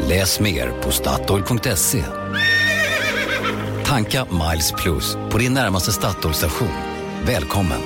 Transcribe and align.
Läs 0.00 0.40
mer 0.40 0.70
på 0.82 0.90
Statoil.se. 0.90 2.04
Tanka 3.84 4.26
Miles 4.30 4.72
Plus 4.72 5.16
på 5.30 5.38
din 5.38 5.54
närmaste 5.54 5.92
Statoil-station. 5.92 6.68
Välkommen! 7.26 7.80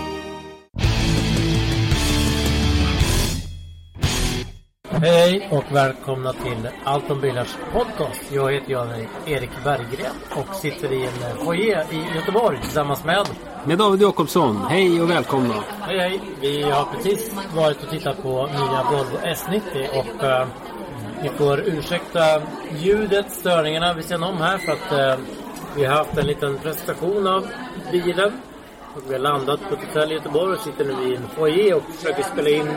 Hej 4.91 5.49
och 5.51 5.65
välkomna 5.77 6.33
till 6.33 6.69
Allt 6.85 7.11
om 7.11 7.21
bilars 7.21 7.57
podcast. 7.73 8.33
Jag 8.33 8.52
heter 8.52 8.73
Jan-Erik 8.73 9.51
Berggren 9.65 10.15
och 10.30 10.55
sitter 10.55 10.93
i 10.93 11.02
en 11.05 11.45
foyer 11.45 11.85
i 11.91 12.16
Göteborg 12.16 12.61
tillsammans 12.63 13.05
med 13.05 13.27
med 13.65 13.79
David 13.79 14.02
Jakobsson. 14.02 14.57
Hej 14.69 15.02
och 15.02 15.11
välkomna. 15.11 15.55
Hej 15.80 15.99
hej. 15.99 16.21
Vi 16.41 16.63
har 16.63 16.85
precis 16.85 17.35
varit 17.57 17.83
och 17.83 17.91
tittat 17.91 18.23
på 18.23 18.47
nya 18.47 18.85
Volvo 18.91 19.16
S90 19.16 19.88
och 19.99 20.24
uh, 20.24 20.47
ni 21.23 21.29
får 21.29 21.60
ursäkta 21.60 22.42
ljudet, 22.79 23.33
störningarna 23.33 23.95
vi 23.95 24.02
ser 24.02 24.24
om 24.24 24.37
här 24.37 24.59
för 24.59 24.73
att 24.73 25.19
uh, 25.19 25.24
vi 25.77 25.84
har 25.84 25.96
haft 25.96 26.19
en 26.19 26.27
liten 26.27 26.59
presentation 26.59 27.27
av 27.27 27.46
bilen. 27.93 28.32
Och 28.96 29.02
vi 29.09 29.12
har 29.12 29.21
landat 29.21 29.60
på 29.68 29.74
ett 29.74 29.80
hotell 29.87 30.12
i 30.12 30.15
Göteborg 30.15 30.52
och 30.52 30.60
sitter 30.60 30.85
nu 30.85 31.12
i 31.12 31.16
en 31.16 31.29
foyer 31.37 31.74
och 31.74 31.82
försöker 31.95 32.23
spela 32.23 32.51
in 32.51 32.68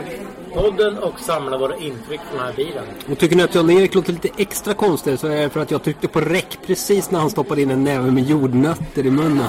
podden 0.54 0.98
och 0.98 1.20
samla 1.20 1.58
våra 1.58 1.76
intryck 1.76 2.20
från 2.20 2.38
den 2.38 2.46
här 2.46 2.56
bilen. 2.56 2.84
Och 3.10 3.18
tycker 3.18 3.36
ni 3.36 3.42
att 3.42 3.54
Jan-Erik 3.54 3.94
låter 3.94 4.12
lite 4.12 4.28
extra 4.36 4.74
konstig 4.74 5.18
så 5.18 5.26
är 5.26 5.42
det 5.42 5.50
för 5.50 5.60
att 5.60 5.70
jag 5.70 5.82
tryckte 5.82 6.08
på 6.08 6.20
räck 6.20 6.58
precis 6.66 7.10
när 7.10 7.20
han 7.20 7.30
stoppade 7.30 7.62
in 7.62 7.70
en 7.70 7.84
näve 7.84 8.10
med 8.10 8.24
jordnötter 8.24 9.06
i 9.06 9.10
munnen. 9.10 9.46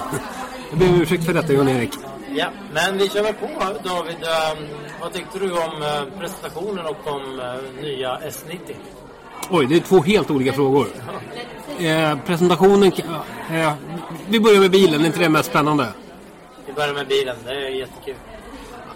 Jag 0.70 0.80
ber 0.80 0.90
om 0.90 1.02
ursäkt 1.02 1.26
för 1.26 1.34
detta 1.34 1.54
Jan-Erik. 1.54 1.92
Ja, 2.30 2.48
men 2.74 2.98
vi 2.98 3.10
kör 3.10 3.24
väl 3.24 3.34
på 3.34 3.48
David. 3.84 4.16
Um, 4.16 4.85
vad 5.02 5.14
tyckte 5.14 5.40
du 5.40 5.52
om 5.52 5.82
uh, 5.82 6.20
presentationen 6.20 6.86
och 6.86 7.08
om 7.08 7.40
uh, 7.40 7.84
nya 7.84 8.18
S90? 8.18 8.76
Oj, 9.50 9.66
det 9.66 9.76
är 9.76 9.80
två 9.80 10.02
helt 10.02 10.32
olika 10.32 10.54
frågor. 10.54 10.88
Eh, 11.80 12.18
presentationen... 12.26 12.92
Eh, 13.52 13.74
vi 14.30 14.40
börjar 14.40 14.60
med 14.60 14.72
bilen, 14.72 15.02
är 15.02 15.06
inte 15.06 15.20
det 15.20 15.30
mest 15.30 15.50
spännande? 15.50 15.88
Vi 16.68 16.74
börjar 16.74 16.94
med 16.94 17.08
bilen, 17.08 17.36
det 17.46 17.52
är 17.52 17.70
jättekul. 17.70 18.16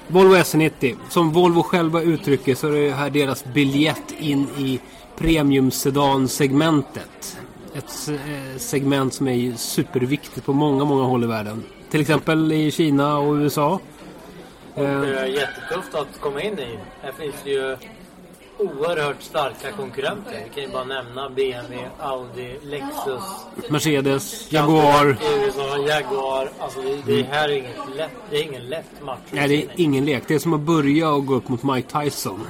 Volvo 0.08 0.36
S90. 0.36 0.96
Som 1.10 1.32
Volvo 1.32 1.64
själva 1.64 2.02
uttrycker 2.02 2.56
så 2.56 2.68
är 2.68 2.72
det 2.72 2.92
här 2.92 3.10
deras 3.10 3.46
biljett 3.46 4.12
in 4.20 4.48
i 4.58 4.80
premium 5.18 5.72
sedan-segmentet. 5.72 7.38
Ett 7.76 8.10
eh, 8.10 8.58
segment 8.58 9.14
som 9.14 9.28
är 9.28 9.54
superviktigt 9.56 10.46
på 10.46 10.54
många, 10.54 10.86
många 10.86 11.04
håll 11.04 11.24
i 11.24 11.28
världen. 11.28 11.64
Till 11.90 12.02
exempel 12.02 12.52
i 12.52 12.72
Kina 12.72 13.18
och 13.18 13.34
USA. 13.34 13.80
Och 14.74 14.84
det 14.84 15.20
är 15.20 15.26
jättetufft 15.26 15.96
att 15.96 16.22
komma 16.22 16.42
in 16.42 16.60
i. 16.60 16.80
Här 17.02 17.12
finns 17.12 17.36
det 17.44 17.50
ju 17.50 17.78
oerhört 18.60 19.22
starka 19.22 19.72
konkurrenter. 19.72 20.44
Vi 20.44 20.50
kan 20.50 20.64
ju 20.64 20.70
bara 20.70 20.84
nämna 20.84 21.30
BMW, 21.30 21.90
Audi, 22.00 22.60
Lexus. 22.64 23.24
Mercedes, 23.70 24.52
Jaguar. 24.52 25.18
USA, 25.46 25.78
Jaguar. 25.78 26.50
Alltså 26.60 26.82
det, 26.82 27.02
det 27.06 27.24
här 27.24 27.50
är, 27.50 27.54
inget 27.54 27.96
lätt, 27.96 28.12
det 28.30 28.38
är 28.38 28.44
ingen 28.44 28.70
lätt 28.70 29.02
match. 29.02 29.20
Nej, 29.30 29.48
det 29.48 29.56
är 29.56 29.70
ingen 29.76 30.06
lek. 30.06 30.24
Det 30.28 30.36
är 30.36 30.40
som 30.40 30.54
att 30.54 30.60
börja 30.60 31.10
och 31.10 31.26
gå 31.26 31.36
upp 31.36 31.50
mot 31.50 31.64
Mike 31.64 32.02
Tyson. 32.02 32.48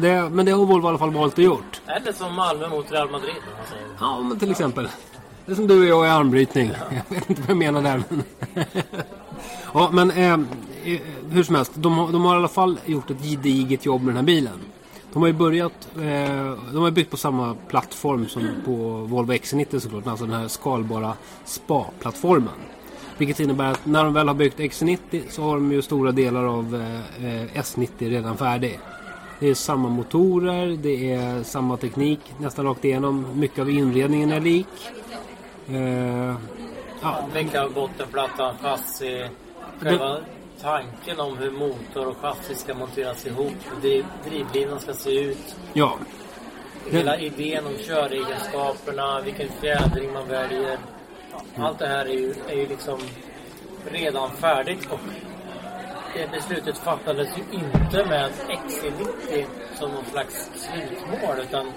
Det, 0.00 0.28
men 0.30 0.46
det 0.46 0.52
har 0.52 0.66
Volvo 0.66 0.86
i 0.86 0.88
alla 0.88 0.98
fall 0.98 1.10
valt 1.10 1.32
att 1.32 1.44
gjort. 1.44 1.80
Eller 1.86 2.12
som 2.12 2.34
Malmö 2.34 2.68
mot 2.68 2.92
Real 2.92 3.10
Madrid. 3.10 3.34
Ja, 4.00 4.20
men 4.20 4.38
till 4.38 4.50
exempel. 4.50 4.88
Det 5.46 5.52
är 5.52 5.56
som 5.56 5.66
du 5.66 5.80
och 5.80 5.88
jag 5.88 6.06
i 6.06 6.10
armbrytning. 6.10 6.72
Jag 6.90 7.16
vet 7.16 7.30
inte 7.30 7.42
vad 7.42 7.50
jag 7.50 7.56
menar 7.56 7.82
där. 7.82 8.02
Men 8.08 8.22
ja, 9.74 9.90
men 9.92 10.10
eh, 10.10 10.32
eh, 10.84 11.00
hur 11.30 11.42
som 11.42 11.54
helst. 11.54 11.72
De, 11.74 12.12
de, 12.12 12.24
har 12.24 12.34
i 12.34 12.38
alla 12.38 12.48
fall 12.48 12.78
gjort 12.86 13.10
ett 13.10 13.24
gediget 13.24 13.86
jobb 13.86 14.02
med 14.02 14.08
den 14.08 14.16
här 14.16 14.24
bilen. 14.24 14.58
De 15.12 15.22
har 15.22 15.26
ju 15.26 15.32
börjat, 15.32 15.88
eh, 15.96 16.54
de 16.72 16.76
har 16.76 16.90
byggt 16.90 17.10
på 17.10 17.16
samma 17.16 17.56
plattform 17.68 18.28
som 18.28 18.48
på 18.64 18.72
Volvo 19.08 19.32
XC90 19.32 19.78
såklart. 19.78 20.06
Alltså 20.06 20.26
den 20.26 20.40
här 20.40 20.48
skalbara 20.48 21.14
SPA-plattformen. 21.44 22.54
Vilket 23.18 23.40
innebär 23.40 23.70
att 23.70 23.86
när 23.86 24.04
de 24.04 24.14
väl 24.14 24.28
har 24.28 24.34
byggt 24.34 24.58
XC90 24.58 25.22
så 25.30 25.42
har 25.42 25.54
de 25.54 25.72
ju 25.72 25.82
stora 25.82 26.12
delar 26.12 26.44
av 26.44 26.74
eh, 27.18 27.60
S90 27.60 27.88
redan 27.98 28.36
färdig. 28.36 28.78
Det 29.40 29.48
är 29.48 29.54
samma 29.54 29.88
motorer, 29.88 30.78
det 30.82 31.12
är 31.12 31.42
samma 31.42 31.76
teknik 31.76 32.20
nästan 32.38 32.64
rakt 32.64 32.84
igenom. 32.84 33.26
Mycket 33.34 33.58
av 33.58 33.70
inredningen 33.70 34.32
är 34.32 34.40
lik. 34.40 34.66
Eh, 35.68 36.34
ja. 37.02 37.28
Mycket 37.34 37.74
bottenplattan, 37.74 38.54
chassi, 38.62 39.28
själva 39.80 40.20
tanken 40.62 41.20
om 41.20 41.38
hur 41.38 41.50
motor 41.50 42.06
och 42.06 42.16
chassi 42.16 42.54
ska 42.54 42.74
monteras 42.74 43.26
ihop, 43.26 43.54
hur 43.82 44.04
drivlinan 44.24 44.80
ska 44.80 44.92
se 44.92 45.20
ut. 45.20 45.56
Ja. 45.72 45.98
Hela 46.90 47.18
idén 47.18 47.66
om 47.66 47.78
köregenskaperna, 47.78 49.20
vilken 49.20 49.48
fjädring 49.48 50.12
man 50.12 50.28
väljer. 50.28 50.78
Allt 51.56 51.78
det 51.78 51.86
här 51.86 52.04
är 52.04 52.14
ju, 52.14 52.34
är 52.48 52.54
ju 52.54 52.68
liksom 52.68 53.00
redan 53.90 54.30
färdigt. 54.30 54.88
Och 54.90 55.00
det 56.14 56.30
beslutet 56.30 56.78
fattades 56.78 57.28
ju 57.38 57.58
inte 57.58 58.06
med 58.06 58.30
XC90 58.48 59.46
som 59.74 59.90
någon 59.90 60.04
slags 60.04 60.50
slutmål. 60.54 61.38
Utan 61.42 61.72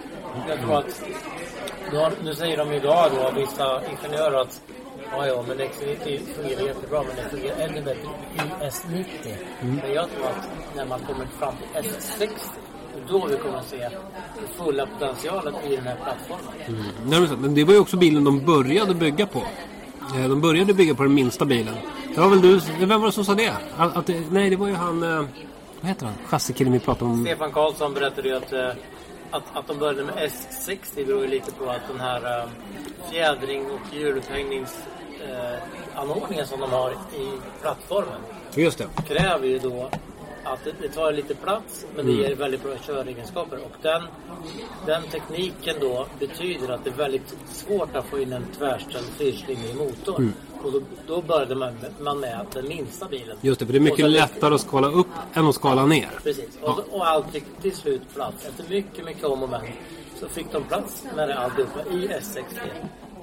jag 0.50 0.59
tror 0.59 0.78
att, 0.78 2.24
nu 2.24 2.35
säger 2.35 2.58
de 2.58 2.74
idag 2.74 3.12
då, 3.16 3.31
vissa 3.40 3.81
ingenjörer 3.90 4.41
att 4.41 4.62
Ja, 5.12 5.28
ja, 5.28 5.44
men 5.47 5.57
XC90 5.57 6.19
fungerar 6.35 6.62
jättebra, 6.62 7.03
men 7.07 7.16
det 7.16 7.29
fungerar 7.29 7.57
ännu 7.59 7.81
bättre 7.81 8.09
i 8.35 8.66
S90. 8.66 9.35
Mm. 9.62 9.75
Men 9.75 9.94
jag 9.94 10.09
tror 10.09 10.25
att 10.25 10.75
när 10.75 10.85
man 10.85 11.00
kommer 11.00 11.25
fram 11.40 11.53
till 11.57 11.81
S60, 11.81 12.29
då 13.09 13.28
vi 13.28 13.38
kommer 13.38 13.57
att 13.57 13.67
se 13.67 13.90
fulla 14.57 14.85
potentialen 14.85 15.56
i 15.56 15.75
den 15.75 15.85
här 15.85 15.96
plattformen. 15.96 17.23
Mm. 17.25 17.41
Men 17.41 17.56
det 17.56 17.63
var 17.63 17.73
ju 17.73 17.79
också 17.79 17.97
bilen 17.97 18.23
de 18.23 18.46
började 18.46 18.94
bygga 18.94 19.25
på. 19.28 19.40
Eh, 20.16 20.29
de 20.29 20.41
började 20.41 20.73
bygga 20.73 20.96
på 20.96 21.03
den 21.03 21.13
minsta 21.13 21.46
bilen. 21.46 21.75
Det 22.16 22.22
var 22.22 22.29
väl 22.29 22.41
du, 22.41 22.62
vem 22.79 23.00
var 23.00 23.07
det 23.07 23.12
som 23.12 23.25
sa 23.25 23.35
det? 23.35 23.53
Att, 23.78 23.97
att 23.97 24.12
nej, 24.31 24.50
det 24.50 24.56
var 24.56 24.67
ju 24.67 24.73
han... 24.73 25.03
Eh, 25.03 25.25
vad 25.81 25.90
heter 25.90 26.06
han? 26.06 26.16
Chassikillen 26.25 26.73
vi 26.73 26.79
pratade 26.79 27.12
om. 27.12 27.25
Stefan 27.25 27.51
Karlsson 27.51 27.94
berättade 27.94 28.28
ju 28.28 28.35
att, 28.35 28.53
eh, 28.53 28.69
att, 29.31 29.44
att 29.53 29.67
de 29.67 29.78
började 29.78 30.03
med 30.03 30.13
S60 30.16 31.06
beror 31.06 31.22
ju 31.22 31.28
lite 31.28 31.51
på 31.51 31.69
att 31.69 31.88
den 31.88 32.00
här 32.00 32.50
fjädring 33.12 33.66
och 33.72 33.94
hjulupphängningsanordningen 35.27 36.47
som 36.47 36.59
de 36.59 36.71
har 36.71 36.91
i 36.91 37.31
plattformen. 37.61 38.21
Just 38.55 38.77
det. 38.77 38.88
Kräver 39.07 39.47
ju 39.47 39.59
då 39.59 39.89
att 40.43 40.63
det, 40.63 40.71
det 40.81 40.89
tar 40.89 41.11
lite 41.11 41.35
plats 41.35 41.85
men 41.95 42.05
det 42.05 42.11
mm. 42.11 42.23
ger 42.23 42.35
väldigt 42.35 42.63
bra 42.63 42.71
köregenskaper. 42.88 43.57
Och 43.57 43.77
den, 43.81 44.01
den 44.85 45.03
tekniken 45.03 45.75
då 45.81 46.07
betyder 46.19 46.69
att 46.69 46.83
det 46.83 46.89
är 46.89 46.93
väldigt 46.93 47.37
svårt 47.47 47.95
att 47.95 48.05
få 48.05 48.19
in 48.19 48.33
en 48.33 48.45
tvärställd 48.57 49.05
fyrcylindrig 49.17 49.75
motor. 49.75 50.17
Mm. 50.17 50.33
Och 50.63 50.71
då, 50.71 50.81
då 51.07 51.21
började 51.21 51.55
man, 51.55 51.73
man 51.99 52.19
med 52.19 52.45
den 52.53 52.67
minsta 52.67 53.07
bilen. 53.07 53.37
Just 53.41 53.59
det, 53.59 53.66
för 53.66 53.73
det 53.73 53.79
är 53.79 53.81
mycket 53.81 54.09
lättare 54.09 54.55
att 54.55 54.61
skala 54.61 54.87
upp 54.87 55.07
än 55.33 55.47
att 55.47 55.55
skala 55.55 55.85
ner. 55.85 56.09
Precis, 56.23 56.57
och, 56.61 56.69
ja. 56.69 56.83
och 56.91 57.07
allt 57.07 57.31
fick 57.31 57.61
till 57.61 57.75
slut 57.75 58.01
plats. 58.13 58.45
Efter 58.45 58.69
mycket, 58.69 59.05
mycket 59.05 59.23
om 59.23 59.43
och 59.43 59.49
men 59.49 59.61
så 60.19 60.27
fick 60.27 60.51
de 60.51 60.63
plats 60.63 61.03
med 61.16 61.29
det 61.29 61.35
alltihopa 61.35 61.79
i 61.91 62.07
S60. 62.07 62.43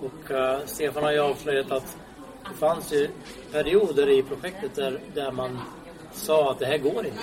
Och 0.05 0.31
uh, 0.31 0.67
Stefan 0.67 1.03
har 1.03 1.12
ju 1.12 1.19
avslöjat 1.19 1.73
att 1.73 1.97
det 2.49 2.55
fanns 2.59 2.93
ju 2.93 3.09
perioder 3.53 4.09
i 4.09 4.23
projektet 4.23 4.75
där, 4.75 5.01
där 5.15 5.33
man 5.33 5.61
sa 6.12 6.51
att 6.51 6.59
det 6.59 6.67
här 6.67 6.79
går 6.79 7.06
inte. 7.06 7.23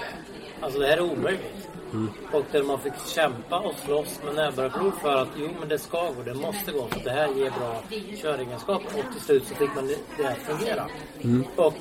Alltså 0.61 0.79
det 0.79 0.87
här 0.87 0.97
är 0.97 1.11
omöjligt. 1.11 1.69
Mm. 1.93 2.09
Och 2.33 2.45
där 2.51 2.63
man 2.63 2.79
fick 2.79 2.93
kämpa 3.07 3.59
och 3.59 3.75
slåss 3.85 4.19
med 4.25 4.35
näbbar 4.35 4.65
och 4.65 4.73
klor 4.73 4.91
för 5.01 5.15
att 5.15 5.27
jo 5.37 5.49
men 5.59 5.69
det 5.69 5.79
ska 5.79 6.11
gå, 6.11 6.23
det 6.25 6.33
måste 6.33 6.71
gå 6.71 6.87
för 6.87 6.99
det 6.99 7.11
här 7.11 7.27
ger 7.27 7.51
bra 7.59 7.83
köregenskaper. 8.21 8.99
Och 8.99 9.13
till 9.13 9.21
slut 9.21 9.47
så 9.47 9.55
fick 9.55 9.75
man 9.75 9.87
det, 10.17 10.27
att 10.27 10.37
fungera. 10.37 10.87
Mm. 11.21 11.45
Och 11.55 11.73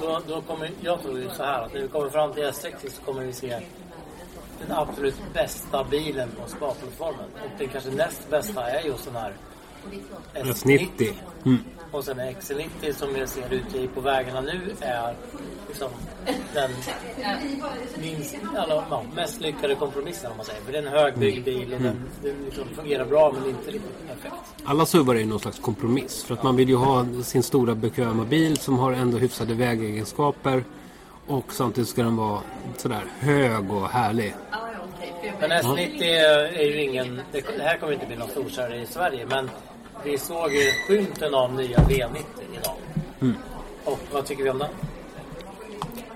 då, 0.00 0.20
då 0.28 0.40
kommer, 0.40 0.70
jag 0.80 1.02
tror 1.02 1.18
ju 1.18 1.28
så 1.30 1.42
här 1.42 1.62
att 1.62 1.74
när 1.74 1.80
vi 1.80 1.88
kommer 1.88 2.10
fram 2.10 2.32
till 2.32 2.42
S60 2.42 2.90
så 2.90 3.02
kommer 3.02 3.22
vi 3.22 3.32
se 3.32 3.60
den 4.60 4.76
absolut 4.76 5.16
bästa 5.34 5.84
bilen 5.84 6.28
på 6.42 6.48
spa 6.48 6.66
Och 6.98 7.14
den 7.58 7.68
kanske 7.68 7.90
näst 7.90 8.30
bästa 8.30 8.70
är 8.70 8.86
just 8.86 9.04
den 9.04 9.16
här 9.16 9.32
S90. 10.34 11.12
Mm. 11.44 11.58
Och 11.90 12.04
sen 12.04 12.20
XC90 12.20 12.92
som 12.92 13.16
jag 13.16 13.28
ser 13.28 13.52
ute 13.52 13.88
på 13.94 14.00
vägarna 14.00 14.40
nu 14.40 14.60
är 14.80 15.14
liksom 15.68 15.88
den 16.54 16.70
minst, 18.00 18.36
ja, 18.54 19.04
mest 19.14 19.40
lyckade 19.40 19.74
kompromissen 19.74 20.30
om 20.30 20.36
man 20.36 20.46
säger. 20.46 20.60
För 20.60 20.72
det 20.72 20.78
är 20.78 20.82
en 20.82 20.88
högbyggd 20.88 21.44
bil 21.44 21.74
och 21.74 21.80
den, 21.80 22.00
den 22.22 22.44
liksom 22.44 22.64
fungerar 22.76 23.04
bra 23.04 23.32
men 23.32 23.48
inte 23.48 23.70
riktigt 23.70 24.08
perfekt. 24.08 24.34
Alla 24.64 24.86
SUVar 24.86 25.14
är 25.14 25.18
ju 25.18 25.26
någon 25.26 25.40
slags 25.40 25.58
kompromiss. 25.58 26.24
För 26.24 26.34
att 26.34 26.42
man 26.42 26.56
vill 26.56 26.68
ju 26.68 26.76
ha 26.76 27.06
sin 27.22 27.42
stora 27.42 27.74
bekväma 27.74 28.24
bil 28.24 28.56
som 28.56 28.78
har 28.78 28.92
ändå 28.92 29.18
hyfsade 29.18 29.54
vägegenskaper. 29.54 30.64
Och 31.26 31.52
samtidigt 31.52 31.88
ska 31.88 32.02
den 32.02 32.16
vara 32.16 32.40
sådär 32.76 33.04
hög 33.18 33.70
och 33.72 33.88
härlig. 33.88 34.34
Men 35.40 35.52
S90 35.52 36.02
är 36.54 36.62
ju 36.62 36.82
ingen... 36.82 37.20
Det 37.32 37.44
det 37.56 37.62
här 37.62 37.76
kommer 37.76 37.92
inte 37.92 38.06
bli 38.06 38.16
någon 38.16 38.28
storsäljare 38.28 38.82
i 38.82 38.86
Sverige 38.86 39.26
men 39.26 39.50
vi 40.04 40.18
såg 40.18 40.52
ju 40.52 40.70
skymten 40.88 41.34
av 41.34 41.54
nya 41.54 41.78
V90 41.78 42.22
idag. 42.52 42.76
Och 43.84 44.00
vad 44.12 44.26
tycker 44.26 44.44
vi 44.44 44.50
om 44.50 44.58
den? 44.58 44.68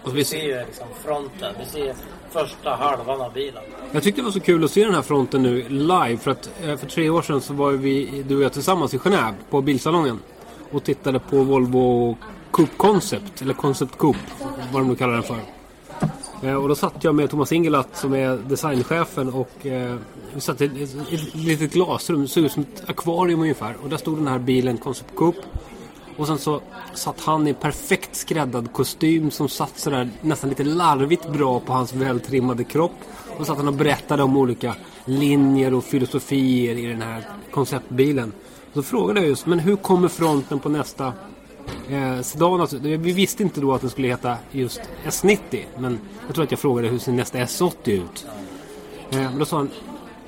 Och 0.02 0.14
Vi 0.14 0.16
vi 0.16 0.24
ser 0.24 0.42
ju 0.42 0.64
liksom 0.66 0.86
fronten. 1.04 1.54
Vi 1.58 1.66
ser 1.66 1.94
första 2.30 2.70
halvan 2.70 3.20
av 3.20 3.32
bilen. 3.32 3.62
Jag 3.92 4.02
tyckte 4.02 4.20
det 4.20 4.24
var 4.24 4.32
så 4.32 4.40
kul 4.40 4.64
att 4.64 4.70
se 4.70 4.84
den 4.84 4.94
här 4.94 5.02
fronten 5.02 5.42
nu 5.42 5.68
live. 5.68 6.16
För 6.16 6.30
att 6.30 6.50
eh, 6.62 6.76
för 6.76 6.86
tre 6.86 7.10
år 7.10 7.22
sedan 7.22 7.40
så 7.40 7.54
var 7.54 7.72
vi, 7.72 8.22
du 8.28 8.36
och 8.36 8.42
jag 8.42 8.52
tillsammans 8.52 8.94
i 8.94 8.98
Genève 8.98 9.34
på 9.50 9.62
bilsalongen. 9.62 10.20
Och 10.70 10.84
tittade 10.84 11.18
på 11.18 11.42
Volvo 11.42 12.16
Coupe 12.50 12.76
Concept. 12.76 13.42
Eller 13.42 13.54
Concept 13.54 13.98
Coupe. 13.98 14.18
Vad 14.72 14.82
de 14.82 14.88
nu 14.88 14.94
kallar 14.94 15.14
den 15.14 15.22
för. 15.22 15.57
Eh, 16.42 16.54
och 16.54 16.68
då 16.68 16.74
satt 16.74 17.04
jag 17.04 17.14
med 17.14 17.30
Thomas 17.30 17.52
Ingelat 17.52 17.96
som 17.96 18.14
är 18.14 18.36
designchefen 18.36 19.28
och 19.28 19.66
eh, 19.66 19.96
vi 20.34 20.40
satt 20.40 20.60
i 20.60 20.64
ett, 20.64 21.12
ett, 21.12 21.34
litet 21.34 21.72
glasrum. 21.72 22.22
Det 22.22 22.28
såg 22.28 22.44
ut 22.44 22.52
som 22.52 22.62
ett 22.62 22.90
akvarium 22.90 23.40
ungefär. 23.40 23.76
Och 23.82 23.88
där 23.88 23.96
stod 23.96 24.18
den 24.18 24.28
här 24.28 24.38
bilen 24.38 24.78
Concept 24.78 25.16
Coupe. 25.16 25.40
Och 26.16 26.26
sen 26.26 26.38
så 26.38 26.60
satt 26.94 27.20
han 27.20 27.46
i 27.46 27.54
perfekt 27.54 28.16
skräddad 28.16 28.72
kostym 28.72 29.30
som 29.30 29.48
satt 29.48 29.78
sådär 29.78 30.10
nästan 30.20 30.50
lite 30.50 30.64
larvigt 30.64 31.28
bra 31.28 31.60
på 31.60 31.72
hans 31.72 31.92
vältrimmade 31.92 32.64
kropp. 32.64 32.96
Och 33.38 33.46
satt 33.46 33.56
han 33.56 33.68
och 33.68 33.74
berättade 33.74 34.22
om 34.22 34.36
olika 34.36 34.74
linjer 35.04 35.74
och 35.74 35.84
filosofier 35.84 36.76
i 36.76 36.86
den 36.86 37.02
här 37.02 37.24
konceptbilen. 37.50 38.32
Så 38.74 38.82
frågade 38.82 39.20
jag 39.20 39.28
just, 39.28 39.46
men 39.46 39.58
hur 39.58 39.76
kommer 39.76 40.08
fronten 40.08 40.58
på 40.58 40.68
nästa 40.68 41.12
eh, 41.90 42.20
sedan? 42.22 42.60
Alltså, 42.60 42.78
vi 42.78 42.96
visste 42.96 43.42
inte 43.42 43.60
då 43.60 43.72
att 43.74 43.80
den 43.80 43.90
skulle 43.90 44.08
heta 44.08 44.36
just 44.52 44.80
S90. 45.06 45.64
Men 45.78 45.98
jag 46.26 46.34
tror 46.34 46.44
att 46.44 46.50
jag 46.50 46.60
frågade 46.60 46.88
hur 46.88 46.98
ser 46.98 47.12
nästa 47.12 47.38
S80 47.38 47.72
ut? 47.90 48.26
Eh, 49.10 49.16
men 49.18 49.38
då 49.38 49.44
sa 49.44 49.56
han, 49.56 49.70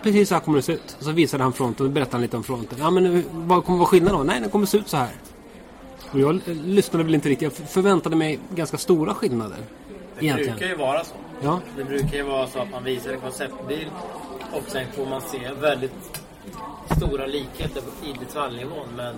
precis 0.03 0.29
så 0.29 0.35
här 0.35 0.43
kommer 0.43 0.59
det 0.59 0.63
se 0.63 0.73
ut. 0.73 0.97
Och 0.99 1.05
så 1.05 1.11
visade 1.13 1.43
han 1.43 1.53
fronten 1.53 1.87
och 1.87 1.93
berättade 1.93 2.23
lite 2.23 2.37
om 2.37 2.43
fronten. 2.45 2.79
Ja 2.81 2.91
men 2.91 3.07
hur- 3.07 3.25
vad 3.33 3.65
kommer 3.65 3.79
vara 3.79 3.89
skillnaden 3.89 4.19
då? 4.19 4.25
Nej, 4.25 4.41
den 4.41 4.51
kommer 4.51 4.67
se 4.67 4.79
ut 4.79 4.89
så 4.89 4.97
här. 4.97 5.11
Och 6.13 6.21
jag 6.21 6.35
eh, 6.35 6.55
lyssnade 6.65 7.05
väl 7.05 7.15
inte 7.15 7.29
riktigt. 7.29 7.59
Jag 7.59 7.69
förväntade 7.69 8.17
mig 8.17 8.39
ganska 8.55 8.79
stora 8.79 9.15
skillnader. 9.15 9.59
Det 10.19 10.25
Egentligen. 10.27 10.57
brukar 10.57 10.73
ju 10.73 10.77
vara 10.77 11.05
så. 11.05 11.15
Ja. 11.43 11.61
Det 11.77 11.85
brukar 11.85 12.17
ju 12.17 12.23
vara 12.23 12.47
så 12.47 12.59
att 12.59 12.71
man 12.71 12.85
visar 12.85 13.11
en 13.13 13.21
konceptbil 13.21 13.89
och 14.53 14.63
sen 14.67 14.87
får 14.97 15.07
man 15.07 15.21
se 15.21 15.51
väldigt 15.61 15.93
stora 16.97 17.27
likheter 17.27 17.83
i 18.05 18.13
detaljnivån 18.25 18.87
men 18.97 19.15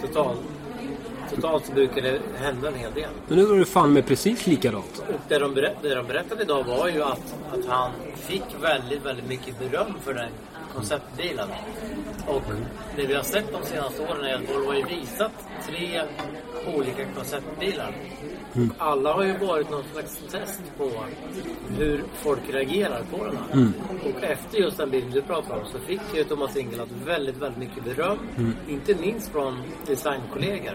totalt, 0.00 0.38
totalt 1.30 1.66
så 1.66 1.72
brukar 1.72 2.02
det 2.02 2.20
hända 2.36 2.68
en 2.68 2.74
hel 2.74 2.94
del. 2.94 3.10
Men 3.28 3.38
nu 3.38 3.44
var 3.44 3.56
det 3.56 3.64
fan 3.64 3.92
med 3.92 4.06
precis 4.06 4.46
likadant. 4.46 4.98
Och 5.08 5.20
det 5.28 5.38
de, 5.38 5.54
berätt, 5.54 5.76
det 5.82 5.94
de 5.94 6.06
berättade 6.06 6.42
idag 6.42 6.64
var 6.64 6.88
ju 6.88 7.02
att, 7.02 7.34
att 7.52 7.66
han 7.68 7.90
fick 8.16 8.44
väldigt, 8.62 9.04
väldigt 9.04 9.28
mycket 9.28 9.58
beröm 9.58 9.94
för 10.04 10.14
den 10.14 10.30
konceptbilen. 10.74 11.48
Och 12.26 12.42
det 12.96 13.06
vi 13.06 13.14
har 13.14 13.22
sett 13.22 13.52
de 13.52 13.66
senaste 13.66 14.02
åren 14.02 14.24
är 14.24 14.34
att 14.34 14.50
Volvo 14.50 14.66
har 14.66 14.74
ju 14.74 14.84
visat 14.84 15.32
tre 15.68 16.02
olika 16.76 17.04
konceptbilar. 17.16 17.94
Alla 18.78 19.12
har 19.12 19.24
ju 19.24 19.38
varit 19.38 19.70
någon 19.70 19.84
slags 19.92 20.20
test 20.30 20.62
på 20.78 20.90
hur 21.78 22.04
folk 22.14 22.40
reagerar 22.50 23.02
på 23.10 23.24
den 23.24 23.36
här. 23.36 23.68
Och 24.10 24.22
efter 24.24 24.58
just 24.58 24.76
den 24.76 24.90
bilen 24.90 25.10
du 25.10 25.22
pratar 25.22 25.56
om 25.56 25.66
så 25.72 25.78
fick 25.78 26.00
ju 26.14 26.24
Thomas 26.24 26.56
Ingelat 26.56 26.88
väldigt, 27.06 27.36
väldigt 27.36 27.58
mycket 27.58 27.84
beröm. 27.84 28.18
Inte 28.68 28.94
minst 28.94 29.28
från 29.32 29.62
designkollegor. 29.86 30.74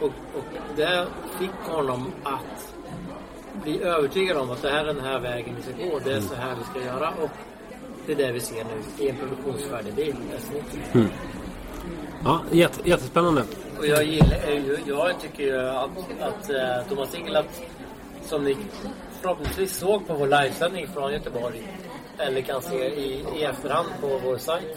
Och, 0.00 0.06
och 0.06 0.44
det 0.76 1.06
fick 1.38 1.50
honom 1.64 2.12
att 2.22 2.74
bli 3.62 3.82
övertygade 3.82 4.40
om 4.40 4.50
att 4.50 4.62
det 4.62 4.70
här 4.70 4.84
är 4.84 4.94
den 4.94 5.04
här 5.04 5.20
vägen 5.20 5.54
vi 5.56 5.62
ska 5.62 5.90
gå. 5.90 5.98
Det 6.04 6.12
är 6.12 6.20
så 6.20 6.34
här 6.34 6.54
vi 6.58 6.64
ska 6.80 6.86
göra. 6.86 7.08
Och 7.22 7.30
det 8.06 8.12
är 8.12 8.16
det 8.16 8.32
vi 8.32 8.40
ser 8.40 8.64
nu 8.64 9.04
i 9.04 9.08
en 9.08 9.16
produktionsfärdig 9.16 9.94
bil. 9.94 10.14
Ja, 12.26 12.40
jätte, 12.50 12.88
jättespännande. 12.88 13.44
Och 13.78 13.86
jag 13.86 14.04
gillar 14.04 14.38
jag 14.86 15.20
tycker 15.20 15.42
ju 15.42 15.58
att, 15.58 15.90
att 16.20 16.50
eh, 16.50 16.88
Thomas 16.88 17.14
Ingelat 17.14 17.62
som 18.22 18.44
ni 18.44 18.56
förhoppningsvis 19.20 19.76
såg 19.76 20.06
på 20.06 20.14
vår 20.14 20.26
livesändning 20.26 20.86
från 20.86 21.12
Göteborg 21.12 21.68
eller 22.18 22.40
kan 22.40 22.62
se 22.62 22.86
i, 22.86 23.24
i 23.38 23.44
efterhand 23.44 23.88
på 24.00 24.20
vår 24.24 24.38
sajt. 24.38 24.76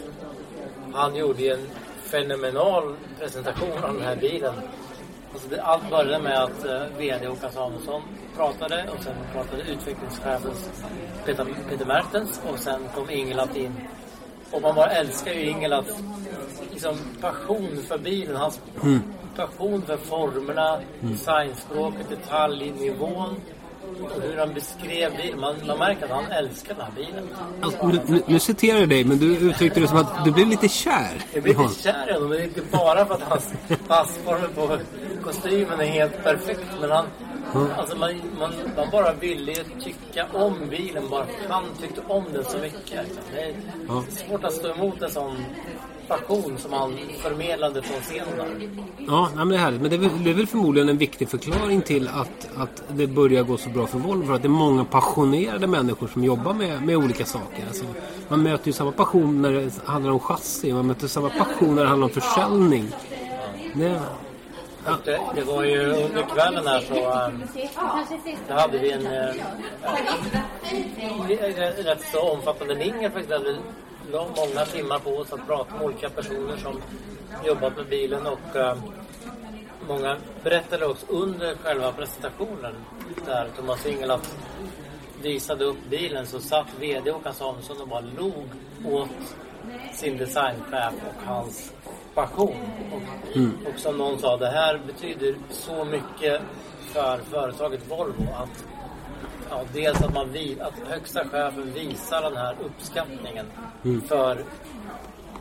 Han 0.94 1.16
gjorde 1.16 1.42
ju 1.42 1.52
en 1.52 1.68
fenomenal 2.04 2.96
presentation 3.20 3.84
av 3.84 3.94
den 3.94 4.04
här 4.04 4.16
bilen. 4.16 4.54
Alltså 5.34 5.50
det, 5.50 5.62
allt 5.62 5.90
började 5.90 6.24
med 6.24 6.44
att 6.44 6.66
eh, 6.66 6.82
VD 6.98 7.28
Håkan 7.28 7.52
Samuelsson 7.52 8.02
pratade 8.36 8.86
och 8.98 9.04
sen 9.04 9.16
pratade 9.34 9.62
utvecklingschefen 9.62 10.52
Peter, 11.26 11.48
Peter 11.70 11.86
Mertens 11.86 12.42
och 12.54 12.60
sen 12.60 12.82
kom 12.96 13.10
Ingelat 13.10 13.56
in. 13.56 13.74
Och 14.52 14.62
man 14.62 14.76
bara 14.76 14.90
älskar 14.92 15.34
ju 15.34 15.50
Ingelats 15.50 15.90
liksom, 16.72 16.98
passion 17.22 17.84
för 17.88 17.98
bilen. 17.98 18.36
Hans 18.36 18.60
passion 19.36 19.82
för 19.88 19.98
formerna, 19.98 20.80
designspråket, 21.00 22.10
detaljnivån. 22.10 23.36
Och 24.04 24.22
hur 24.22 24.38
han 24.38 24.54
beskrev 24.54 25.18
bilen. 25.18 25.40
Man, 25.40 25.56
man 25.68 25.80
märker 25.80 26.06
att 26.06 26.12
han 26.12 26.32
älskar 26.32 26.76
den 26.76 26.84
här 26.86 26.92
bilen. 26.96 27.28
Alltså, 27.62 27.88
nu, 27.88 28.22
nu, 28.26 28.40
citerar 28.40 28.80
jag 28.80 28.90
dig, 28.90 29.04
men 29.04 29.18
du 29.18 29.38
uttryckte 29.38 29.80
det 29.80 29.88
som 29.88 29.98
att 29.98 30.26
du 30.26 30.32
blev 30.32 30.48
lite 30.48 30.70
kär 30.70 31.22
Jag 31.34 31.42
honom. 31.42 31.70
lite 31.70 31.84
kär 31.84 32.10
i 32.10 32.14
honom, 32.14 32.30
men 32.30 32.38
det 32.38 32.44
är 32.44 32.48
inte 32.48 32.62
bara 32.72 33.06
för 33.06 33.14
att 33.14 33.22
hans 33.22 33.54
passformer 33.88 34.48
på 34.48 34.78
kostymen 35.24 35.80
är 35.82 35.86
helt 35.86 36.24
perfekt. 36.24 36.66
Men 36.82 36.92
han, 36.92 37.06
alltså 37.78 37.98
man, 37.98 38.10
man, 38.40 38.52
man 38.76 38.88
bara 38.92 39.14
ville 39.14 39.54
tycka 39.84 40.26
om 40.34 40.54
bilen 40.70 41.04
bara 41.10 41.26
han 41.50 41.64
tyckte 41.82 42.02
om 42.08 42.24
den 42.34 42.44
så 42.44 42.58
mycket. 42.58 43.06
Det 43.34 43.42
är 43.42 43.56
Ja. 43.88 44.04
svårt 44.10 44.44
att 44.44 44.54
stå 44.54 44.68
emot 44.72 45.02
en 45.02 45.12
sån 45.12 45.36
passion 46.08 46.58
som 46.58 46.74
han 46.74 46.94
förmedlade 47.22 47.82
från 47.82 48.02
scenen. 48.02 48.70
Ja, 49.08 49.22
nej, 49.36 49.38
men 49.38 49.50
det 49.50 49.56
är 49.56 49.60
härligt. 49.60 49.82
Men 49.82 49.90
det 49.90 49.96
är, 49.96 50.00
väl, 50.00 50.24
det 50.24 50.30
är 50.30 50.34
väl 50.34 50.48
förmodligen 50.48 50.90
en 50.90 50.98
viktig 50.98 51.30
förklaring 51.30 51.82
till 51.82 52.08
att, 52.08 52.48
att 52.58 52.84
det 52.88 53.08
börjar 53.08 53.44
gå 53.44 53.58
så 53.58 53.70
bra 53.70 53.88
för 53.88 54.00
Volvo. 54.00 54.26
För 54.26 54.34
att 54.34 54.42
det 54.42 54.48
är 54.48 54.50
många 54.50 54.86
passionerade 54.86 55.68
människor 55.68 56.08
som 56.08 56.24
jobbar 56.24 56.54
med, 56.54 56.84
med 56.84 56.98
olika 56.98 57.26
saker. 57.26 57.64
Alltså, 57.68 57.86
man 58.28 58.44
möter 58.44 58.68
ju 58.68 58.74
samma 58.74 58.92
passion 58.92 59.42
när 59.42 59.52
det 59.54 59.72
handlar 59.86 60.12
om 60.12 60.20
chassi. 60.20 60.74
Man 60.74 60.88
möter 60.88 61.08
samma 61.08 61.30
passion 61.30 61.76
när 61.76 61.84
det 61.84 61.90
handlar 61.90 62.08
om 62.08 62.14
försäljning. 62.14 62.86
Det, 63.74 64.02
det, 65.06 65.20
det 65.36 65.44
var 65.44 65.64
ju 65.64 65.86
under 65.86 66.24
kvällen 66.24 66.68
här 66.68 66.80
så 66.82 67.26
um, 67.26 67.44
då 68.48 68.54
hade 68.54 68.78
vi 68.78 68.92
en 68.92 69.08
uh, 69.08 69.34
rätt 71.86 72.06
så 72.12 72.32
omfattande 72.32 72.76
mingel 72.76 73.12
faktiskt. 73.12 73.30
Där 73.30 73.40
vi 73.40 73.58
la 74.12 74.28
många 74.38 74.66
timmar 74.66 75.00
på 75.00 75.10
oss 75.10 75.34
att 75.34 75.48
prata 75.48 75.76
med 75.76 75.86
olika 75.86 76.10
personer 76.10 76.58
som 76.58 76.82
jobbat 77.46 77.78
med 77.78 77.86
bilen 77.86 78.28
och 78.28 78.56
uh, 78.56 78.74
många 79.88 80.18
berättade 80.44 80.86
också 80.86 81.06
under 81.10 81.56
själva 81.56 81.92
presentationen 81.92 82.76
där 83.26 83.48
Thomas 83.58 83.86
Ingelat 83.86 84.36
visade 85.22 85.66
upp 85.66 85.90
bilen 85.90 86.26
så 86.28 86.40
satt 86.40 86.68
VD 86.80 87.12
Håkan 87.12 87.34
Samuelsson 87.34 87.82
och 87.82 87.88
bara 87.88 88.04
log 88.18 88.46
åt 88.86 89.10
sin 89.94 90.18
designchef 90.18 90.94
och 90.94 91.26
hans 91.26 91.74
passion. 92.20 92.56
Och, 92.92 93.70
och 93.74 93.80
som 93.80 93.98
någon 93.98 94.20
sa, 94.20 94.38
det 94.38 94.50
här 94.50 94.82
betyder 94.88 95.36
så 95.50 95.86
mycket 95.86 96.42
för 96.94 97.18
företaget 97.18 97.92
Volvo 97.92 98.28
att 98.34 98.66
ja, 99.50 99.62
dels 99.74 100.02
att, 100.02 100.14
man 100.14 100.32
vi, 100.32 100.58
att 100.62 100.74
högsta 100.88 101.24
chefen 101.26 101.74
visar 101.74 102.22
den 102.22 102.38
här 102.38 102.56
uppskattningen 102.66 103.46
för 104.08 104.44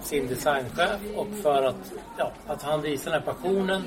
sin 0.03 0.29
designchef 0.29 1.01
och 1.17 1.29
för 1.43 1.63
att, 1.63 1.93
ja, 2.19 2.33
att 2.47 2.63
han 2.63 2.83
visar 2.83 3.11
den 3.11 3.21
här 3.21 3.33
passionen. 3.33 3.83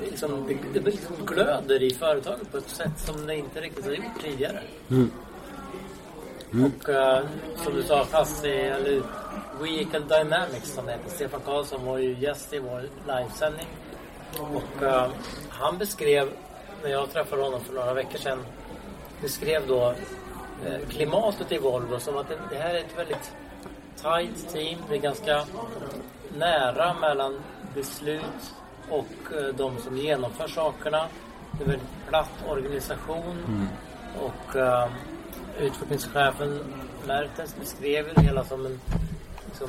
Liksom, 0.00 0.46
det, 0.48 0.80
det 0.80 0.90
liksom 0.90 1.16
glöder 1.26 1.82
i 1.82 1.90
företaget 1.90 2.52
på 2.52 2.58
ett 2.58 2.68
sätt 2.68 2.98
som 2.98 3.26
det 3.26 3.36
inte 3.36 3.60
riktigt 3.60 3.84
har 3.84 3.92
gjort 3.92 4.22
tidigare. 4.22 4.62
Och 6.50 6.88
eh, 6.88 7.24
som 7.56 7.74
du 7.74 7.82
sa, 7.82 8.04
chassi 8.04 8.48
eller 8.50 9.02
Vehicle 9.62 10.00
Dynamics 10.00 10.74
som 10.74 10.88
heter. 10.88 11.10
Stefan 11.10 11.40
Karlsson 11.44 11.84
var 11.84 11.98
ju 11.98 12.18
gäst 12.18 12.52
i 12.52 12.58
vår 12.58 12.82
livesändning. 13.06 13.66
Och 14.38 14.82
eh, 14.82 15.10
han 15.48 15.78
beskrev, 15.78 16.28
när 16.82 16.90
jag 16.90 17.10
träffade 17.10 17.42
honom 17.42 17.60
för 17.60 17.74
några 17.74 17.94
veckor 17.94 18.18
sedan, 18.18 18.44
beskrev 19.20 19.66
då 19.66 19.94
eh, 20.66 20.88
klimatet 20.88 21.52
i 21.52 21.58
Volvo 21.58 21.98
som 21.98 22.16
att 22.16 22.28
det, 22.28 22.38
det 22.50 22.56
här 22.56 22.74
är 22.74 22.78
ett 22.78 22.98
väldigt 22.98 23.32
tight 23.96 24.52
team. 24.52 24.78
Det 24.88 24.94
är 24.94 25.00
ganska 25.00 25.44
nära 26.36 26.94
mellan 26.94 27.40
beslut 27.74 28.54
och 28.90 29.36
eh, 29.36 29.54
de 29.54 29.78
som 29.78 29.96
genomför 29.96 30.48
sakerna. 30.48 31.06
Det 31.52 31.58
är 31.58 31.64
en 31.64 31.70
väldigt 31.70 32.08
platt 32.08 32.44
organisation. 32.48 33.68
Och 34.20 34.56
uh, 34.56 34.86
utvecklingschefen 35.58 36.60
Mertens 37.06 37.56
beskrev 37.60 38.14
det 38.14 38.22
hela 38.22 38.44
som 38.44 38.66
en 38.66 38.80
liksom, 39.52 39.68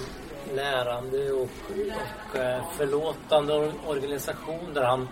lärande 0.56 1.32
och, 1.32 1.42
och 1.42 2.36
uh, 2.36 2.72
förlåtande 2.78 3.54
or- 3.54 3.88
organisation 3.88 4.74
där 4.74 4.84
han, 4.84 5.08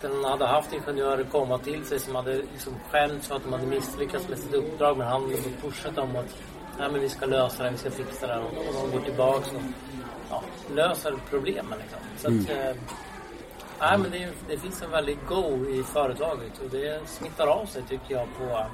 där 0.00 0.08
han 0.08 0.24
hade 0.24 0.46
haft 0.46 0.72
ingenjörer 0.72 1.24
komma 1.24 1.58
till 1.58 1.84
sig 1.84 2.00
som 2.00 2.14
hade 2.14 2.34
liksom 2.34 2.74
skämts 2.90 3.28
för 3.28 3.36
att 3.36 3.42
de 3.42 3.52
hade 3.52 3.66
misslyckats 3.66 4.28
med 4.28 4.38
sitt 4.38 4.54
uppdrag 4.54 4.98
men 4.98 5.06
han 5.06 5.22
hade 5.22 5.36
pushat 5.62 5.96
dem 5.96 6.16
att 6.16 6.42
Nej, 6.78 6.90
men 6.92 7.00
vi 7.00 7.08
ska 7.08 7.26
lösa 7.26 7.62
det, 7.62 7.70
vi 7.70 7.78
ska 7.78 7.90
fixa 7.90 8.26
det 8.26 8.38
och, 8.38 8.46
och 8.46 8.74
de 8.74 8.98
går 8.98 9.04
tillbaks 9.04 9.52
och 9.52 9.60
ja, 10.30 10.42
löser 10.74 11.14
problemen. 11.30 11.78
Liksom. 11.78 11.98
Så 12.18 12.28
att, 12.28 12.58
eh, 12.58 12.76
nej, 13.80 13.98
men 13.98 14.10
det, 14.10 14.30
det 14.48 14.58
finns 14.58 14.82
en 14.82 14.90
väldigt 14.90 15.26
go 15.28 15.66
i 15.68 15.82
företaget 15.82 16.58
och 16.64 16.70
det 16.70 17.08
smittar 17.08 17.46
av 17.46 17.66
sig 17.66 17.82
tycker 17.82 18.14
jag 18.14 18.28
på, 18.38 18.66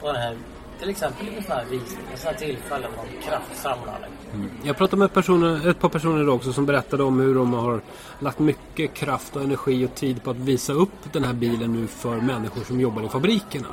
på 0.00 0.06
den 0.06 0.16
här 0.16 0.36
till 0.78 0.90
exempel 0.90 1.28
i 1.28 1.42
sådana 1.42 1.62
här 1.62 1.70
visningar, 1.70 2.16
sådana 2.16 2.38
här 2.38 2.46
tillfällen 2.46 2.90
de 2.96 3.22
kraftsamlar. 3.26 4.08
Liksom. 4.10 4.23
Jag 4.62 4.76
pratade 4.76 5.00
med 5.00 5.12
personer, 5.12 5.68
ett 5.68 5.80
par 5.80 5.88
personer 5.88 6.22
idag 6.22 6.34
också 6.34 6.52
som 6.52 6.66
berättade 6.66 7.02
om 7.02 7.20
hur 7.20 7.34
de 7.34 7.52
har 7.52 7.80
lagt 8.18 8.38
mycket 8.38 8.94
kraft 8.94 9.36
och 9.36 9.42
energi 9.42 9.86
och 9.86 9.94
tid 9.94 10.22
på 10.22 10.30
att 10.30 10.36
visa 10.36 10.72
upp 10.72 11.12
den 11.12 11.24
här 11.24 11.32
bilen 11.32 11.72
nu 11.72 11.86
för 11.86 12.20
människor 12.20 12.64
som 12.64 12.80
jobbar 12.80 13.02
i 13.02 13.08
fabrikerna. 13.08 13.68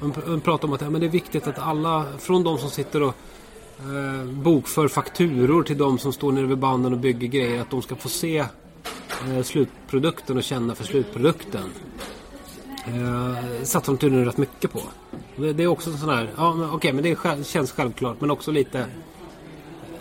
De 0.00 0.12
pratade 0.12 0.40
pratar 0.40 0.68
om 0.68 0.74
att 0.74 0.80
ja, 0.80 0.90
men 0.90 1.00
det 1.00 1.06
är 1.06 1.10
viktigt 1.10 1.46
att 1.46 1.58
alla, 1.58 2.04
från 2.18 2.44
de 2.44 2.58
som 2.58 2.70
sitter 2.70 3.02
och 3.02 3.14
eh, 3.78 4.24
bokför 4.24 4.88
fakturor 4.88 5.62
till 5.62 5.78
de 5.78 5.98
som 5.98 6.12
står 6.12 6.32
nere 6.32 6.46
vid 6.46 6.58
banden 6.58 6.92
och 6.92 6.98
bygger 6.98 7.28
grejer, 7.28 7.60
att 7.60 7.70
de 7.70 7.82
ska 7.82 7.96
få 7.96 8.08
se 8.08 8.38
eh, 8.38 9.42
slutprodukten 9.42 10.36
och 10.36 10.44
känna 10.44 10.74
för 10.74 10.84
slutprodukten. 10.84 11.70
Eh, 12.86 13.62
satsar 13.62 13.92
de 13.92 13.98
tydligen 13.98 14.24
rätt 14.24 14.36
mycket 14.36 14.72
på. 14.72 14.82
Det, 15.36 15.52
det 15.52 15.62
är 15.62 15.66
också 15.66 15.90
en 15.90 15.98
sån 15.98 16.08
här, 16.08 16.30
ja 16.36 16.54
men 16.54 16.70
okej 16.70 16.92
men 16.92 17.02
det 17.02 17.10
är, 17.10 17.42
känns 17.42 17.72
självklart 17.72 18.20
men 18.20 18.30
också 18.30 18.50
lite 18.50 18.86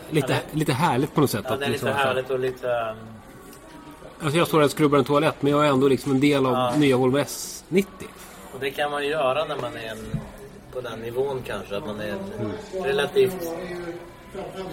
Lite, 0.10 0.34
Ja, 0.34 0.40
lite 0.52 0.74
härligt 0.74 1.14
på 1.16 1.22
något 1.22 1.30
sätt. 1.32 1.46
Ja, 1.48 1.54
att 1.54 1.60
det 1.60 1.66
är 1.66 1.70
liksom 1.70 1.88
lite 1.88 2.00
härligt 2.00 2.30
och 2.30 2.40
lite... 2.40 2.68
um, 2.68 2.98
Alltså 4.24 4.38
jag 4.38 4.48
står 4.48 4.58
här 4.60 4.66
och 4.66 4.72
skrubbar 4.72 4.98
en 4.98 5.04
toalett 5.06 5.36
men 5.42 5.52
jag 5.52 5.66
är 5.66 5.70
ändå 5.70 5.88
liksom 5.88 6.12
en 6.12 6.20
del 6.20 6.46
av 6.46 6.54
Ja. 6.54 6.74
nya 6.78 6.98
Volvo 6.98 7.18
S90. 7.18 7.86
Och 8.54 8.60
det 8.60 8.72
kan 8.72 8.92
man 8.92 9.04
ju 9.04 9.10
göra 9.10 9.46
när 9.46 9.56
man 9.56 9.74
är 9.78 9.92
en, 9.92 10.20
på 10.74 10.82
den 10.82 11.00
nivån 11.00 11.42
kanske. 11.48 11.78
Att 11.78 11.86
man 11.86 12.00
är 12.02 12.08
en 12.10 12.54
relativt 12.84 13.50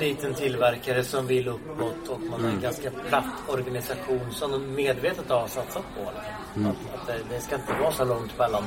liten 0.01 0.35
tillverkare 0.35 1.05
som 1.05 1.27
vill 1.27 1.49
uppåt 1.49 2.09
och 2.09 2.21
man 2.21 2.45
är 2.45 2.49
en 2.49 2.61
ganska 2.61 2.91
platt 3.09 3.25
organisation 3.49 4.21
som 4.33 4.51
de 4.51 4.75
medvetet 4.75 5.29
har 5.31 5.47
satsat 5.49 5.83
på. 5.97 6.11
Liksom. 6.55 6.67
Att, 6.67 7.01
att 7.01 7.07
det, 7.07 7.35
det 7.35 7.41
ska 7.41 7.55
inte 7.55 7.73
vara 7.83 7.93
så 7.93 8.05
långt 8.05 8.39
mellan 8.39 8.65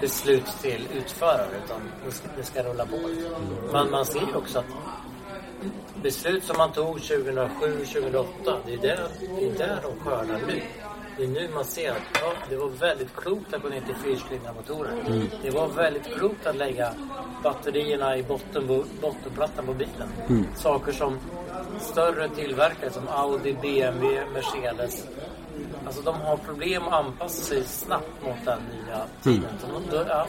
beslut 0.00 0.46
till 0.62 0.88
utförare 0.94 1.46
utan 1.64 1.80
det 2.06 2.12
ska, 2.12 2.28
det 2.36 2.42
ska 2.44 2.62
rulla 2.62 2.86
på. 2.86 2.96
Men 3.72 3.90
man 3.90 4.06
ser 4.06 4.20
ju 4.20 4.34
också 4.34 4.58
att 4.58 4.64
beslut 6.02 6.44
som 6.44 6.56
man 6.58 6.72
tog 6.72 7.02
2007, 7.02 7.84
2008, 7.84 8.56
det 8.66 8.74
är 8.74 8.78
där, 8.78 9.08
det 9.38 9.46
är 9.46 9.58
där 9.58 9.78
de 9.82 10.04
skördar 10.04 10.40
nu. 10.46 10.62
Det 11.18 11.24
är 11.24 11.28
nu 11.28 11.48
man 11.54 11.64
ser 11.64 11.90
att 11.90 12.02
ja, 12.14 12.32
det 12.50 12.56
var 12.56 12.68
väldigt 12.68 13.16
klokt 13.16 13.54
att 13.54 13.62
gå 13.62 13.68
ner 13.68 13.80
till 13.80 13.94
fyrcylindriga 13.94 14.52
motorer. 14.52 14.92
Det 15.42 15.50
var 15.50 15.68
väldigt 15.68 16.14
klokt 16.16 16.46
att 16.46 16.56
lägga 16.56 16.94
batterierna 17.42 18.16
i 18.16 18.22
botten, 18.22 18.66
bottenplattan 19.00 19.66
på 19.66 19.74
bilen. 19.74 20.46
Saker 20.56 20.92
som 20.92 21.18
större 21.80 22.28
tillverkare 22.28 22.90
som 22.90 23.08
Audi, 23.08 23.52
BMW, 23.62 24.24
Mercedes 24.32 25.06
Alltså 25.86 26.02
de 26.02 26.14
har 26.20 26.36
problem 26.36 26.82
att 26.82 26.92
anpassa 26.92 27.42
sig 27.42 27.64
snabbt 27.64 28.24
mot 28.24 28.44
den 28.44 28.58
nya 28.58 29.06
tiden. 29.22 29.50
De, 29.60 29.96
då, 29.96 30.04
ja, 30.08 30.26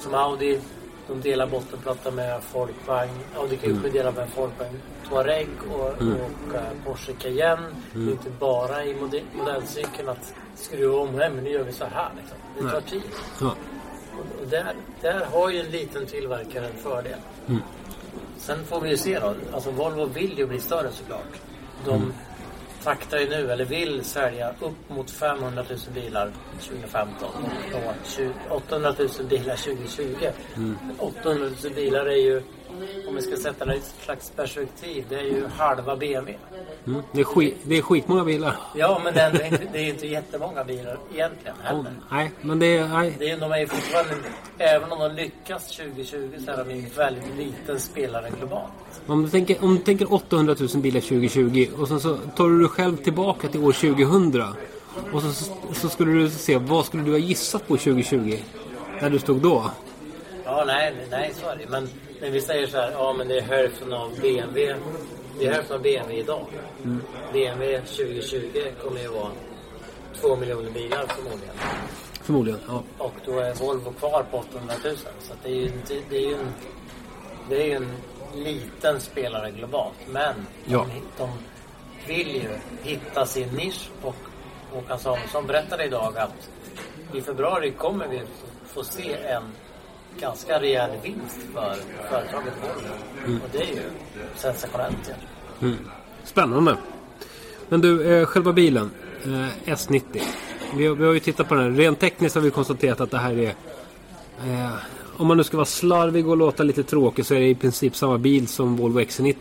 som 0.00 0.14
Audi, 0.14 0.60
de 1.08 1.20
delar 1.20 1.46
bottenplatta 1.46 2.10
med 2.10 2.42
Folkvagn. 2.42 3.10
Audi 3.36 3.56
kanske 3.56 3.88
delar 3.88 4.12
med 4.12 4.28
Folkvagn 4.28 4.80
Touareg 5.08 5.48
och, 5.70 5.88
och 5.88 6.54
eh, 6.54 6.62
Porsche 6.84 7.12
Cayenne. 7.12 7.66
Det 7.92 8.00
är 8.00 8.10
inte 8.10 8.30
bara 8.30 8.84
i 8.84 8.94
modell, 8.94 9.22
modellcykeln 9.34 10.08
att 10.08 10.34
skruva 10.54 10.98
om 10.98 11.14
hem, 11.14 11.34
men 11.34 11.44
nu 11.44 11.50
gör 11.50 11.64
vi 11.64 11.72
så 11.72 11.84
här. 11.84 12.10
Liksom. 12.16 12.38
Det 12.58 12.72
tar 12.72 12.80
tid. 12.80 13.02
Ja. 13.40 13.54
Och 14.40 14.46
där, 14.46 14.74
där 15.00 15.24
har 15.24 15.50
ju 15.50 15.60
en 15.60 15.70
liten 15.70 16.06
tillverkare 16.06 16.66
en 16.66 16.76
fördel. 16.82 17.18
Sen 18.36 18.64
får 18.64 18.80
vi 18.80 18.90
ju 18.90 18.96
se 18.96 19.18
då. 19.18 19.34
Alltså 19.52 19.70
Volvo 19.70 20.04
vill 20.04 20.38
ju 20.38 20.46
bli 20.46 20.60
större 20.60 20.90
såklart. 20.90 21.40
De 21.84 22.12
taktar 22.84 23.18
ju 23.18 23.28
nu, 23.28 23.52
eller 23.52 23.64
vill 23.64 24.04
sälja 24.04 24.50
upp 24.60 24.88
mot 24.88 25.10
500 25.10 25.64
000 25.70 25.78
bilar 25.94 26.32
2015 26.60 27.28
och 27.72 28.08
20 28.08 28.32
800 28.50 28.94
000 28.98 29.08
bilar 29.28 29.56
2020. 29.56 30.04
800 30.98 31.48
000 31.64 31.74
bilar 31.74 32.06
är 32.06 32.16
ju, 32.16 32.42
om 33.08 33.14
vi 33.14 33.22
ska 33.22 33.36
sätta 33.36 33.64
det 33.64 33.74
i 33.74 33.78
ett 33.78 33.94
slags 34.04 34.30
perspektiv, 34.30 35.04
det 35.08 35.14
är 35.14 35.24
ju 35.24 35.46
halva 35.46 35.96
BMW. 35.96 36.38
Mm. 36.86 37.02
Det, 37.12 37.20
är 37.20 37.24
skit, 37.24 37.56
det 37.62 37.78
är 37.78 37.82
skitmånga 37.82 38.24
bilar. 38.24 38.56
Ja, 38.74 39.00
men 39.04 39.14
det 39.14 39.20
är, 39.20 39.44
inte, 39.44 39.66
det 39.72 39.78
är 39.78 39.88
inte 39.88 40.06
jättemånga 40.06 40.64
bilar 40.64 40.98
egentligen 41.14 41.56
heller. 41.62 41.92
Nej, 42.10 42.30
men 42.40 42.58
det 42.58 42.76
är... 42.76 42.88
Nej. 42.88 43.16
Det 43.18 43.30
är, 43.30 43.40
de 43.40 43.52
är 43.52 43.66
fortfarande, 43.66 44.14
även 44.58 44.92
om 44.92 44.98
de 44.98 45.22
lyckas 45.22 45.76
2020 45.76 46.30
så 46.44 46.50
är 46.50 46.64
de 46.64 46.70
en 46.70 46.86
väldigt 46.96 47.36
liten 47.36 47.80
spelare 47.80 48.30
globalt. 48.38 48.72
Om 49.06 49.22
du, 49.22 49.28
tänker, 49.28 49.64
om 49.64 49.74
du 49.76 49.82
tänker 49.82 50.12
800 50.12 50.56
000 50.58 50.68
bilar 50.82 51.00
2020 51.00 51.68
och 51.78 51.88
sen 51.88 52.00
så 52.00 52.16
tar 52.16 52.48
du 52.48 52.58
dig 52.58 52.68
själv 52.68 52.96
tillbaka 52.96 53.48
till 53.48 53.60
år 53.60 53.72
2000. 53.72 54.44
Och 55.12 55.22
så, 55.22 55.52
så 55.72 55.88
skulle 55.88 56.12
du 56.12 56.30
se, 56.30 56.58
vad 56.58 56.86
skulle 56.86 57.02
du 57.02 57.10
ha 57.10 57.18
gissat 57.18 57.68
på 57.68 57.76
2020? 57.76 58.36
När 59.00 59.10
du 59.10 59.18
stod 59.18 59.36
då? 59.36 59.70
Ja, 60.44 60.64
nej, 60.66 60.94
nej, 61.10 61.32
så 61.40 61.48
är 61.48 61.56
det. 61.56 61.64
Men 61.68 61.88
när 62.20 62.30
vi 62.30 62.40
säger 62.40 62.66
så 62.66 62.76
här, 62.76 62.90
ja 62.92 63.12
men 63.12 63.28
det 63.28 63.38
är 63.38 63.42
hälften 63.42 63.92
av 63.92 64.10
BMW. 64.20 64.74
Det 65.38 65.46
är 65.46 65.52
hälften 65.52 65.76
av 65.76 65.82
BMW 65.82 66.18
idag. 66.20 66.46
BMW 67.32 67.80
2020 67.80 68.40
kommer 68.82 69.00
ju 69.00 69.08
vara 69.08 69.30
två 70.20 70.36
miljoner 70.36 70.70
bilar 70.70 71.06
förmodligen. 71.06 71.54
Förmodligen, 72.22 72.60
ja. 72.68 72.82
Och 72.98 73.12
då 73.24 73.38
är 73.38 73.54
Volvo 73.54 73.92
kvar 73.92 74.24
på 74.30 74.36
800 74.38 74.74
000. 74.84 74.96
Så 75.20 75.32
att 75.32 75.38
det 75.42 75.48
är 75.50 75.54
ju 75.54 75.64
inte, 75.66 75.94
det 76.10 76.16
är 76.16 76.28
ju 76.28 76.34
en, 76.34 76.52
det 77.48 77.62
är 77.62 77.66
ju 77.66 77.72
en 77.74 77.88
liten 78.34 79.00
spelare 79.00 79.50
globalt. 79.50 79.94
Men 80.08 80.34
Ja. 80.64 80.86
de, 81.18 81.24
de 81.24 81.30
vill 82.14 82.34
ju 82.34 82.48
hitta 82.82 83.26
sin 83.26 83.48
nisch. 83.48 83.90
Och 84.02 84.16
Håkan 84.72 84.98
Samuelsson 84.98 85.46
berättade 85.46 85.84
idag 85.84 86.18
att 86.18 86.50
i 87.14 87.20
februari 87.20 87.70
kommer 87.72 88.08
vi 88.08 88.20
få 88.66 88.84
se 88.84 89.12
en 89.14 89.42
ganska 90.20 90.60
rejäl 90.60 90.90
vinst 91.02 91.38
för 91.54 91.74
företaget 92.10 92.52
Volvo. 92.62 93.34
Och 93.44 93.48
det 93.52 93.58
är 93.62 93.66
ju 93.74 93.82
sensationellt. 94.36 95.10
Ja. 95.60 95.68
Spännande. 96.24 96.76
Men 97.68 97.80
du, 97.80 98.02
eh, 98.20 98.26
själva 98.26 98.52
bilen. 98.52 98.90
Eh, 99.24 99.72
S90. 99.74 100.22
Vi, 100.76 100.86
har- 100.86 100.94
vi 100.94 101.04
har 101.06 101.12
ju 101.12 101.20
tittat 101.20 101.48
på 101.48 101.54
den. 101.54 101.64
här. 101.64 101.70
Rent 101.70 102.00
tekniskt 102.00 102.34
har 102.34 102.42
vi 102.42 102.50
konstaterat 102.50 103.00
att 103.00 103.10
det 103.10 103.18
här 103.18 103.38
är... 103.38 103.54
Eh, 104.46 104.70
om 105.16 105.26
man 105.26 105.36
nu 105.36 105.44
ska 105.44 105.56
vara 105.56 105.64
slarvig 105.66 106.28
och 106.28 106.36
låta 106.36 106.62
lite 106.62 106.82
tråkig 106.82 107.26
så 107.26 107.34
är 107.34 107.40
det 107.40 107.48
i 107.48 107.54
princip 107.54 107.96
samma 107.96 108.18
bil 108.18 108.48
som 108.48 108.76
Volvo 108.76 109.00
XC90. 109.00 109.34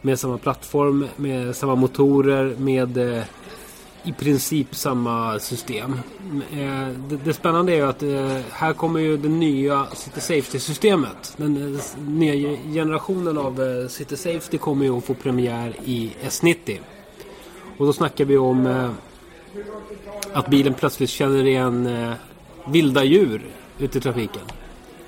Med 0.00 0.18
samma 0.20 0.38
plattform, 0.38 1.06
med 1.16 1.56
samma 1.56 1.74
motorer, 1.74 2.54
med 2.58 2.96
eh, 3.16 3.22
i 4.04 4.12
princip 4.12 4.74
samma 4.74 5.38
system. 5.38 6.00
Eh, 6.52 6.88
det, 7.08 7.16
det 7.24 7.32
spännande 7.32 7.72
är 7.72 7.76
ju 7.76 7.86
att 7.88 8.02
eh, 8.02 8.38
här 8.52 8.72
kommer 8.72 9.00
ju 9.00 9.16
det 9.16 9.28
nya 9.28 9.86
City 9.94 10.20
Safety-systemet. 10.20 11.34
Den 11.36 11.74
eh, 11.74 11.80
nya 12.08 12.56
generationen 12.72 13.38
av 13.38 13.88
City 13.88 14.16
Safety 14.16 14.58
kommer 14.58 14.84
ju 14.84 14.98
att 14.98 15.04
få 15.04 15.14
premiär 15.14 15.74
i 15.84 16.12
S90. 16.22 16.78
Och 17.78 17.86
då 17.86 17.92
snackar 17.92 18.24
vi 18.24 18.36
om 18.36 18.90
att 20.32 20.46
bilen 20.48 20.74
plötsligt 20.74 21.10
känner 21.10 21.46
igen 21.46 22.14
vilda 22.66 23.04
djur 23.04 23.46
ute 23.78 23.98
i 23.98 24.00
trafiken. 24.00 24.42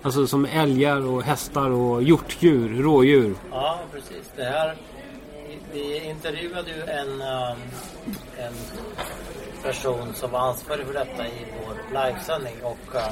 Alltså 0.02 0.26
som 0.26 0.44
älgar 0.44 1.06
och 1.06 1.22
hästar 1.22 1.70
och 1.70 2.02
hjortdjur, 2.02 2.82
rådjur. 2.82 3.34
Ja, 3.50 3.80
precis. 3.92 4.30
Det 4.36 4.44
här, 4.44 4.74
vi 5.76 6.08
intervjuade 6.08 6.70
ju 6.70 6.82
en, 6.82 7.08
um, 7.08 7.58
en 8.38 8.54
person 9.62 10.14
som 10.14 10.30
var 10.30 10.40
ansvarig 10.40 10.86
för 10.86 10.94
detta 10.94 11.26
i 11.26 11.46
vår 11.60 11.76
livesändning. 11.88 12.54
Och 12.62 12.94
uh, 12.94 13.10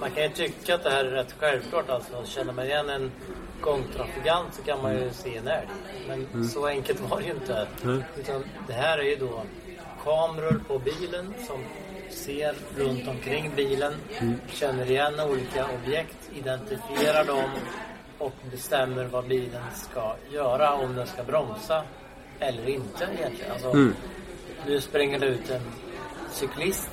man 0.00 0.10
kan 0.10 0.22
ju 0.22 0.28
tycka 0.28 0.74
att 0.74 0.84
det 0.84 0.90
här 0.90 1.04
är 1.04 1.10
rätt 1.10 1.34
självklart. 1.38 1.90
Alltså, 1.90 2.24
känner 2.26 2.52
man 2.52 2.64
igen 2.64 2.90
en 2.90 3.12
gångtrafikant 3.60 4.54
så 4.54 4.62
kan 4.62 4.82
man 4.82 4.94
ju 4.94 5.10
se 5.10 5.36
en 5.36 5.48
älg. 5.48 5.68
Men 6.08 6.48
så 6.48 6.66
enkelt 6.66 7.00
var 7.00 7.20
det 7.20 7.24
ju 7.24 7.32
inte. 7.32 7.66
Utan 8.16 8.44
det 8.66 8.72
här 8.72 8.98
är 8.98 9.02
ju 9.02 9.16
då 9.16 9.42
kameror 10.04 10.60
på 10.68 10.78
bilen 10.78 11.34
som 11.46 11.64
ser 12.10 12.54
runt 12.76 13.08
omkring 13.08 13.52
bilen, 13.56 13.94
känner 14.48 14.90
igen 14.90 15.20
olika 15.20 15.66
objekt, 15.74 16.30
identifierar 16.34 17.24
dem 17.24 17.50
och 18.24 18.32
bestämmer 18.50 19.04
vad 19.04 19.24
bilen 19.28 19.62
ska 19.74 20.14
göra. 20.32 20.74
Om 20.74 20.94
den 20.96 21.06
ska 21.06 21.22
bromsa 21.22 21.82
eller 22.38 22.68
inte 22.68 23.08
egentligen. 23.18 23.52
Alltså, 23.52 23.70
Mm. 23.70 23.94
Nu 24.66 24.80
springer 24.80 25.18
det 25.18 25.26
ut 25.26 25.50
en 25.50 25.60
cyklist 26.32 26.90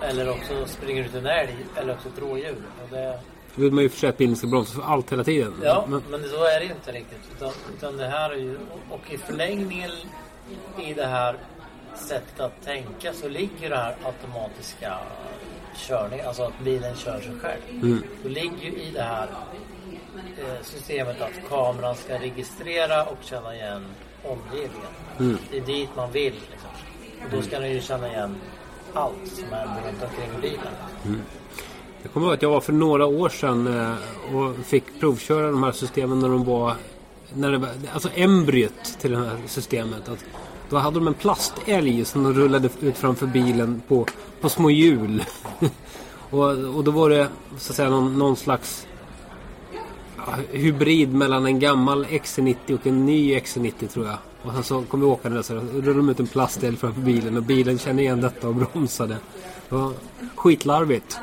eller 0.00 0.30
också 0.30 0.66
springer 0.66 1.04
ut 1.04 1.14
en 1.14 1.26
älg 1.26 1.56
eller 1.76 1.92
också 1.94 2.08
ett 2.08 2.18
rådjur. 2.18 2.56
Och 2.82 2.88
det, 2.90 3.18
Då 3.54 3.62
vill 3.62 3.72
man 3.72 3.82
ju 3.82 3.88
för 3.88 3.98
sig 3.98 4.08
att 4.08 4.18
bilen 4.18 4.36
ska 4.36 4.46
bromsa 4.46 4.74
för 4.74 4.82
allt 4.82 5.12
hela 5.12 5.24
tiden. 5.24 5.54
Ja, 5.64 5.84
Men, 5.88 6.02
men 6.10 6.20
så 6.22 6.44
är 6.44 6.60
det 6.60 6.64
ju 6.64 6.70
inte 6.72 6.92
riktigt. 6.92 7.20
Utan, 7.36 7.52
utan 7.76 7.96
det 7.96 8.06
här 8.08 8.30
är 8.30 8.36
ju... 8.36 8.58
Och 8.90 9.12
i 9.12 9.18
förlängningen 9.18 9.90
i 10.78 10.94
det 10.94 11.06
här 11.06 11.36
sättet 11.94 12.40
att 12.40 12.64
tänka 12.64 13.12
så 13.12 13.28
ligger 13.28 13.70
det 13.70 13.76
här 13.76 13.96
automatiska 14.04 14.98
körningen, 15.76 16.26
alltså 16.26 16.42
att 16.42 16.60
bilen 16.64 16.96
kör 16.96 17.20
sig 17.20 17.32
själv. 17.40 17.60
Mm. 17.70 18.02
Det 18.22 18.28
ligger 18.28 18.62
ju 18.62 18.72
i 18.72 18.90
det 18.94 19.02
här 19.02 19.28
systemet 20.62 21.20
att 21.20 21.48
kameran 21.48 21.96
ska 21.96 22.18
registrera 22.18 23.04
och 23.04 23.18
känna 23.20 23.54
igen 23.54 23.84
omgivningen. 24.24 24.92
Mm. 25.18 25.38
Det 25.50 25.56
är 25.56 25.66
dit 25.66 25.88
man 25.96 26.12
vill. 26.12 26.34
Liksom. 26.50 26.70
Och 27.24 27.36
då 27.36 27.42
ska 27.42 27.60
den 27.60 27.70
ju 27.70 27.80
känna 27.80 28.08
igen 28.08 28.36
allt 28.94 29.28
som 29.34 29.52
är 29.52 29.64
runt 29.64 30.02
omkring 30.02 30.40
bilen. 30.40 31.18
Jag 32.02 32.12
kommer 32.12 32.26
ihåg 32.26 32.34
att 32.34 32.42
jag 32.42 32.50
var 32.50 32.60
för 32.60 32.72
några 32.72 33.06
år 33.06 33.28
sedan 33.28 33.66
eh, 33.66 34.36
och 34.36 34.56
fick 34.66 35.00
provköra 35.00 35.50
de 35.50 35.62
här 35.62 35.72
systemen 35.72 36.18
när 36.18 36.28
de 36.28 36.44
var... 36.44 36.74
När 37.34 37.50
det 37.50 37.58
var 37.58 37.68
alltså 37.92 38.08
embryot 38.14 38.98
till 39.00 39.10
det 39.10 39.18
här 39.18 39.38
systemet. 39.46 40.08
Att 40.08 40.24
då 40.70 40.76
hade 40.76 40.98
de 40.98 41.06
en 41.06 41.14
plastälg 41.14 42.04
som 42.04 42.22
de 42.22 42.32
rullade 42.32 42.68
ut 42.80 42.96
framför 42.96 43.26
bilen 43.26 43.82
på, 43.88 44.06
på 44.40 44.48
små 44.48 44.70
hjul. 44.70 45.24
och, 46.30 46.48
och 46.48 46.84
då 46.84 46.90
var 46.90 47.10
det 47.10 47.28
så 47.58 47.72
att 47.72 47.76
säga 47.76 47.90
någon, 47.90 48.18
någon 48.18 48.36
slags 48.36 48.86
hybrid 50.50 51.14
mellan 51.14 51.46
en 51.46 51.58
gammal 51.58 52.06
XC90 52.06 52.74
och 52.74 52.86
en 52.86 53.06
ny 53.06 53.34
XC90 53.38 53.88
tror 53.88 54.06
jag. 54.06 54.18
Och 54.42 54.52
sen 54.52 54.62
så 54.62 54.82
kom 54.82 55.00
vi 55.00 55.06
åkande 55.06 55.38
där 55.38 55.42
så 55.42 55.54
rullade 55.54 55.94
de 55.94 56.08
ut 56.08 56.20
en 56.20 56.26
plastdel 56.26 56.76
framför 56.76 57.00
bilen 57.00 57.36
och 57.36 57.42
bilen 57.42 57.78
kände 57.78 58.02
igen 58.02 58.20
detta 58.20 58.48
och 58.48 58.54
bromsade. 58.54 59.16
Det 59.68 59.74
var 59.74 59.92
skitlarvigt. 60.34 61.18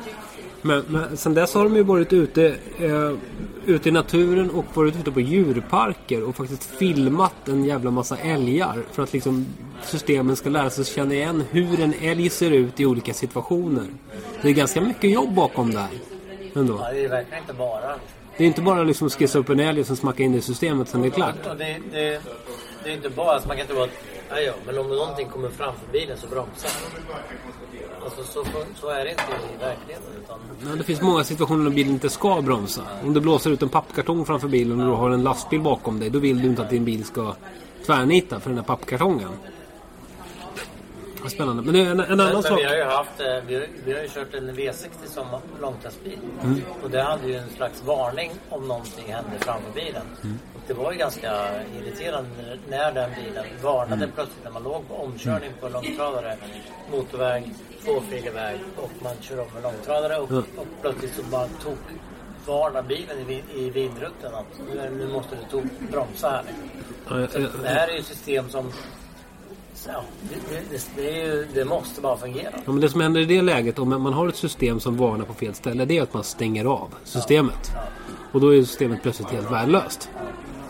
Men, 0.62 0.84
men 0.88 1.16
sen 1.16 1.34
dess 1.34 1.54
har 1.54 1.64
de 1.64 1.76
ju 1.76 1.82
varit 1.82 2.12
ute, 2.12 2.56
eh, 2.78 3.12
ute 3.66 3.88
i 3.88 3.92
naturen 3.92 4.50
och 4.50 4.64
varit 4.74 4.96
ute 4.96 5.12
på 5.12 5.20
djurparker 5.20 6.22
och 6.22 6.36
faktiskt 6.36 6.64
filmat 6.64 7.48
en 7.48 7.64
jävla 7.64 7.90
massa 7.90 8.16
älgar. 8.16 8.82
För 8.92 9.02
att 9.02 9.12
liksom 9.12 9.46
systemen 9.82 10.36
ska 10.36 10.50
lära 10.50 10.70
sig 10.70 10.84
känna 10.84 11.14
igen 11.14 11.44
hur 11.50 11.80
en 11.80 11.94
älg 12.00 12.30
ser 12.30 12.50
ut 12.50 12.80
i 12.80 12.86
olika 12.86 13.14
situationer. 13.14 13.86
Det 14.42 14.48
är 14.48 14.52
ganska 14.52 14.80
mycket 14.80 15.10
jobb 15.10 15.34
bakom 15.34 15.70
det 15.70 15.78
här. 15.78 15.90
Ändå. 16.54 16.78
Ja, 16.80 16.92
det 16.92 17.04
är 17.04 17.08
verkligen 17.08 17.42
inte 17.42 17.54
bara. 17.54 17.94
Det 18.36 18.44
är 18.44 18.48
inte 18.48 18.62
bara 18.62 18.82
liksom 18.82 19.06
att 19.06 19.12
skissa 19.14 19.38
upp 19.38 19.48
en 19.48 19.60
älg 19.60 19.80
och 19.80 19.86
sen 19.86 19.96
smacka 19.96 20.22
in 20.22 20.32
det 20.32 20.38
i 20.38 20.42
systemet 20.42 20.88
sen 20.88 21.00
det 21.02 21.08
är 21.08 21.10
klart. 21.10 21.46
Och 21.50 21.56
det, 21.56 21.78
det, 21.92 22.20
det 22.84 22.90
är 22.90 22.94
inte 22.94 23.10
bara, 23.10 23.30
alltså 23.30 23.48
man 23.48 23.56
kan 23.56 23.64
inte 23.64 23.74
bara, 23.74 23.88
ja, 24.30 24.40
ja, 24.40 24.52
men 24.66 24.78
om 24.78 24.88
någonting 24.88 25.28
kommer 25.28 25.48
framför 25.48 25.86
bilen 25.92 26.16
så 26.18 26.26
bromsar 26.26 26.70
Alltså 28.04 28.24
så, 28.24 28.44
så 28.80 28.88
är 28.88 29.04
det 29.04 29.10
inte 29.10 29.22
i 29.22 29.64
verkligheten. 29.64 30.12
Utan, 30.24 30.38
Ja, 30.70 30.76
det 30.76 30.84
finns 30.84 31.00
många 31.00 31.24
situationer 31.24 31.64
när 31.64 31.70
bilen 31.70 31.92
inte 31.92 32.10
ska 32.10 32.42
bromsa. 32.42 32.82
Om 33.04 33.14
det 33.14 33.20
blåser 33.20 33.50
ut 33.50 33.62
en 33.62 33.68
pappkartong 33.68 34.24
framför 34.24 34.48
bilen 34.48 34.80
och 34.80 34.86
du 34.86 34.92
har 34.92 35.10
en 35.10 35.22
lastbil 35.22 35.60
bakom 35.60 36.00
dig. 36.00 36.10
Då 36.10 36.18
vill 36.18 36.42
du 36.42 36.48
inte 36.48 36.62
att 36.62 36.70
din 36.70 36.84
bil 36.84 37.04
ska 37.04 37.34
tvärnita 37.86 38.40
för 38.40 38.50
den 38.50 38.58
här 38.58 38.64
pappkartongen. 38.64 39.30
Ja, 41.22 41.28
Spännande. 41.28 41.62
Men 41.62 41.74
en, 41.76 42.00
en 42.00 42.20
annan 42.20 42.42
sak. 42.42 42.58
vi 42.60 42.64
har 42.64 42.76
ju 42.76 42.82
haft, 42.84 43.20
eh, 43.20 43.26
vi 43.46 43.54
har, 43.54 43.66
vi 43.84 43.92
har 43.92 44.02
ju 44.02 44.08
kört 44.08 44.34
en 44.34 44.50
V60 44.50 44.88
som 45.06 45.26
långtransportbil. 45.60 46.18
Och 46.82 46.90
det 46.90 47.02
hade 47.02 47.26
ju 47.28 47.36
en 47.36 47.48
slags 47.56 47.82
varning 47.84 48.32
om 48.48 48.68
någonting 48.68 49.12
hände 49.12 49.30
framför 49.40 49.72
bilen. 49.74 50.02
Och 50.54 50.60
det 50.66 50.74
var 50.74 50.92
ju 50.92 50.98
ganska 50.98 51.32
irriterande 51.80 52.58
när 52.68 52.92
den 52.92 53.10
bilen 53.24 53.44
varnade 53.62 54.08
plötsligt 54.14 54.44
när 54.44 54.50
man 54.50 54.62
låg 54.62 54.88
på 54.88 54.94
omkörning 54.94 55.50
på 55.60 55.66
en 55.66 55.72
långtradare, 55.72 56.36
motorväg, 56.92 57.54
tvåfilig 57.84 58.32
väg 58.32 58.58
och 58.76 58.90
man 59.02 59.14
kör 59.20 59.40
om 59.40 59.46
en 59.56 59.62
långtradare 59.62 60.16
och, 60.18 60.32
och 60.32 60.66
plötsligt 60.82 61.14
så 61.14 61.22
bara 61.22 61.46
tog 61.62 61.76
varnar 62.46 62.82
bilen 62.82 63.18
i, 63.18 63.24
vin- 63.24 63.50
i 63.54 63.70
vindrutan 63.70 64.34
att 64.34 64.60
nu, 64.74 64.90
nu 64.98 65.12
måste 65.12 65.36
du 65.36 65.50
tog, 65.50 65.68
bromsa 65.92 66.30
här. 66.30 66.42
Ja, 67.08 67.14
Det 67.62 67.68
här 67.68 67.88
är 67.88 67.92
ju 67.96 68.02
system 68.02 68.48
som 68.48 68.72
Ja, 69.86 70.02
det, 70.22 70.60
det, 70.70 70.90
det, 70.96 71.10
ju, 71.10 71.46
det 71.54 71.64
måste 71.64 72.00
bara 72.00 72.16
fungera. 72.16 72.52
Ja, 72.52 72.72
men 72.72 72.80
det 72.80 72.88
som 72.88 73.00
händer 73.00 73.20
i 73.20 73.24
det 73.24 73.42
läget 73.42 73.78
om 73.78 74.02
man 74.02 74.12
har 74.12 74.28
ett 74.28 74.36
system 74.36 74.80
som 74.80 74.96
varnar 74.96 75.24
på 75.24 75.34
fel 75.34 75.54
ställe. 75.54 75.84
Det 75.84 75.98
är 75.98 76.02
att 76.02 76.14
man 76.14 76.24
stänger 76.24 76.64
av 76.64 76.94
systemet. 77.04 77.70
Och 78.32 78.40
då 78.40 78.54
är 78.54 78.62
systemet 78.62 79.02
plötsligt 79.02 79.30
helt 79.30 79.50
värdelöst. 79.50 80.10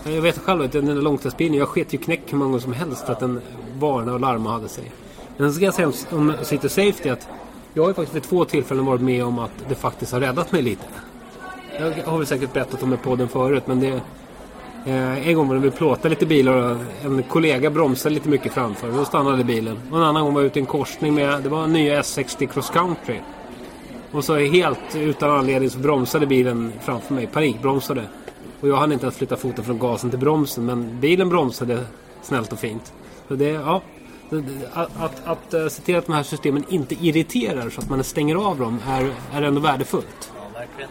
Jag 0.04 0.22
vet 0.22 0.38
själv 0.38 0.62
att 0.62 0.72
den 0.72 0.86
där 0.86 0.94
långtransportbilen, 0.94 1.58
jag 1.58 1.68
sket 1.68 1.94
ju 1.94 1.98
knäck 1.98 2.32
hur 2.32 2.38
många 2.38 2.60
som 2.60 2.72
helst 2.72 3.08
att 3.08 3.20
den 3.20 3.40
varnade 3.78 4.12
och 4.12 4.20
larmade 4.20 4.54
hade 4.54 4.68
sig. 4.68 4.92
Men 5.36 5.50
så 5.50 5.56
ska 5.56 5.64
jag 5.64 5.74
säga 5.74 5.88
om, 5.88 5.94
om 6.10 6.34
City 6.42 6.68
Safety 6.68 7.08
att 7.08 7.28
jag 7.74 7.82
har 7.82 7.88
ju 7.88 7.94
faktiskt 7.94 8.16
vid 8.16 8.22
två 8.22 8.44
tillfällen 8.44 8.84
varit 8.84 9.00
med 9.00 9.24
om 9.24 9.38
att 9.38 9.52
det 9.68 9.74
faktiskt 9.74 10.12
har 10.12 10.20
räddat 10.20 10.52
mig 10.52 10.62
lite. 10.62 10.84
Jag 11.78 12.04
har 12.06 12.18
väl 12.18 12.26
säkert 12.26 12.52
berättat 12.52 12.82
om 12.82 12.90
det 12.90 12.96
på 12.96 13.02
podden 13.02 13.28
förut 13.28 13.66
men 13.66 13.80
det... 13.80 14.00
Eh, 14.86 15.28
en 15.28 15.34
gång 15.34 15.48
var 15.48 15.54
det 15.54 15.60
vi 15.60 15.70
plåtade 15.70 16.08
lite 16.08 16.26
bilar 16.26 16.56
och 16.56 16.76
en 17.04 17.22
kollega 17.22 17.70
bromsade 17.70 18.14
lite 18.14 18.28
mycket 18.28 18.52
framför. 18.52 18.90
Då 18.90 19.04
stannade 19.04 19.44
bilen. 19.44 19.78
Och 19.90 19.98
en 19.98 20.04
annan 20.04 20.24
gång 20.24 20.34
var 20.34 20.40
jag 20.40 20.46
ute 20.46 20.58
i 20.58 20.62
en 20.62 20.66
korsning 20.66 21.14
med... 21.14 21.42
Det 21.42 21.48
var 21.48 21.64
en 21.64 21.72
nya 21.72 22.02
S60 22.02 22.46
Cross 22.46 22.70
Country. 22.70 23.20
Och 24.12 24.24
så 24.24 24.36
helt 24.36 24.96
utan 24.96 25.30
anledning 25.30 25.70
så 25.70 25.78
bromsade 25.78 26.26
bilen 26.26 26.72
framför 26.80 27.14
mig. 27.14 27.26
Panikbromsade. 27.26 28.04
Och 28.60 28.68
jag 28.68 28.76
hann 28.76 28.92
inte 28.92 29.04
ens 29.04 29.16
flytta 29.16 29.36
foten 29.36 29.64
från 29.64 29.78
gasen 29.78 30.10
till 30.10 30.18
bromsen. 30.18 30.66
Men 30.66 31.00
bilen 31.00 31.28
bromsade 31.28 31.84
snällt 32.22 32.52
och 32.52 32.58
fint. 32.58 32.92
Så 33.28 33.34
det, 33.34 33.48
ja. 33.48 33.82
Att, 34.72 34.90
att, 35.00 35.26
att 35.26 35.54
eh, 35.54 35.68
se 35.68 35.82
till 35.82 35.96
att 35.96 36.06
de 36.06 36.12
här 36.12 36.22
systemen 36.22 36.64
inte 36.68 36.94
irriterar 36.94 37.70
så 37.70 37.80
att 37.80 37.90
man 37.90 38.04
stänger 38.04 38.34
av 38.34 38.58
dem 38.58 38.78
är, 38.88 39.10
är 39.32 39.42
ändå 39.42 39.60
värdefullt. 39.60 40.32
Ja, 40.36 40.58
verkligen. 40.58 40.90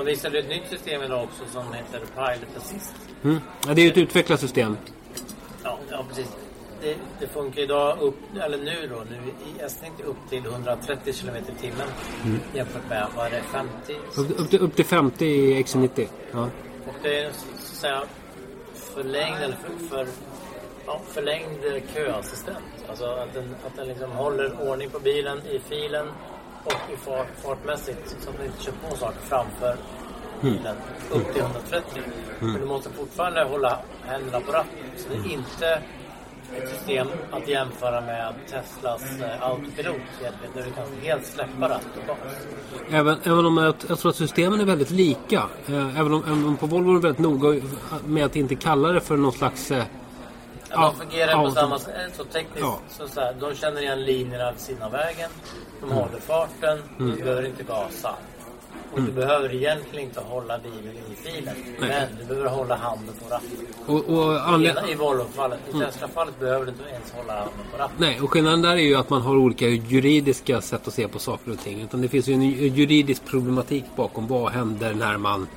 De 0.00 0.06
visade 0.06 0.38
ett 0.38 0.48
nytt 0.48 0.68
system 0.70 1.02
idag 1.02 1.24
också 1.24 1.44
som 1.52 1.72
heter 1.72 1.98
Pilot 1.98 2.56
Assist. 2.56 2.94
Mm. 3.24 3.40
Ja, 3.66 3.74
det 3.74 3.80
är 3.80 3.84
ju 3.84 3.90
ett 3.90 3.96
utvecklat 3.96 4.40
system. 4.40 4.76
Ja, 5.64 5.78
ja 5.90 6.04
precis. 6.08 6.36
Det, 6.82 6.96
det 7.20 7.26
funkar 7.26 7.62
idag 7.62 7.98
upp, 8.00 8.14
eller 8.40 8.58
nu 8.58 8.88
då, 8.90 9.04
nu 9.10 9.16
i 9.50 9.62
S90 9.62 10.04
upp 10.04 10.16
till 10.30 10.46
130 10.46 11.12
km 11.12 11.36
i 11.36 11.60
timmen. 11.60 11.88
Jämfört 12.54 12.88
med, 12.88 13.06
vad 13.16 13.26
är 13.26 13.30
det, 13.30 13.42
50? 13.42 13.94
Upp, 14.16 14.40
upp, 14.40 14.50
till, 14.50 14.60
upp 14.60 14.76
till 14.76 14.84
50 14.84 15.26
i 15.26 15.62
XC90. 15.62 16.08
Ja. 16.32 16.48
Och 16.86 16.94
det 17.02 17.18
är 17.18 17.32
så 17.32 17.46
att 17.54 17.60
säga 17.60 18.02
förlängd, 18.74 19.42
eller 19.42 19.56
för, 19.56 19.88
för, 19.88 20.06
ja, 20.86 21.00
förlängd 21.06 21.82
köassistent. 21.94 22.64
Alltså 22.88 23.04
att 23.04 23.34
den, 23.34 23.56
att 23.66 23.76
den 23.76 23.88
liksom 23.88 24.10
håller 24.10 24.70
ordning 24.70 24.90
på 24.90 24.98
bilen 24.98 25.38
i 25.46 25.58
filen 25.58 26.06
och 26.64 26.92
i 26.92 26.96
fart, 26.96 27.26
fartmässigt 27.42 28.16
så 28.20 28.30
att 28.30 28.36
den 28.36 28.46
inte 28.46 28.62
kör 28.62 28.72
på 28.72 28.96
saker 28.96 29.20
framför 29.20 29.76
bilen 30.40 30.76
upp 31.10 31.32
till 31.32 31.42
130. 31.42 32.02
Men 32.40 32.60
du 32.60 32.66
måste 32.66 32.90
fortfarande 32.90 33.44
hålla 33.44 33.78
händerna 34.02 34.40
på 34.40 34.52
ratten. 34.52 34.78
Så 34.96 35.08
det 35.08 35.14
är 35.14 35.32
inte 35.32 35.82
ett 36.56 36.68
system 36.68 37.08
att 37.30 37.48
jämföra 37.48 38.00
med 38.00 38.34
Teslas 38.46 39.02
eh, 39.20 39.42
autopilot 39.42 39.96
egentligen, 40.20 40.54
där 40.54 40.64
du 40.64 40.70
kan 40.70 40.84
helt 41.02 41.26
släppa 41.26 41.68
ratt 41.68 41.86
och 42.00 42.06
gas. 42.06 42.18
Även, 42.90 43.16
även 43.24 43.46
om 43.46 43.56
jag, 43.56 43.74
jag 43.88 43.98
tror 43.98 44.10
att 44.10 44.16
systemen 44.16 44.60
är 44.60 44.64
väldigt 44.64 44.90
lika. 44.90 45.42
Eh, 45.66 46.00
även, 46.00 46.14
om, 46.14 46.24
även 46.26 46.46
om 46.46 46.56
på 46.56 46.66
Volvo 46.66 46.90
är 46.90 46.94
de 46.94 47.02
väldigt 47.02 47.18
noga 47.18 47.60
med 48.06 48.24
att 48.24 48.36
inte 48.36 48.54
kalla 48.54 48.88
det 48.88 49.00
för 49.00 49.16
någon 49.16 49.32
slags... 49.32 49.70
Eh, 49.70 49.84
Ja, 50.70 50.80
de 50.98 51.06
fungerar 51.08 51.44
på 51.44 51.50
samma 51.50 51.78
sätt. 51.78 51.94
Så 52.16 52.24
tekniskt, 52.24 52.60
Ja. 52.60 52.78
så 52.90 53.08
så 53.08 53.20
här, 53.20 53.34
de 53.40 53.54
känner 53.54 53.80
igen 53.82 54.02
linjerna 54.02 54.50
vid 54.52 54.60
sidan 54.60 54.82
av 54.82 54.92
vägen. 54.92 55.30
De 55.80 55.90
håller 55.90 56.20
farten. 56.20 56.78
Mm. 56.98 57.16
Du 57.16 57.22
behöver 57.22 57.46
inte 57.46 57.62
gasa. 57.62 58.14
Och 58.92 59.02
du 59.02 59.12
behöver 59.12 59.54
egentligen 59.54 60.04
inte 60.08 60.20
hålla 60.20 60.58
bilen 60.58 60.94
i 61.12 61.14
filen. 61.16 61.54
Men 61.80 62.08
du 62.18 62.24
behöver 62.24 62.48
hålla 62.50 62.76
handen 62.76 63.14
på 63.22 63.34
ratten. 63.34 63.48
Och, 63.86 63.94
och 64.08 64.40
anled- 64.48 64.88
I, 64.90 64.94
Volvo-fallet. 64.94 65.58
I 65.68 65.72
Tesla-fallet 65.78 66.40
behöver 66.40 66.64
du 66.66 66.72
inte 66.72 66.84
ens 66.94 67.12
hålla 67.12 67.32
handen 67.34 67.54
på 67.72 67.78
ratten. 67.78 67.96
Nej, 67.98 68.20
och 68.20 68.30
skillnaden 68.30 68.62
där 68.62 68.70
är 68.72 68.76
ju 68.76 68.94
att 68.96 69.10
man 69.10 69.22
har 69.22 69.36
olika 69.36 69.68
juridiska 69.68 70.60
sätt 70.60 70.88
att 70.88 70.94
se 70.94 71.08
på 71.08 71.18
saker 71.18 71.52
och 71.52 71.58
ting. 71.58 71.80
Utan 71.80 72.02
det 72.02 72.08
finns 72.08 72.28
ju 72.28 72.32
en 72.34 72.42
juridisk 72.74 73.24
problematik 73.26 73.84
bakom. 73.96 74.26
Vad 74.26 74.52
händer 74.52 74.94
när 74.94 75.16
man... 75.16 75.48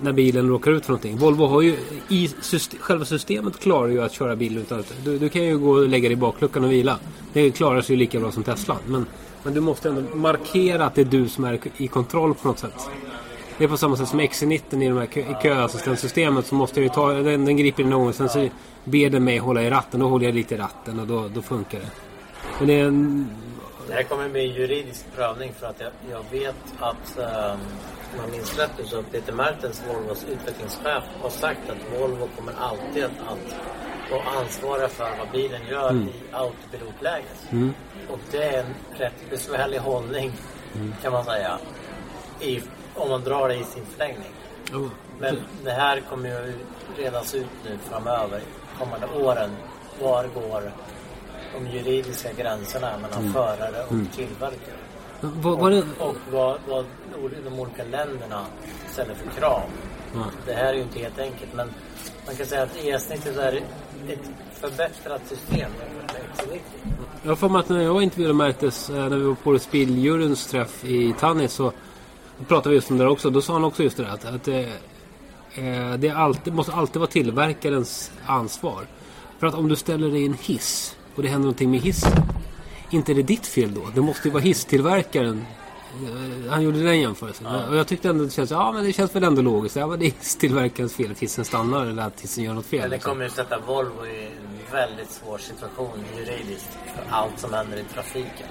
När 0.00 0.12
bilen 0.12 0.48
råkar 0.48 0.70
ut 0.70 0.86
för 0.86 0.92
någonting. 0.92 1.16
Volvo 1.16 1.46
har 1.46 1.62
ju... 1.62 1.76
I 2.08 2.28
system, 2.40 2.80
själva 2.80 3.04
systemet 3.04 3.60
klarar 3.60 3.88
ju 3.88 4.02
att 4.02 4.12
köra 4.12 4.36
bil 4.36 4.58
utan 4.58 4.80
att... 4.80 4.94
Du, 5.04 5.18
du 5.18 5.28
kan 5.28 5.42
ju 5.42 5.58
gå 5.58 5.70
och 5.70 5.88
lägga 5.88 6.08
dig 6.08 6.12
i 6.12 6.16
bakluckan 6.16 6.64
och 6.64 6.72
vila. 6.72 6.98
Det 7.32 7.50
klarar 7.50 7.82
sig 7.82 7.94
ju 7.94 7.98
lika 7.98 8.20
bra 8.20 8.32
som 8.32 8.44
Tesla. 8.44 8.76
Men, 8.86 9.06
men 9.42 9.54
du 9.54 9.60
måste 9.60 9.88
ändå 9.88 10.16
markera 10.16 10.86
att 10.86 10.94
det 10.94 11.00
är 11.00 11.04
du 11.04 11.28
som 11.28 11.44
är 11.44 11.60
i 11.76 11.88
kontroll 11.88 12.34
på 12.34 12.48
något 12.48 12.58
sätt. 12.58 12.88
Det 13.58 13.64
är 13.64 13.68
på 13.68 13.76
samma 13.76 13.96
sätt 13.96 14.08
som 14.08 14.20
XC90 14.20 14.82
i 14.82 14.88
de 14.88 14.98
här 14.98 15.42
köassistentsystemet 15.42 16.46
så 16.46 16.54
måste 16.54 16.80
jag 16.80 16.84
ju 16.84 16.90
ta, 16.94 17.12
den, 17.12 17.44
den 17.44 17.56
griper 17.56 17.82
in 17.82 17.90
någon 17.90 18.04
gång 18.04 18.12
sen 18.12 18.28
så 18.28 18.48
ber 18.84 19.10
den 19.10 19.24
mig 19.24 19.38
hålla 19.38 19.62
i 19.62 19.70
ratten. 19.70 20.00
Då 20.00 20.08
håller 20.08 20.26
jag 20.26 20.34
lite 20.34 20.54
i 20.54 20.58
ratten 20.58 21.00
och 21.00 21.06
då, 21.06 21.28
då 21.34 21.42
funkar 21.42 21.78
det. 21.78 21.90
Men 22.58 22.68
det 22.68 22.80
är 22.80 22.84
en... 22.84 23.30
Det 23.88 23.94
här 23.94 24.02
kommer 24.02 24.28
bli 24.28 24.48
en 24.48 24.54
juridisk 24.54 25.04
prövning 25.16 25.52
för 25.60 25.66
att 25.66 25.80
jag, 25.80 25.90
jag 26.10 26.38
vet 26.40 26.56
att 26.78 27.18
Um 27.18 27.58
jag 28.16 28.30
minns 28.30 28.58
rätt 28.58 28.70
så 28.84 29.02
Peter 29.02 29.32
Mertens, 29.32 29.82
Volvos 29.88 30.24
utvecklingschef, 30.24 31.04
har 31.22 31.30
sagt 31.30 31.60
att 31.70 32.00
Volvo 32.00 32.28
kommer 32.36 32.52
alltid 32.58 33.04
att, 33.04 33.10
att 33.10 33.54
vara 34.10 34.22
ansvariga 34.40 34.88
för 34.88 35.10
vad 35.18 35.30
bilen 35.32 35.60
gör 35.70 35.90
Mm. 35.90 36.08
i 36.08 36.12
autopilotläget. 36.32 37.48
Och 38.10 38.18
det 38.30 38.42
är 38.44 38.60
en 38.60 38.74
rätt 38.98 39.30
besvärlig 39.30 39.78
hållning 39.78 40.32
Mm. 40.74 40.94
kan 41.02 41.12
man 41.12 41.24
säga. 41.24 41.58
I, 42.40 42.62
om 42.94 43.10
man 43.10 43.24
drar 43.24 43.48
det 43.48 43.54
i 43.54 43.64
sin 43.64 43.86
förlängning. 43.86 44.32
Ja. 44.72 44.78
Men 45.18 45.36
det 45.64 45.70
här 45.70 46.00
kommer 46.10 46.28
ju 46.28 46.54
redas 46.96 47.34
ut 47.34 47.46
nu 47.64 47.78
framöver, 47.90 48.40
kommande 48.78 49.06
åren. 49.06 49.50
Var 50.02 50.24
går 50.34 50.72
de 51.54 51.66
juridiska 51.66 52.32
gränserna 52.32 52.98
mellan 52.98 53.20
Mm. 53.20 53.32
förare 53.32 53.82
och 53.84 54.16
tillverkare? 54.16 54.78
Vad, 55.20 55.58
vad 55.58 55.72
det, 55.72 55.82
Och 55.98 56.16
vad, 56.32 56.58
vad 56.68 56.84
de 57.44 57.60
olika 57.60 57.84
länderna 57.84 58.44
ställer 58.88 59.14
för 59.14 59.40
krav. 59.40 59.62
Ja. 60.14 60.24
Det 60.46 60.52
här 60.52 60.64
är 60.64 60.74
ju 60.74 60.82
inte 60.82 60.98
helt 60.98 61.18
enkelt 61.18 61.54
men 61.54 61.68
man 62.26 62.36
kan 62.36 62.46
säga 62.46 62.62
att 62.62 62.84
i 62.84 62.90
E-snittet 62.90 63.34
så 63.34 63.40
är 63.40 63.52
det 63.52 64.12
ett 64.12 64.30
förbättrat 64.52 65.26
system 65.28 65.58
jämfört 65.58 66.14
med 66.14 66.22
X90. 66.36 66.60
jag 67.22 67.38
för 67.38 67.48
mig 67.48 67.60
att 67.60 67.68
när 67.68 67.82
jag 67.82 68.02
intervjuade 68.02 68.34
Mertes, 68.34 68.90
eh, 68.90 69.08
när 69.08 69.16
vi 69.16 69.22
var 69.22 69.34
på 69.34 69.58
Spilljuryns 69.58 70.46
träff 70.46 70.84
i 70.84 71.14
Tannis 71.20 71.52
så 71.52 71.72
pratade 72.48 72.68
vi 72.68 72.74
just 72.74 72.90
om 72.90 72.98
det 72.98 73.08
också. 73.08 73.30
Då 73.30 73.40
sa 73.40 73.52
han 73.52 73.64
också 73.64 73.82
just 73.82 73.96
det 73.96 74.02
där 74.02 74.10
att, 74.10 74.24
att 74.24 74.48
eh, 74.48 74.58
eh, 75.64 75.94
det 75.98 76.10
alltid, 76.10 76.52
måste 76.52 76.72
alltid 76.72 76.96
vara 76.96 77.10
tillverkarens 77.10 78.12
ansvar. 78.26 78.86
För 79.38 79.46
att 79.46 79.54
om 79.54 79.68
du 79.68 79.76
ställer 79.76 80.10
dig 80.10 80.22
i 80.22 80.26
en 80.26 80.36
hiss 80.40 80.96
och 81.14 81.22
det 81.22 81.28
händer 81.28 81.44
någonting 81.44 81.70
med 81.70 81.80
hissen. 81.80 82.22
Inte 82.90 83.12
är 83.12 83.14
det 83.14 83.22
ditt 83.22 83.46
fel 83.46 83.74
då. 83.74 83.80
Det 83.94 84.00
måste 84.00 84.28
ju 84.28 84.32
vara 84.32 84.42
hisstillverkaren. 84.42 85.46
Eh, 85.92 86.50
Han 86.50 86.62
gjorde 86.62 86.82
den 86.82 87.00
jämförelsen. 87.00 87.46
Och 87.46 87.76
jag 87.76 87.86
tyckte 87.86 88.08
ändå 88.08 88.24
det 88.24 88.30
känns, 88.30 88.50
ja 88.50 88.72
men 88.72 88.84
det 88.84 88.92
känns 88.92 89.16
väl 89.16 89.24
ändå 89.24 89.42
logiskt. 89.42 89.76
Ja 89.76 89.86
men 89.86 89.98
det 89.98 90.06
är 90.06 90.10
hisstillverkarens 90.10 90.94
fel 90.94 91.10
att 91.10 91.18
hissen 91.18 91.44
stannar 91.44 91.86
eller 91.86 92.02
att 92.02 92.20
hissen 92.20 92.44
gör 92.44 92.54
något 92.54 92.66
fel. 92.66 92.80
Men 92.80 92.90
det 92.90 92.96
liksom. 92.96 93.10
kommer 93.10 93.24
ju 93.24 93.30
sätta 93.30 93.58
Volvo 93.58 94.06
i 94.06 94.26
en 94.26 94.72
väldigt 94.72 95.10
svår 95.10 95.38
situation 95.38 96.04
juridiskt 96.16 96.78
för 96.94 97.04
allt 97.10 97.38
som 97.38 97.52
händer 97.52 97.78
i 97.78 97.84
trafiken. 97.94 98.46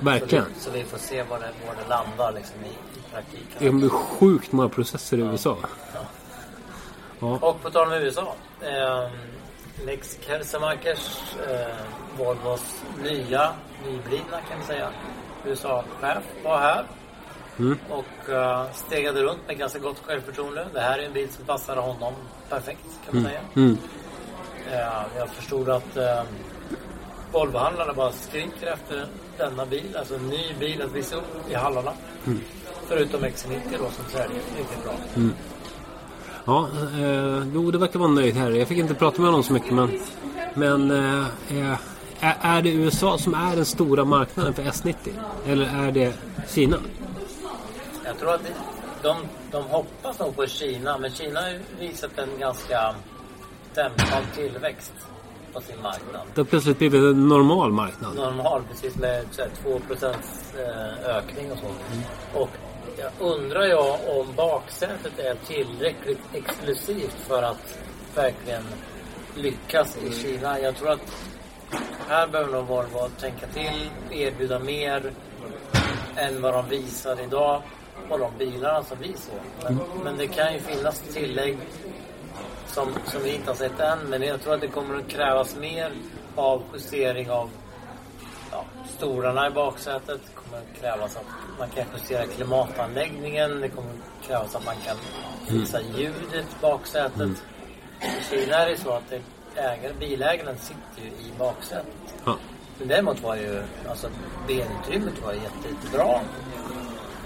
Verkligen. 0.00 0.44
Så 0.44 0.50
vi, 0.50 0.60
så 0.60 0.70
vi 0.70 0.84
får 0.84 0.98
se 0.98 1.22
var 1.22 1.38
det, 1.38 1.52
var 1.66 1.74
det 1.82 1.88
landar 1.88 2.32
liksom 2.32 2.56
i, 2.64 2.68
i 2.68 3.02
praktiken. 3.12 3.46
Det 3.58 3.66
kommer 3.66 3.80
bli 3.80 3.88
sjukt 3.88 4.52
många 4.52 4.68
processer 4.68 5.18
i 5.18 5.20
USA. 5.20 5.58
Ja. 7.20 7.38
Och 7.40 7.62
på 7.62 7.70
tal 7.70 7.86
om 7.86 7.92
USA. 7.92 8.34
Eh, 8.60 9.10
Lex 9.84 10.18
Kersemakers, 10.26 11.20
eh, 11.48 11.76
Volvos 12.18 12.82
nya, 13.02 13.52
nyblivna 13.86 14.40
kan 14.48 14.58
vi 14.60 14.64
säga, 14.64 14.90
USA-chef 15.44 16.24
var 16.44 16.58
här. 16.58 16.84
Mm. 17.58 17.78
Och 17.90 18.30
eh, 18.30 18.72
stegade 18.72 19.22
runt 19.22 19.46
med 19.46 19.58
ganska 19.58 19.78
gott 19.78 20.02
självförtroende. 20.06 20.66
Det 20.72 20.80
här 20.80 20.98
är 20.98 21.02
en 21.02 21.12
bil 21.12 21.28
som 21.28 21.44
passar 21.44 21.76
honom 21.76 22.14
perfekt 22.48 22.86
kan 23.04 23.14
man 23.14 23.24
säga. 23.24 23.40
Mm. 23.56 23.78
Eh, 24.72 25.18
jag 25.18 25.28
förstod 25.28 25.68
att 25.68 25.96
eh, 25.96 26.22
Volvohandlarna 27.32 27.92
bara 27.92 28.12
skriker 28.12 28.66
efter 28.66 29.06
denna 29.38 29.66
bil. 29.66 29.96
Alltså 29.98 30.14
en 30.14 30.28
ny 30.28 30.54
bil 30.60 30.82
att 30.82 30.92
visa 30.92 31.16
upp 31.16 31.50
i 31.50 31.54
hallarna. 31.54 31.92
Mm. 32.26 32.40
Förutom 32.88 33.20
XC90 33.20 33.60
då 33.72 33.90
som 33.90 34.04
säljer 34.12 34.40
riktigt 34.58 34.84
bra. 34.84 34.94
Ja, 36.44 36.68
eh, 37.00 37.48
jo, 37.54 37.70
det 37.70 37.78
verkar 37.78 37.98
vara 37.98 38.10
nöjd 38.10 38.34
här. 38.34 38.50
Jag 38.50 38.68
fick 38.68 38.78
inte 38.78 38.94
prata 38.94 39.20
med 39.20 39.30
honom 39.30 39.42
så 39.42 39.52
mycket 39.52 39.72
men... 39.72 40.00
Men 40.54 40.90
eh, 40.90 41.26
eh, 41.58 41.78
är- 42.20 42.62
det 42.62 42.70
USA 42.70 43.18
som 43.18 43.34
är 43.34 43.56
den 43.56 43.64
stora 43.66 44.04
marknaden 44.04 44.54
för 44.54 44.62
S90? 44.62 44.94
Eller 45.46 45.86
är 45.86 45.92
det 45.92 46.14
Kina? 46.48 46.76
Jag 48.04 48.18
tror 48.18 48.34
att 48.34 48.40
de, 49.02 49.16
de 49.50 49.64
hoppas 49.64 50.18
nog 50.18 50.36
på 50.36 50.46
Kina, 50.46 50.98
men 50.98 51.10
Kina 51.10 51.40
har 51.40 51.48
ju 51.48 51.60
visat 51.78 52.18
en 52.18 52.28
ganska 52.38 52.94
dämpad 53.74 54.22
tillväxt 54.34 54.92
på 55.52 55.60
sin 55.60 55.82
marknad. 55.82 56.22
Det 56.34 56.40
har 56.40 56.46
plötsligt 56.46 56.78
blivit 56.78 57.00
en 57.02 57.28
normal 57.28 57.72
marknad. 57.72 58.16
Normal, 58.16 58.62
precis 58.70 58.96
med 58.96 59.24
här, 59.38 59.48
2 59.62 59.78
procents 59.78 60.54
eh, 60.58 61.16
ökning 61.16 61.52
och 61.52 61.58
så. 61.58 61.66
Och 62.40 62.50
jag 62.98 63.10
undrar 63.30 63.62
jag 63.64 63.96
om 64.20 64.26
baksätet 64.36 65.18
är 65.18 65.34
tillräckligt 65.46 66.20
exklusivt 66.32 67.16
för 67.28 67.42
att 67.42 67.78
verkligen 68.14 68.62
lyckas 69.34 69.96
i 69.96 70.12
Kina. 70.12 70.60
Jag 70.60 70.76
tror 70.76 70.90
att 70.90 71.00
här 72.08 72.26
behöver 72.26 72.52
nog 72.52 72.66
Volvo 72.66 73.08
tänka 73.20 73.46
till, 73.46 73.90
erbjuda 74.10 74.58
mer 74.58 75.12
än 76.16 76.42
vad 76.42 76.54
de 76.54 76.68
visar 76.68 77.20
idag 77.20 77.62
på 78.08 78.18
de 78.18 78.32
bilarna 78.38 78.84
som 78.84 78.98
vi 79.00 79.12
såg. 79.16 79.40
Men, 79.62 79.80
men 80.04 80.16
det 80.16 80.26
kan 80.26 80.52
ju 80.52 80.60
finnas 80.60 81.00
tillägg 81.00 81.58
som, 82.66 82.88
som 83.06 83.22
vi 83.22 83.34
inte 83.34 83.50
har 83.50 83.54
sett 83.54 83.80
än. 83.80 83.98
Men 83.98 84.22
jag 84.22 84.40
tror 84.42 84.54
att 84.54 84.60
det 84.60 84.68
kommer 84.68 84.98
att 84.98 85.08
krävas 85.08 85.56
mer 85.56 85.92
av 86.34 86.62
justering 86.74 87.30
av 87.30 87.50
ja, 88.52 88.64
stolarna 88.96 89.46
i 89.46 89.50
baksätet. 89.50 90.20
Det 90.26 90.32
kommer 90.34 90.58
att 90.58 90.80
krävas 90.80 91.16
att 91.16 91.58
man 91.58 91.68
kan 91.68 91.84
justera 91.94 92.26
klimatanläggningen. 92.26 93.60
Det 93.60 93.68
kommer 93.68 93.90
att 93.90 94.26
krävas 94.26 94.54
att 94.54 94.64
man 94.64 94.74
kan 94.86 94.96
fixa 95.46 95.80
ljudet 95.80 96.34
i 96.34 96.60
baksätet. 96.60 97.30
I 98.00 98.24
Kina 98.30 98.56
är 98.56 98.70
det 98.70 98.76
så 98.76 98.90
att 98.90 99.10
det, 99.10 99.20
ägare, 99.56 99.92
bilägaren 100.00 100.58
sitter 100.58 101.02
ju 101.02 101.08
i 101.08 101.32
baksätet. 101.38 102.14
Ja. 102.24 102.36
Men 102.78 102.88
däremot 102.88 103.22
var 103.22 103.36
ju 103.36 103.62
alltså 103.88 104.08
benutrymmet 104.46 105.22
var 105.24 105.32
jätte, 105.32 105.68
jättebra. 105.68 106.20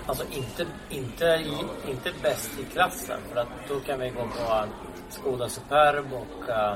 Alltså 0.07 0.25
inte, 0.31 0.67
inte, 0.89 1.25
i, 1.25 1.55
inte 1.91 2.11
bäst 2.23 2.51
i 2.61 2.65
klassen 2.65 3.19
för 3.33 3.41
att 3.41 3.49
då 3.69 3.81
kan 3.81 4.01
vi 4.01 4.11
gå 4.11 4.21
på 4.21 4.65
Skoda 5.09 5.49
Superb 5.49 6.07
och 6.13 6.49
uh, 6.49 6.75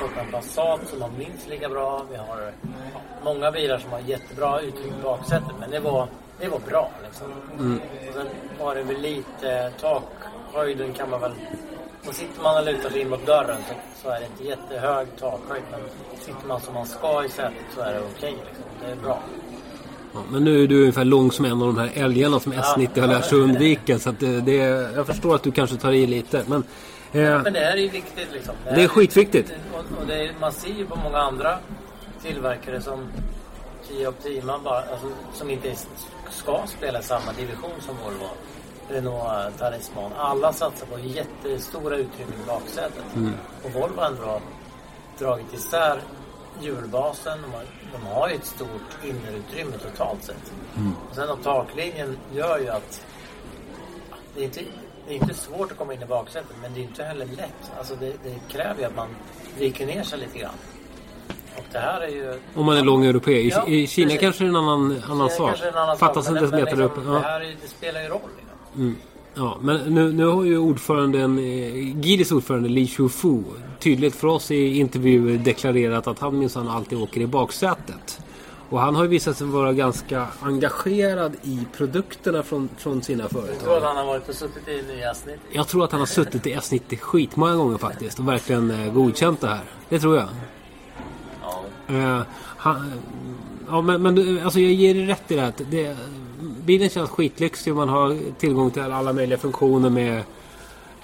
Volkswagen 0.00 0.32
Passat 0.32 0.88
som 0.88 1.02
har 1.02 1.10
minst 1.18 1.48
lika 1.48 1.68
bra. 1.68 2.04
Vi 2.10 2.16
har 2.16 2.52
många 3.24 3.50
bilar 3.50 3.78
som 3.78 3.90
har 3.90 4.00
jättebra 4.00 4.60
utrymme 4.60 4.98
i 5.00 5.02
baksätet 5.02 5.52
men 5.60 5.70
det 5.70 5.80
var, 5.80 6.08
det 6.40 6.48
var 6.48 6.58
bra 6.58 6.90
liksom. 7.04 7.32
Och 7.58 8.14
sen 8.14 8.26
var 8.58 8.74
det 8.74 8.82
väl 8.82 9.00
lite 9.00 9.72
takhöjden 9.80 10.92
kan 10.92 11.10
man 11.10 11.20
väl 11.20 11.32
så 12.08 12.14
sitter 12.14 12.42
man 12.42 12.58
och 12.58 12.64
lutar 12.64 12.90
sig 12.90 13.00
in 13.00 13.08
mot 13.10 13.26
dörren 13.26 13.56
så, 13.68 13.74
så 14.02 14.08
är 14.10 14.20
det 14.20 14.26
inte 14.26 14.44
jättehög 14.44 15.06
takhöjd 15.20 15.62
men 15.70 15.80
sitter 16.20 16.46
man 16.48 16.60
som 16.60 16.74
man 16.74 16.86
ska 16.86 17.24
i 17.24 17.28
sätet 17.28 17.52
så 17.74 17.80
är 17.80 17.92
det 17.94 18.00
okej 18.16 18.30
liksom. 18.46 18.64
Det 18.84 18.92
är 18.92 18.96
bra. 18.96 19.22
Ja, 20.14 20.20
men 20.30 20.44
nu 20.44 20.62
är 20.62 20.66
du 20.66 20.80
ungefär 20.80 21.04
lång 21.04 21.32
som 21.32 21.44
en 21.44 21.52
av 21.52 21.58
de 21.74 21.78
här 21.78 21.90
älgarna 21.94 22.40
som 22.40 22.52
S90 22.52 23.00
har 23.00 23.06
lärt 23.08 23.24
sig 23.24 23.38
undvika. 23.38 23.98
Så 23.98 24.10
det, 24.10 24.40
det, 24.40 24.54
jag 24.96 25.06
förstår 25.06 25.34
att 25.34 25.42
du 25.42 25.50
kanske 25.52 25.76
tar 25.76 25.92
i 25.92 26.06
lite. 26.06 26.44
Men, 26.46 26.64
eh, 27.12 27.42
Men 27.42 27.52
det 27.52 27.60
här 27.60 27.72
är 27.72 27.76
ju 27.76 27.88
viktigt 27.88 28.28
liksom. 28.32 28.54
Det 28.64 28.70
är 28.70 28.74
här 28.74 28.88
skitviktigt. 28.88 29.52
Och, 29.72 29.78
och 30.00 30.06
det 30.06 30.14
är, 30.22 30.34
man 30.40 30.52
ser 30.52 30.72
ju 30.72 30.86
på 30.86 30.96
många 30.96 31.18
andra 31.18 31.58
tillverkare 32.22 32.80
som 32.80 33.08
Kia 33.88 34.08
Optima 34.08 34.58
bara, 34.64 34.76
alltså, 34.78 35.06
som 35.34 35.50
inte 35.50 35.70
är- 35.70 35.76
ska 36.30 36.62
spela 36.78 37.02
samma 37.02 37.32
division 37.32 37.70
som 37.86 37.96
Volvo. 38.04 38.28
Renault 38.88 39.58
Talisman. 39.58 40.12
Alla 40.18 40.52
satsar 40.52 40.86
på 40.86 40.98
jättestora 40.98 41.96
utrymmen 41.96 42.34
i 42.44 42.46
baksätet. 42.46 43.04
Mm. 43.16 43.32
Och 43.64 43.70
Volvo 43.72 44.00
har 44.00 44.06
ändå 44.06 44.40
dragit 45.18 45.54
isär 45.54 46.00
hjulbasen. 46.60 47.38
De 47.42 47.52
har, 47.52 47.62
de 47.92 48.06
har 48.06 48.28
ju 48.28 48.34
ett 48.34 48.46
stort 48.46 49.04
innerutrymme 49.04 49.78
totalt 49.78 50.24
sett. 50.24 50.52
Mm. 50.76 50.92
Och 51.10 51.14
sen 51.14 51.28
och 51.30 51.42
taklinjen 51.42 52.18
gör 52.34 52.58
ju 52.58 52.68
att 52.68 53.04
det 54.34 54.40
är, 54.40 54.44
inte, 54.44 54.60
det 55.08 55.14
är 55.14 55.16
inte 55.22 55.34
svårt 55.34 55.72
att 55.72 55.78
komma 55.78 55.94
in 55.94 56.02
i 56.02 56.06
baksätet 56.06 56.50
men 56.62 56.74
det 56.74 56.80
är 56.80 56.82
inte 56.82 57.04
heller 57.04 57.26
lätt. 57.26 57.72
Alltså 57.78 57.94
det, 57.94 58.06
det 58.24 58.52
kräver 58.52 58.80
ju 58.80 58.84
att 58.84 58.96
man 58.96 59.08
viker 59.58 59.86
ner 59.86 60.02
sig 60.02 60.18
lite 60.18 60.38
grann. 60.38 60.54
Och 61.56 61.64
det 61.72 61.78
här 61.78 62.00
är 62.00 62.08
ju... 62.08 62.40
om 62.54 62.66
man 62.66 62.76
är 62.76 62.82
lång 62.82 63.04
europé. 63.04 63.32
I, 63.32 63.48
Ja, 63.48 63.66
I 63.66 63.86
Kina 63.86 64.06
precis. 64.06 64.20
kanske 64.20 64.44
är 64.44 64.48
en 64.48 64.56
annan, 64.56 65.02
annan 65.08 65.30
sak. 65.30 65.56
Fattas 65.98 66.28
inte 66.28 66.42
meter 66.42 66.80
upp. 66.80 66.96
liksom, 66.96 67.12
Ja. 67.14 67.18
Det, 67.20 67.26
här 67.26 67.40
är, 67.40 67.56
det 67.62 67.68
spelar 67.68 68.02
ju 68.02 68.08
roll. 68.08 68.20
Liksom. 68.78 68.96
Ja, 69.34 69.58
men 69.60 69.94
nu, 69.94 70.12
nu 70.12 70.26
har 70.26 70.44
ju 70.44 70.58
ordföranden, 70.58 71.38
eh, 71.38 71.98
Gidis 72.00 72.32
ordförande 72.32 72.68
Li 72.68 72.86
Shufu 72.86 73.42
tydligt 73.80 74.14
för 74.14 74.28
oss 74.28 74.50
i 74.50 74.78
intervjuer 74.78 75.38
deklarerat 75.38 76.06
att 76.06 76.18
han 76.18 76.38
minsann 76.38 76.68
alltid 76.68 76.98
åker 76.98 77.20
i 77.20 77.26
baksätet. 77.26 78.20
Och 78.70 78.80
han 78.80 78.94
har 78.94 79.02
ju 79.02 79.08
visat 79.08 79.36
sig 79.36 79.46
vara 79.46 79.72
ganska 79.72 80.26
engagerad 80.40 81.32
i 81.42 81.58
produkterna 81.76 82.42
från, 82.42 82.68
från 82.76 83.02
sina 83.02 83.22
Jag 83.22 83.30
tror 83.30 83.42
att 83.42 83.48
företag. 83.58 83.80
han 83.80 83.96
har 83.96 84.06
varit 84.06 84.28
och 84.28 84.34
suttit 84.34 84.68
i 84.68 84.82
nya 84.96 85.14
snitt. 85.14 85.40
Jag 85.52 85.68
tror 85.68 85.84
att 85.84 85.92
han 85.92 86.00
har 86.00 86.06
suttit 86.06 86.46
i 86.46 86.54
S90 86.54 86.96
skitmånga 86.96 87.54
gånger 87.56 87.78
faktiskt 87.78 88.18
och 88.18 88.28
verkligen 88.28 88.70
eh, 88.70 88.92
godkänt 88.92 89.40
det 89.40 89.48
här. 89.48 89.60
Det 89.88 89.98
tror 90.00 90.16
jag. 90.16 90.28
Ja. 91.42 91.94
Eh, 91.94 92.22
han, 92.56 92.92
ja, 93.68 93.80
men, 93.82 94.02
men 94.02 94.40
alltså 94.44 94.60
jag 94.60 94.72
ger 94.72 94.94
dig 94.94 95.06
rätt 95.06 95.30
i 95.30 95.34
det 95.34 95.40
här. 95.40 95.52
Det, 95.70 95.96
bilen 96.68 96.88
känns 96.90 97.10
skitlyxig. 97.10 97.74
Man 97.74 97.88
har 97.88 98.16
tillgång 98.38 98.70
till 98.70 98.82
alla 98.82 99.12
möjliga 99.12 99.38
funktioner 99.38 99.90
med 99.90 100.18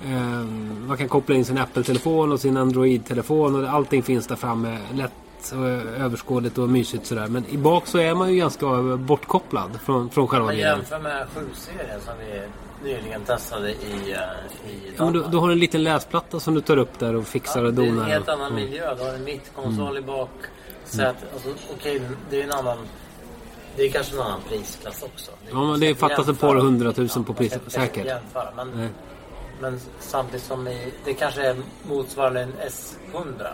eh, 0.04 0.44
man 0.86 0.96
kan 0.96 1.08
koppla 1.08 1.34
in 1.34 1.44
sin 1.44 1.58
Apple-telefon 1.58 2.32
och 2.32 2.40
sin 2.40 2.56
Android-telefon 2.56 3.64
och 3.64 3.70
allting 3.70 4.02
finns 4.02 4.26
där 4.26 4.36
framme. 4.36 4.78
Lätt 4.94 5.12
och 5.52 5.66
överskådligt 6.04 6.58
och 6.58 6.68
mysigt 6.68 7.06
sådär. 7.06 7.26
Men 7.26 7.46
i 7.46 7.56
bak 7.56 7.86
så 7.86 7.98
är 7.98 8.14
man 8.14 8.32
ju 8.32 8.36
ganska 8.36 8.66
bortkopplad 8.98 9.80
från, 9.84 10.10
från 10.10 10.28
själva 10.28 10.48
bilen. 10.48 10.76
jämför 10.76 10.98
med 10.98 11.26
7-serien 11.34 12.00
som 12.00 12.14
vi 12.18 12.42
nyligen 12.90 13.24
testade 13.24 13.70
i, 13.70 14.12
eh, 14.12 14.70
i 14.70 14.92
Ja, 14.98 15.10
du, 15.10 15.24
du 15.30 15.36
har 15.36 15.50
en 15.50 15.58
liten 15.58 15.82
läsplatta 15.82 16.40
som 16.40 16.54
du 16.54 16.60
tar 16.60 16.76
upp 16.76 16.98
där 16.98 17.14
och 17.16 17.26
fixar 17.26 17.64
och 17.64 17.74
det 17.74 17.82
är 17.82 17.86
donar. 17.86 18.04
en 18.04 18.10
helt 18.10 18.28
annan 18.28 18.52
mm. 18.52 18.64
miljö. 18.64 18.94
Du 18.94 19.02
har 19.02 19.14
en 19.14 19.24
mittkonsol 19.24 19.98
i 19.98 20.02
bak. 20.02 20.30
Säte, 20.84 21.16
alltså, 21.32 21.48
okej, 21.72 22.00
det 22.30 22.40
är 22.40 22.44
en 22.44 22.52
annan... 22.52 22.78
Det 23.76 23.82
är 23.82 23.90
kanske 23.90 24.14
en 24.14 24.20
annan 24.22 24.40
prisklass 24.48 25.02
också. 25.02 25.30
Ja, 25.50 25.64
men 25.70 25.80
det 25.80 25.96
ska 25.96 26.08
fattas 26.08 26.28
ett 26.28 26.40
par 26.40 26.56
hundratusen 26.56 27.24
på 27.24 27.32
pris- 27.34 27.52
jag 27.52 27.60
ska 27.72 27.82
inte 27.82 27.94
säkert. 27.94 28.06
jämföra, 28.06 28.48
Men, 28.56 28.70
Nej. 28.76 28.88
men 29.60 29.80
samtidigt 30.00 30.42
som 30.46 30.68
i, 30.68 30.92
det 31.04 31.14
kanske 31.14 31.42
är 31.46 31.56
motsvarande 31.82 32.40
en 32.40 32.52
S100 32.52 33.46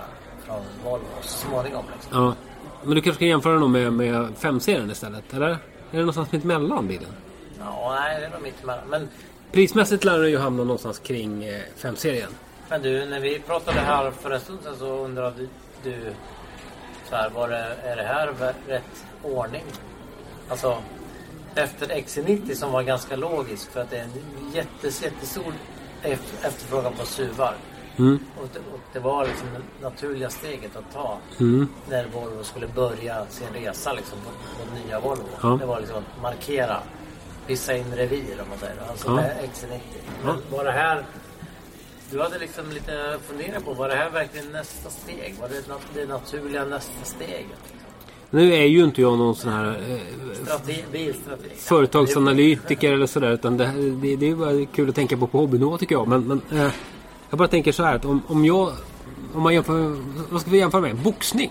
från 0.47 0.61
Volvo 0.85 1.05
småningom. 1.23 1.85
Liksom. 1.95 2.23
Ja. 2.25 2.35
Men 2.83 2.95
du 2.95 3.01
kanske 3.01 3.19
kan 3.19 3.29
jämföra 3.29 3.59
den 3.59 3.73
med, 3.73 3.93
med 3.93 4.29
5-serien 4.41 4.91
istället? 4.91 5.35
Eller? 5.35 5.49
Är 5.49 5.59
det 5.91 5.99
någonstans 5.99 6.33
mitt 6.33 6.45
emellan 6.45 6.89
bilen? 6.89 7.11
Ja, 7.59 7.97
nej, 8.01 8.21
det 8.21 8.27
är 8.27 8.31
nog 8.31 8.43
mittemellan. 8.43 8.85
Men, 8.89 9.09
Prismässigt 9.53 10.05
lär 10.05 10.19
den 10.19 10.31
ju 10.31 10.39
hamna 10.39 10.63
någonstans 10.63 10.99
kring 10.99 11.45
eh, 11.45 11.61
5-serien. 11.81 12.31
men 12.69 12.83
du, 12.83 13.07
när 13.07 13.21
vi 13.21 13.39
pratade 13.39 13.81
här 13.81 14.11
för 14.11 14.31
en 14.31 14.41
stund 14.41 14.59
sedan 14.63 14.75
så 14.79 14.87
undrade 15.05 15.47
du 15.83 15.97
så 17.11 17.17
här, 17.17 17.31
var 17.31 17.49
det, 17.49 17.77
är 17.83 17.97
det 17.97 18.03
här 18.03 18.33
rätt 18.69 19.05
ordning? 19.23 19.65
Alltså, 20.51 20.83
efter 21.55 21.87
XC90 21.87 22.55
som 22.55 22.73
var 22.73 22.83
ganska 22.83 23.17
logisk 23.17 23.71
för 23.71 23.81
att 23.81 23.91
det 23.91 23.97
är 23.99 24.03
en 24.05 24.13
jättes, 24.55 25.03
jättestor 25.03 25.53
eft- 26.03 26.47
efterfrågan 26.47 26.93
på 26.93 27.07
SUVar. 27.07 27.55
Mm. 27.99 28.19
Och 28.41 28.49
det, 28.53 28.59
och 28.75 28.81
det 28.93 28.99
var 28.99 29.27
liksom 29.27 29.47
det 29.55 29.85
naturliga 29.89 30.31
steget 30.31 30.77
att 30.77 30.93
ta 30.95 31.19
Mm. 31.41 31.69
när 31.89 32.07
Volvo 32.07 32.43
skulle 32.45 32.67
börja 32.67 33.27
sin 33.27 33.47
resa 33.55 33.93
liksom, 33.93 34.19
på, 34.19 34.31
på 34.65 34.75
nya 34.87 35.01
Volvo. 35.01 35.29
Ja. 35.43 35.49
Det 35.61 35.67
var 35.67 35.81
liksom 35.81 35.97
att 35.97 36.23
markera 36.23 36.77
vissa 37.47 37.77
in 37.77 37.95
revir 37.95 38.41
om 38.43 38.49
man 38.49 38.59
säger. 38.59 38.77
Alltså 38.91 39.09
Ja. 39.09 39.15
med 39.15 39.37
XC90. 39.55 39.81
Men 40.25 40.37
var 40.51 40.65
det 40.65 40.73
här... 40.73 41.05
Du 42.11 42.23
hade 42.23 42.39
liksom 42.39 42.71
lite 42.71 43.19
funderat 43.29 43.65
på, 43.65 43.73
var 43.75 43.89
det 43.89 43.95
här 43.95 44.11
verkligen 44.11 44.53
nästa 44.53 44.91
steg? 44.91 45.35
Var 45.41 45.49
det 45.49 46.01
det 46.01 46.07
naturliga 46.07 46.65
nästa 46.65 47.05
steget? 47.05 47.75
Nu 48.31 48.55
är 48.55 48.65
ju 48.65 48.85
inte 48.85 49.01
jag 49.01 49.19
någon 49.19 49.35
sån 49.35 49.53
här 49.53 49.69
eh, 49.69 49.99
bilstrateg? 50.93 51.57
företagsanalytiker 51.57 52.93
eller 52.93 53.07
sådär. 53.07 53.31
Utan 53.33 53.57
det, 53.57 53.73
det, 54.03 54.17
det 54.17 54.29
är 54.29 54.35
bara 54.35 54.67
kul 54.67 54.89
att 54.89 54.95
tänka 54.95 55.17
på 55.17 55.27
på 55.27 55.39
hobbynivå 55.39 55.79
tycker 55.79 55.95
jag. 55.95 56.09
Men, 56.09 56.25
men 56.25 56.41
eh, 56.61 56.73
jag 57.31 57.39
bara 57.39 57.49
tänker 57.49 57.73
så 57.73 57.83
här 57.83 57.97
att 57.97 58.05
om, 58.05 58.23
om 58.27 58.45
jag... 58.45 58.73
Om 59.35 59.43
man 59.43 59.55
jämför, 59.55 59.97
vad 60.31 60.41
ska 60.41 60.51
vi 60.51 60.59
jämföra 60.59 60.81
med? 60.81 60.97
Boxning. 60.97 61.51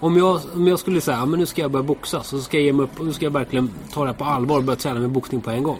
Om 0.00 0.16
jag, 0.16 0.40
om 0.54 0.66
jag 0.66 0.78
skulle 0.78 1.00
säga 1.00 1.16
att 1.16 1.28
nu 1.28 1.46
ska 1.46 1.62
jag 1.62 1.70
börja 1.70 1.82
boxas 1.82 2.28
så 2.28 2.40
ska 2.40 2.56
jag 2.56 2.64
ge 2.64 2.72
mig 2.72 2.84
upp 2.84 3.00
och 3.00 3.06
nu 3.06 3.12
ska 3.12 3.24
jag 3.24 3.30
verkligen 3.30 3.70
ta 3.92 4.00
det 4.00 4.06
här 4.06 4.14
på 4.14 4.24
allvar 4.24 4.56
och 4.56 4.64
börja 4.64 4.76
träna 4.76 5.00
med 5.00 5.10
boxning 5.10 5.40
på 5.40 5.50
en 5.50 5.62
gång. 5.62 5.78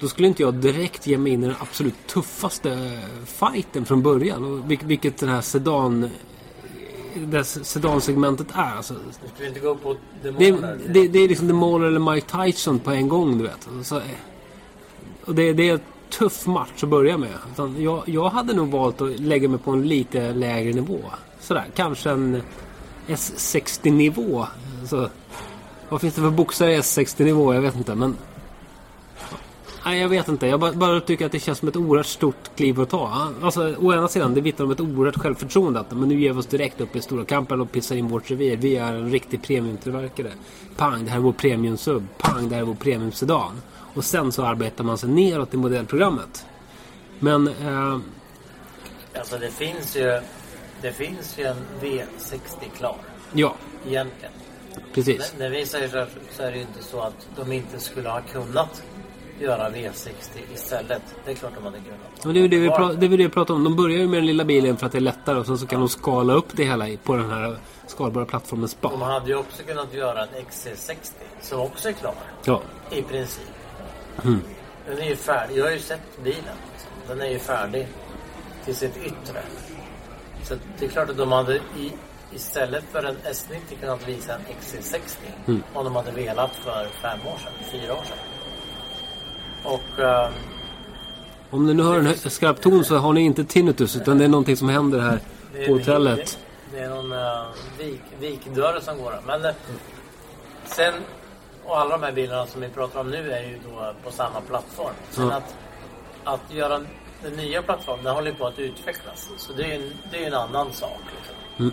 Då 0.00 0.08
skulle 0.08 0.28
inte 0.28 0.42
jag 0.42 0.54
direkt 0.54 1.06
ge 1.06 1.18
mig 1.18 1.32
in 1.32 1.44
i 1.44 1.46
den 1.46 1.56
absolut 1.60 2.06
tuffaste 2.06 3.00
fighten 3.24 3.84
från 3.84 4.02
början. 4.02 4.44
Och 4.44 4.70
vil- 4.70 4.86
vilket 4.86 5.18
den 5.18 5.28
här 5.28 5.40
sedan... 5.40 6.10
Det 7.26 7.36
här 7.36 7.44
sedansegmentet 7.44 8.46
är. 8.54 8.76
Alltså, 8.76 8.94
Nu 8.94 9.00
ska 9.12 9.22
vi 9.38 9.48
inte 9.48 9.60
gå 9.60 9.74
på 9.74 9.96
det, 10.22 10.30
demoner. 10.30 10.78
det, 10.88 11.08
det 11.08 11.18
är 11.18 11.28
liksom 11.28 11.48
The 11.48 11.54
Mauler 11.54 11.86
eller 11.86 12.14
Mike 12.14 12.44
Tyson 12.44 12.78
på 12.78 12.90
en 12.90 13.08
gång, 13.08 13.38
du 13.38 13.44
vet. 13.44 13.68
Så, 13.82 14.00
och 15.24 15.34
det, 15.34 15.52
det 15.52 15.68
är 15.68 15.72
en 15.72 15.80
tuff 16.10 16.46
match 16.46 16.82
att 16.82 16.88
börja 16.88 17.18
med. 17.18 17.30
Jag, 17.78 18.02
jag 18.08 18.30
hade 18.30 18.54
nog 18.54 18.68
valt 18.68 19.00
att 19.00 19.20
lägga 19.20 19.48
mig 19.48 19.58
på 19.58 19.70
en 19.70 19.88
lite 19.88 20.32
lägre 20.32 20.72
nivå. 20.72 21.00
Sådär, 21.40 21.64
kanske 21.74 22.10
en 22.10 22.42
S60-nivå. 23.06 24.46
Så, 24.86 25.08
vad 25.88 26.00
finns 26.00 26.14
det 26.14 26.20
för 26.20 26.30
boxare 26.30 26.74
i 26.74 26.78
S60-nivå? 26.80 27.54
Jag 27.54 27.60
vet 27.60 27.76
inte, 27.76 27.94
men... 27.94 28.16
Nej, 29.84 30.00
jag 30.00 30.08
vet 30.08 30.28
inte. 30.28 30.46
Jag 30.46 30.60
bara, 30.60 30.72
bara 30.72 31.00
tycker 31.00 31.26
att 31.26 31.32
det 31.32 31.38
känns 31.40 31.58
som 31.58 31.68
ett 31.68 31.76
oerhört 31.76 32.06
stort 32.06 32.56
kliv 32.56 32.80
att 32.80 32.90
ta. 32.90 33.32
Alltså, 33.42 33.74
å 33.78 33.92
ena 33.92 34.08
sidan, 34.08 34.34
det 34.34 34.40
vittnar 34.40 34.66
om 34.66 34.72
ett 34.72 34.80
oerhört 34.80 35.16
självförtroende. 35.16 35.80
Att, 35.80 35.90
men 35.92 36.08
nu 36.08 36.20
ger 36.20 36.32
vi 36.32 36.38
oss 36.40 36.46
direkt 36.46 36.80
upp 36.80 36.96
i 36.96 37.00
stora 37.00 37.24
kampen 37.24 37.60
och 37.60 37.72
pissar 37.72 37.96
in 37.96 38.08
vårt 38.08 38.30
revir. 38.30 38.56
Vi 38.56 38.76
är 38.76 38.92
en 38.92 39.10
riktig 39.10 39.42
premiumtillverkare. 39.42 40.32
Pang, 40.76 41.04
det 41.04 41.10
här 41.10 41.16
är 41.18 41.22
vår 41.22 41.32
premiumsub. 41.32 42.06
Pang, 42.18 42.48
det 42.48 42.54
här 42.54 42.62
är 42.62 42.66
vår 42.66 42.74
premiumsedan. 42.74 43.60
Och 43.94 44.04
sen 44.04 44.32
så 44.32 44.44
arbetar 44.44 44.84
man 44.84 44.98
sig 44.98 45.08
neråt 45.08 45.54
i 45.54 45.56
modellprogrammet. 45.56 46.46
Men... 47.18 47.48
Eh, 47.48 47.98
Alltså 49.18 49.38
det 49.38 49.50
finns 49.50 49.96
ju... 49.96 50.20
Det 50.82 50.92
finns 50.92 51.38
ju 51.38 51.44
en 51.44 51.56
V60 51.82 52.40
klar. 52.76 52.96
ja, 53.32 53.54
Egentligen. 53.88 54.32
precis. 54.94 55.32
När, 55.38 55.44
när 55.48 55.56
vi 55.56 55.66
säger 55.66 55.88
så, 55.88 55.96
här, 55.96 56.08
så 56.36 56.42
är 56.42 56.50
det 56.50 56.56
ju 56.56 56.62
inte 56.62 56.82
så 56.82 57.00
att 57.00 57.28
de 57.36 57.52
inte 57.52 57.80
skulle 57.80 58.08
ha 58.08 58.20
kunnat 58.20 58.82
göra 59.40 59.70
V60 59.70 60.18
istället. 60.54 61.02
Det 61.24 61.30
är 61.30 61.34
klart 61.34 61.52
de 61.54 61.64
hade 61.64 61.78
kunnat. 61.78 62.34
Det 62.34 62.40
är 62.40 62.48
det 62.48 62.58
vi, 62.58 62.68
pra- 62.68 62.94
det 62.94 63.06
är 63.06 63.10
det 63.10 63.16
vi 63.16 63.28
pratar 63.28 63.54
om. 63.54 63.64
De 63.64 63.76
börjar 63.76 63.98
ju 63.98 64.08
med 64.08 64.18
den 64.18 64.26
lilla 64.26 64.44
bilen 64.44 64.76
för 64.76 64.86
att 64.86 64.92
det 64.92 64.98
är 64.98 65.00
lättare 65.00 65.38
och 65.38 65.46
sen 65.46 65.58
så 65.58 65.66
kan 65.66 65.80
de 65.80 65.88
skala 65.88 66.32
upp 66.32 66.46
det 66.52 66.64
hela 66.64 66.86
på 67.04 67.16
den 67.16 67.30
här 67.30 67.56
skalbara 67.86 68.24
plattformen 68.24 68.62
De 68.62 68.68
SPA. 68.68 69.04
hade 69.04 69.28
ju 69.30 69.36
också 69.36 69.62
kunnat 69.62 69.94
göra 69.94 70.22
en 70.22 70.28
XC60 70.28 70.96
som 71.42 71.60
också 71.60 71.88
är 71.88 71.92
klar. 71.92 72.14
Ja. 72.44 72.62
I 72.90 73.02
princip. 73.02 73.44
Mm. 74.24 74.40
Den 74.88 74.98
är 74.98 75.08
ju 75.08 75.16
färdig. 75.16 75.56
Jag 75.58 75.64
har 75.64 75.70
ju 75.72 75.78
sett 75.78 76.22
bilen. 76.24 76.38
Liksom. 76.72 76.90
Den 77.08 77.20
är 77.20 77.30
ju 77.30 77.38
färdig 77.38 77.88
till 78.64 78.76
sitt 78.76 78.96
yttre. 78.96 79.42
Så 80.44 80.54
det 80.78 80.84
är 80.86 80.88
klart 80.90 81.10
att 81.10 81.16
de 81.16 81.32
hade 81.32 81.54
i, 81.56 81.92
istället 82.34 82.84
för 82.92 83.02
en 83.04 83.16
S90 83.16 83.80
kunnat 83.80 84.08
visa 84.08 84.34
en 84.34 84.40
XC60. 84.60 85.16
Mm. 85.46 85.62
Om 85.74 85.84
de 85.84 85.96
hade 85.96 86.10
velat 86.10 86.50
för 86.54 86.86
fem 87.02 87.18
år 87.26 87.38
sedan, 87.38 87.52
fyra 87.72 87.92
år 87.94 88.02
sedan. 88.04 88.18
Och 89.68 90.04
ehm, 90.04 90.32
Om 91.50 91.66
ni 91.66 91.74
nu 91.74 91.82
hör 91.82 91.98
en 91.98 92.30
skarp 92.30 92.60
ton 92.60 92.84
så 92.84 92.96
har 92.96 93.12
ni 93.12 93.20
inte 93.20 93.44
tinnitus 93.44 93.96
utan 93.96 94.18
det 94.18 94.24
är 94.24 94.28
någonting 94.28 94.56
som 94.56 94.68
händer 94.68 95.00
här 95.00 95.20
det 95.52 95.66
på 95.66 95.72
hotellet. 95.72 96.38
Det, 96.70 96.76
det 96.78 96.84
är 96.84 96.88
någon 96.88 97.12
uh, 97.12 97.46
vik, 97.78 98.00
vikdörr 98.20 98.80
som 98.80 98.98
går. 98.98 99.20
Men 99.26 99.44
eh, 99.44 99.50
sen, 100.64 100.94
och 101.64 101.78
alla 101.80 101.98
de 101.98 102.02
här 102.04 102.12
bilarna 102.12 102.46
som 102.46 102.60
vi 102.60 102.68
pratar 102.68 103.00
om 103.00 103.10
nu 103.10 103.32
är 103.32 103.42
ju 103.42 103.58
då 103.64 103.94
på 104.04 104.10
samma 104.10 104.40
plattform. 104.40 104.94
Sen 105.10 105.26
Ja. 105.28 105.34
att, 105.36 105.54
att 106.24 106.54
göra 106.54 106.80
den 107.22 107.32
nya 107.36 107.62
plattformen, 107.62 108.04
den 108.04 108.14
håller 108.14 108.32
på 108.32 108.46
att 108.46 108.58
utvecklas. 108.58 109.28
Så 109.36 109.52
det 109.52 109.62
är 109.62 109.66
ju 109.66 109.74
en, 109.74 109.92
det 110.10 110.16
är 110.16 110.20
ju 110.20 110.26
en 110.26 110.34
annan 110.34 110.72
sak. 110.72 111.00
Liksom. 111.16 111.34
Mm. 111.58 111.72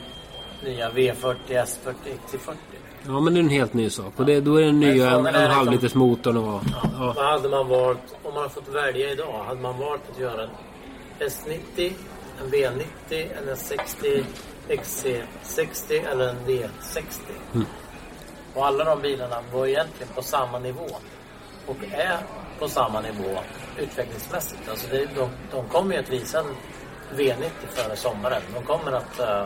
Nya 0.63 0.89
V40, 0.89 1.35
S40, 1.47 1.93
XC40. 2.27 2.55
Ja 3.07 3.19
men 3.19 3.33
det 3.33 3.39
är 3.39 3.43
en 3.43 3.49
helt 3.49 3.73
ny 3.73 3.89
sak. 3.89 4.13
Och 4.15 4.25
det, 4.25 4.39
då 4.41 4.55
är 4.55 4.65
Men 4.65 4.79
nya 4.79 5.09
en, 5.11 5.15
en 5.17 5.23
liksom- 5.33 5.49
halv 5.51 5.71
liters 5.71 5.95
motorn 5.95 6.37
och... 6.37 6.61
Ja. 6.97 7.13
Vad 7.15 7.25
hade 7.25 7.49
man 7.49 7.67
valt, 7.67 7.99
om 8.23 8.33
man 8.33 8.49
fått 8.49 8.67
välja 8.67 9.11
idag, 9.11 9.43
hade 9.47 9.61
man 9.61 9.79
valt 9.79 10.01
att 10.11 10.19
göra 10.19 10.43
en 10.43 10.49
S90, 11.19 11.93
en 12.41 12.51
V90, 12.51 13.27
en 13.37 13.55
S60, 13.55 14.23
XC60 14.67 16.11
eller 16.11 16.29
en 16.29 16.37
V60? 16.47 17.63
Och 18.53 18.65
alla 18.65 18.83
de 18.83 19.01
bilarna 19.01 19.35
var 19.53 19.65
egentligen 19.65 20.13
på 20.15 20.21
samma 20.21 20.59
nivå. 20.59 20.87
Och 21.67 21.77
är 21.91 22.17
på 22.59 22.67
samma 22.67 23.01
nivå 23.01 23.37
utvecklingsmässigt. 23.77 24.69
Alltså 24.69 24.87
det, 24.91 25.07
de, 25.15 25.29
de 25.51 25.65
kommer 25.69 25.93
ju 25.93 25.99
att 25.99 26.09
visa 26.09 26.39
en 26.39 26.45
V90 27.17 27.49
före 27.69 27.95
sommaren. 27.95 28.41
De 28.53 28.63
kommer 28.65 28.91
att 28.91 29.19
eh, 29.19 29.45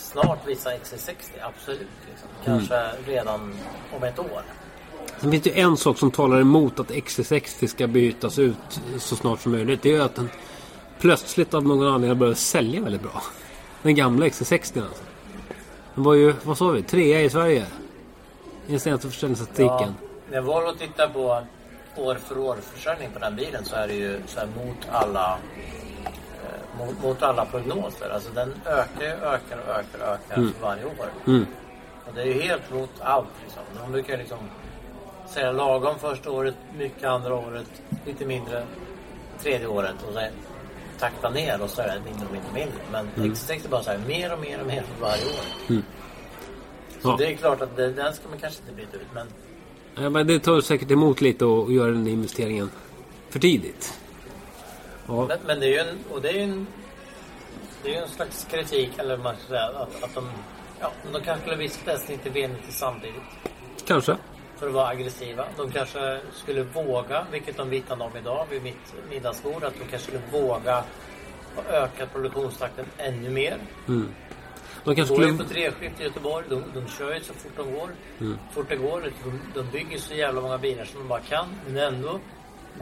snart 0.00 0.46
visa 0.46 0.70
XC60, 0.70 1.30
absolut. 1.42 1.80
Liksom. 2.10 2.28
Kanske 2.44 2.90
redan 3.06 3.54
om 3.96 4.02
ett 4.02 4.18
år. 4.18 4.42
Sen 5.20 5.30
finns 5.30 5.42
det 5.44 5.60
en 5.60 5.76
sak 5.76 5.98
som 5.98 6.10
talar 6.10 6.40
emot 6.40 6.80
att 6.80 6.90
XC60 6.90 7.66
ska 7.66 7.86
bytas 7.86 8.38
ut 8.38 8.80
så 8.98 9.16
snart 9.16 9.40
som 9.40 9.52
möjligt. 9.52 9.82
Det 9.82 9.96
är 9.96 10.00
att 10.00 10.14
den 10.14 10.30
plötsligt 10.98 11.54
av 11.54 11.62
någon 11.62 11.86
anledning 11.86 12.18
börjar 12.18 12.34
sälja 12.34 12.80
väldigt 12.80 13.02
bra. 13.02 13.22
Den 13.82 13.94
gamla 13.94 14.26
XC60 14.26 14.82
alltså. 14.82 15.02
Den 15.94 16.04
var 16.04 16.14
ju, 16.14 16.34
vad 16.42 16.58
sa 16.58 16.68
vi, 16.68 16.82
trea 16.82 17.20
i 17.20 17.30
Sverige. 17.30 17.66
I 18.66 18.70
den 18.70 18.80
senaste 18.80 19.08
försäljningsstatistiken. 19.08 19.94
När 20.30 20.40
Volvo 20.40 20.72
tittar 20.78 21.08
på 21.08 21.42
år 21.96 22.14
för 22.14 22.38
år 22.38 22.56
försäljning 22.74 23.08
på 23.12 23.18
den 23.18 23.36
bilen 23.36 23.64
så 23.64 23.76
är 23.76 23.88
det 23.88 23.94
ju 23.94 24.20
så 24.26 24.40
här 24.40 24.46
mot 24.46 24.76
alla 24.90 25.38
mot, 26.86 27.02
mot 27.02 27.22
alla 27.22 27.44
prognoser. 27.44 28.10
Alltså 28.10 28.30
den 28.34 28.54
ökar, 28.66 29.06
ökar, 29.06 29.58
ökar, 29.68 29.98
ökar 30.00 30.34
för 30.34 30.62
varje 30.62 30.84
år. 30.84 31.06
Mm. 31.26 31.46
Och 32.06 32.14
det 32.14 32.20
är 32.22 32.26
ju 32.26 32.40
helt 32.42 32.72
mot 32.74 32.90
allt 33.00 33.28
liksom. 33.44 33.62
De 33.84 33.92
brukar 33.92 34.18
liksom 34.18 34.38
säga 35.28 35.52
lagom 35.52 35.98
första 35.98 36.30
året, 36.30 36.54
mycket 36.78 37.04
andra 37.04 37.34
året, 37.34 37.82
lite 38.06 38.26
mindre 38.26 38.62
tredje 39.42 39.66
året 39.66 39.94
och 40.08 40.14
sen 40.14 40.32
takta 40.98 41.30
ner 41.30 41.62
och 41.62 41.70
så 41.70 41.82
är 41.82 41.86
det 41.86 42.10
mindre 42.10 42.26
och 42.26 42.32
mindre 42.32 42.48
och 42.48 42.54
mindre. 42.54 42.80
Men 42.92 43.30
X6 43.34 43.64
är 43.64 43.68
bara 43.68 43.82
så 43.82 43.90
här 43.90 43.98
mer 44.08 44.32
och 44.32 44.40
mer 44.40 44.60
och 44.60 44.66
mer 44.66 44.82
för 44.82 45.00
varje 45.04 45.24
år. 45.24 45.82
Så 47.02 47.08
Ja. 47.08 47.16
det 47.18 47.26
är 47.32 47.36
klart 47.36 47.60
att 47.60 47.76
det, 47.76 47.92
den 47.92 48.14
ska 48.14 48.28
man 48.28 48.38
kanske 48.38 48.60
inte 48.62 48.74
byta 48.74 48.96
ut. 48.96 49.06
Men 49.14 49.26
Ja, 49.94 50.10
men 50.10 50.26
det 50.26 50.38
tar 50.40 50.60
säkert 50.60 50.90
emot 50.90 51.20
lite 51.20 51.44
att 51.44 51.72
göra 51.72 51.90
den 51.90 52.06
investeringen 52.06 52.70
för 53.30 53.38
tidigt. 53.38 53.99
Ja. 55.10 55.26
Men, 55.28 55.38
men 55.46 55.60
det 55.60 55.66
är 55.66 55.70
ju 55.70 55.78
en, 55.78 55.98
och 56.10 56.22
det 56.22 56.30
är 56.30 56.42
en, 56.42 56.66
det 57.82 57.96
är 57.96 58.02
en 58.02 58.08
slags 58.08 58.46
kritik, 58.50 58.90
eller 58.98 59.16
man 59.16 59.36
ska 59.36 59.48
säga, 59.48 59.64
att, 59.64 60.04
att 60.04 60.14
de, 60.14 60.28
ja, 60.80 60.92
de 61.12 61.20
kanske 61.22 61.40
skulle 61.40 61.56
visat 61.56 61.86
S90 61.86 62.32
V90 62.32 62.56
samtidigt. 62.68 63.22
Kanske. 63.86 64.16
För 64.56 64.66
att 64.66 64.72
vara 64.72 64.88
aggressiva. 64.88 65.44
De 65.56 65.72
kanske 65.72 66.20
skulle 66.32 66.62
våga, 66.62 67.26
vilket 67.32 67.56
de 67.56 67.70
vittnade 67.70 68.04
om 68.04 68.16
idag 68.16 68.46
vid 68.50 68.62
mitt 68.62 68.94
middagsbord, 69.10 69.64
att 69.64 69.74
de 69.74 69.84
kanske 69.90 69.98
skulle 69.98 70.42
våga 70.42 70.84
ha 71.56 71.62
ökat 71.72 72.12
produktionstakten 72.12 72.84
ännu 72.98 73.30
mer. 73.30 73.58
De 74.84 74.94
kanske 74.96 75.14
går 75.14 75.24
ju 75.24 75.34
skulle... 75.34 75.48
på 75.48 75.54
treskift 75.54 76.00
i 76.00 76.04
Göteborg. 76.04 76.46
De, 76.48 76.62
de 76.74 76.88
kör 76.88 77.14
ju 77.14 77.20
så 77.20 77.32
fort 77.34 77.52
de 77.56 77.72
går. 77.72 77.90
fort 78.52 78.66
det 78.68 78.76
går. 78.76 79.12
De, 79.24 79.40
de 79.54 79.70
bygger 79.70 79.98
så 79.98 80.14
jävla 80.14 80.40
många 80.40 80.58
bilar 80.58 80.84
som 80.84 81.00
de 81.00 81.08
bara 81.08 81.20
kan. 81.20 81.46
Men 81.66 81.76
ändå 81.76 82.20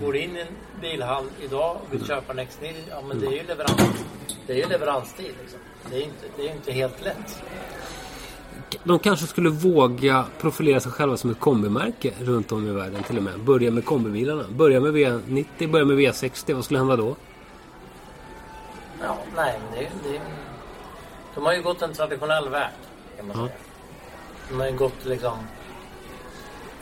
går 0.01 0.17
in 0.17 0.37
i 0.37 0.41
en 0.41 0.47
bilhall 0.81 1.25
idag 1.41 1.77
och 1.87 1.93
vill 1.95 2.07
köpa 2.07 2.33
en 2.33 2.39
X90. 2.41 2.75
Ja 2.91 3.03
men 3.09 3.21
det 3.21 3.27
är 3.27 3.31
ju 3.33 3.43
leverans. 3.43 4.05
Det 4.47 4.53
är 4.53 4.57
ju 4.57 4.67
leveranstid 4.69 5.35
liksom. 5.43 5.61
Det 5.91 5.97
är 5.97 6.03
inte, 6.03 6.27
det 6.37 6.49
är 6.49 6.53
inte 6.53 6.73
helt 6.73 7.05
lätt. 7.05 7.43
De 8.85 8.99
kanske 8.99 9.27
skulle 9.27 9.51
våga 9.51 10.25
profilera 10.41 10.81
sig 10.81 10.93
själva 10.93 11.17
som 11.17 11.31
ett 11.31 11.41
kombimärke 11.41 12.13
runt 12.21 12.53
om 12.53 12.69
i 12.69 12.73
världen 12.73 13.03
till 13.03 13.17
och 13.17 13.23
med. 13.23 13.41
Börja 13.41 13.71
med 13.71 13.85
kombibilarna. 13.85 14.45
Börja 14.51 14.81
med 14.81 14.95
V90, 14.95 15.71
börja 15.71 15.85
med 15.85 15.97
V60. 15.99 16.55
Vad 16.55 16.65
skulle 16.65 16.79
hända 16.79 16.97
då? 16.97 17.17
Ja, 19.03 19.19
nej 19.37 19.61
men 19.71 19.79
det, 19.79 20.11
det, 20.11 20.21
De 21.35 21.45
har 21.47 21.53
ju 21.53 21.63
gått 21.63 21.83
en 21.83 21.93
traditionell 21.95 22.49
väg. 22.49 22.71
Kan 23.17 23.27
man 23.27 23.37
Ja. 23.41 23.47
säga. 23.47 23.59
De 24.51 24.61
har 24.61 24.67
ju 24.67 24.77
gått 24.77 25.05
liksom 25.05 25.39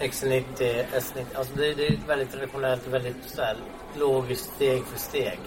X90, 0.01 0.45
S90. 0.93 1.25
Alltså 1.35 1.55
det, 1.57 1.75
det 1.75 1.87
är 1.87 1.99
väldigt 2.07 2.33
traditionellt, 2.33 2.89
väldigt 2.89 3.17
så 3.27 3.43
här, 3.43 3.57
logiskt 3.99 4.55
steg 4.55 4.85
för 4.85 4.99
steg. 4.99 5.39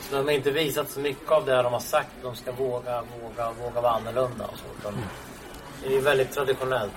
Så 0.00 0.16
de 0.16 0.24
har 0.24 0.30
inte 0.30 0.50
visat 0.50 0.90
så 0.90 1.00
mycket 1.00 1.30
av 1.30 1.46
det 1.46 1.62
de 1.62 1.72
har 1.72 1.80
sagt. 1.80 2.10
De 2.22 2.36
ska 2.36 2.52
våga, 2.52 3.02
våga, 3.22 3.52
våga 3.62 3.80
vara 3.80 3.92
annorlunda 3.92 4.44
och 4.44 4.58
så. 4.58 4.64
Utan 4.80 4.94
det 5.82 5.88
är 5.88 5.92
ju 5.92 6.00
väldigt 6.00 6.32
traditionellt. 6.32 6.92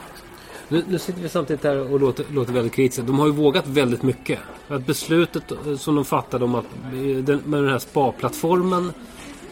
Nu, 0.68 0.84
nu 0.88 1.00
sitter 1.00 1.22
vi 1.22 1.30
samtidigt 1.30 1.64
här 1.64 1.94
och 1.94 2.00
låter, 2.00 2.26
låter 2.30 2.54
väldigt 2.54 2.74
kritiska. 2.74 3.02
De 3.02 3.20
har 3.20 3.26
ju 3.26 3.34
vågat 3.34 3.68
väldigt 3.68 4.04
mycket. 4.04 4.40
Att 4.68 4.86
beslutet 4.86 5.52
eh, 5.52 5.76
som 5.78 5.96
de 5.96 6.06
fattade 6.06 6.46
om 6.46 6.56
att 6.56 6.66
eh, 6.66 7.18
den, 7.24 7.42
med 7.46 7.64
den 7.64 7.70
här 7.70 7.80
spa-plattformen 7.80 8.94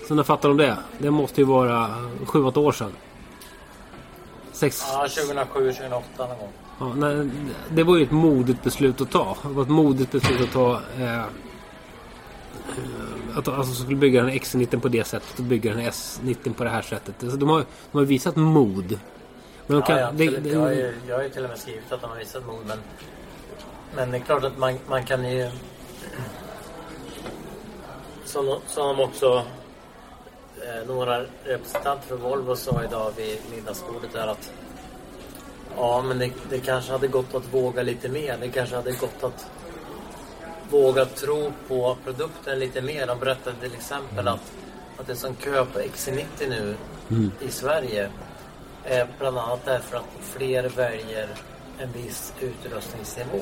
som 0.07 0.17
de 0.17 0.23
fattade 0.23 0.51
om 0.51 0.57
det. 0.57 0.77
Det 0.97 1.11
måste 1.11 1.41
ju 1.41 1.47
vara 1.47 1.89
7-8 2.25 2.57
år 2.57 2.71
sedan. 2.71 2.91
Sex, 4.59 4.83
Ja, 4.93 5.07
2007, 5.07 5.71
2008 5.73 6.03
någon 6.17 6.27
gång. 6.37 6.49
ja, 6.79 6.93
nej, 6.95 7.29
det 7.69 7.83
var 7.83 7.97
ju 7.97 8.03
ett 8.03 8.11
modigt 8.11 8.63
beslut 8.63 9.01
att 9.01 9.11
ta. 9.11 9.37
Det 9.43 9.47
var 9.49 9.63
ett 9.63 9.69
modigt 9.69 10.11
beslut 10.11 10.41
att 10.41 10.51
ta. 10.53 10.81
Eh, 10.99 11.19
eh, 11.19 11.23
att 13.35 13.47
alltså 13.47 13.73
skulle 13.83 13.97
bygga 13.97 14.21
den 14.23 14.31
X90 14.31 14.79
på 14.79 14.87
det 14.87 15.03
sättet 15.07 15.39
och 15.39 15.45
bygga 15.45 15.73
den 15.73 15.81
S90 15.85 16.53
på 16.53 16.63
det 16.63 16.69
här 16.69 16.81
sättet. 16.81 17.23
Alltså, 17.23 17.37
de, 17.37 17.49
har, 17.49 17.65
de 17.91 17.97
har 17.97 18.05
visat 18.05 18.35
mod. 18.35 18.99
Men 19.67 19.77
de 19.79 19.81
kan, 19.87 19.95
ja, 19.97 20.01
ja, 20.01 20.11
det- 20.11 20.37
det- 20.39 20.49
jag, 20.49 20.59
har 20.59 20.69
ju, 20.71 20.93
jag 21.07 21.15
har 21.15 21.23
ju 21.23 21.29
till 21.29 21.43
och 21.43 21.49
med 21.49 21.59
skrivit 21.59 21.91
att 21.91 22.01
de 22.01 22.09
har 22.09 22.17
visat 22.17 22.45
mod. 22.47 22.65
Men, 22.67 22.77
men 23.95 24.11
det 24.11 24.17
är 24.17 24.21
klart 24.21 24.43
att 24.43 24.57
man, 24.57 24.77
man 24.89 25.05
kan 25.05 25.31
ju... 25.31 25.51
Som, 28.25 28.59
som 28.67 28.87
de 28.87 28.99
också... 29.03 29.43
Eh, 30.67 30.87
några 30.87 31.25
representanter 31.43 32.07
för 32.07 32.15
Volvo 32.15 32.55
sa 32.55 32.83
idag 32.83 33.11
vid 33.17 33.37
middagsbordet 33.51 34.15
är 34.15 34.27
att 34.27 34.51
Ja, 35.75 36.01
men 36.01 36.19
det, 36.19 36.31
det 36.49 36.59
kanske 36.59 36.91
hade 36.91 37.07
gått 37.07 37.35
att 37.35 37.53
våga 37.53 37.83
lite 37.83 38.09
mer. 38.09 38.37
Det 38.41 38.49
kanske 38.49 38.75
hade 38.75 38.91
gått 38.91 39.23
att 39.23 39.47
våga 40.69 41.05
tro 41.05 41.51
på 41.67 41.97
produkten 42.03 42.59
lite 42.59 42.81
mer. 42.81 43.07
De 43.07 43.19
berättade 43.19 43.55
till 43.61 43.73
exempel 43.73 44.27
att, 44.27 44.51
att 44.97 45.07
det 45.07 45.13
är 45.13 45.17
som 45.17 45.35
kö 45.35 45.65
på 45.65 45.79
XC90 45.79 46.49
nu 46.49 46.75
i 47.39 47.51
Sverige 47.51 48.09
är 48.83 49.07
bland 49.19 49.37
annat 49.37 49.65
därför 49.65 49.97
att 49.97 50.05
fler 50.21 50.69
väljer 50.69 51.27
en 51.79 51.91
viss 51.91 52.33
utrustningsnivå. 52.41 53.41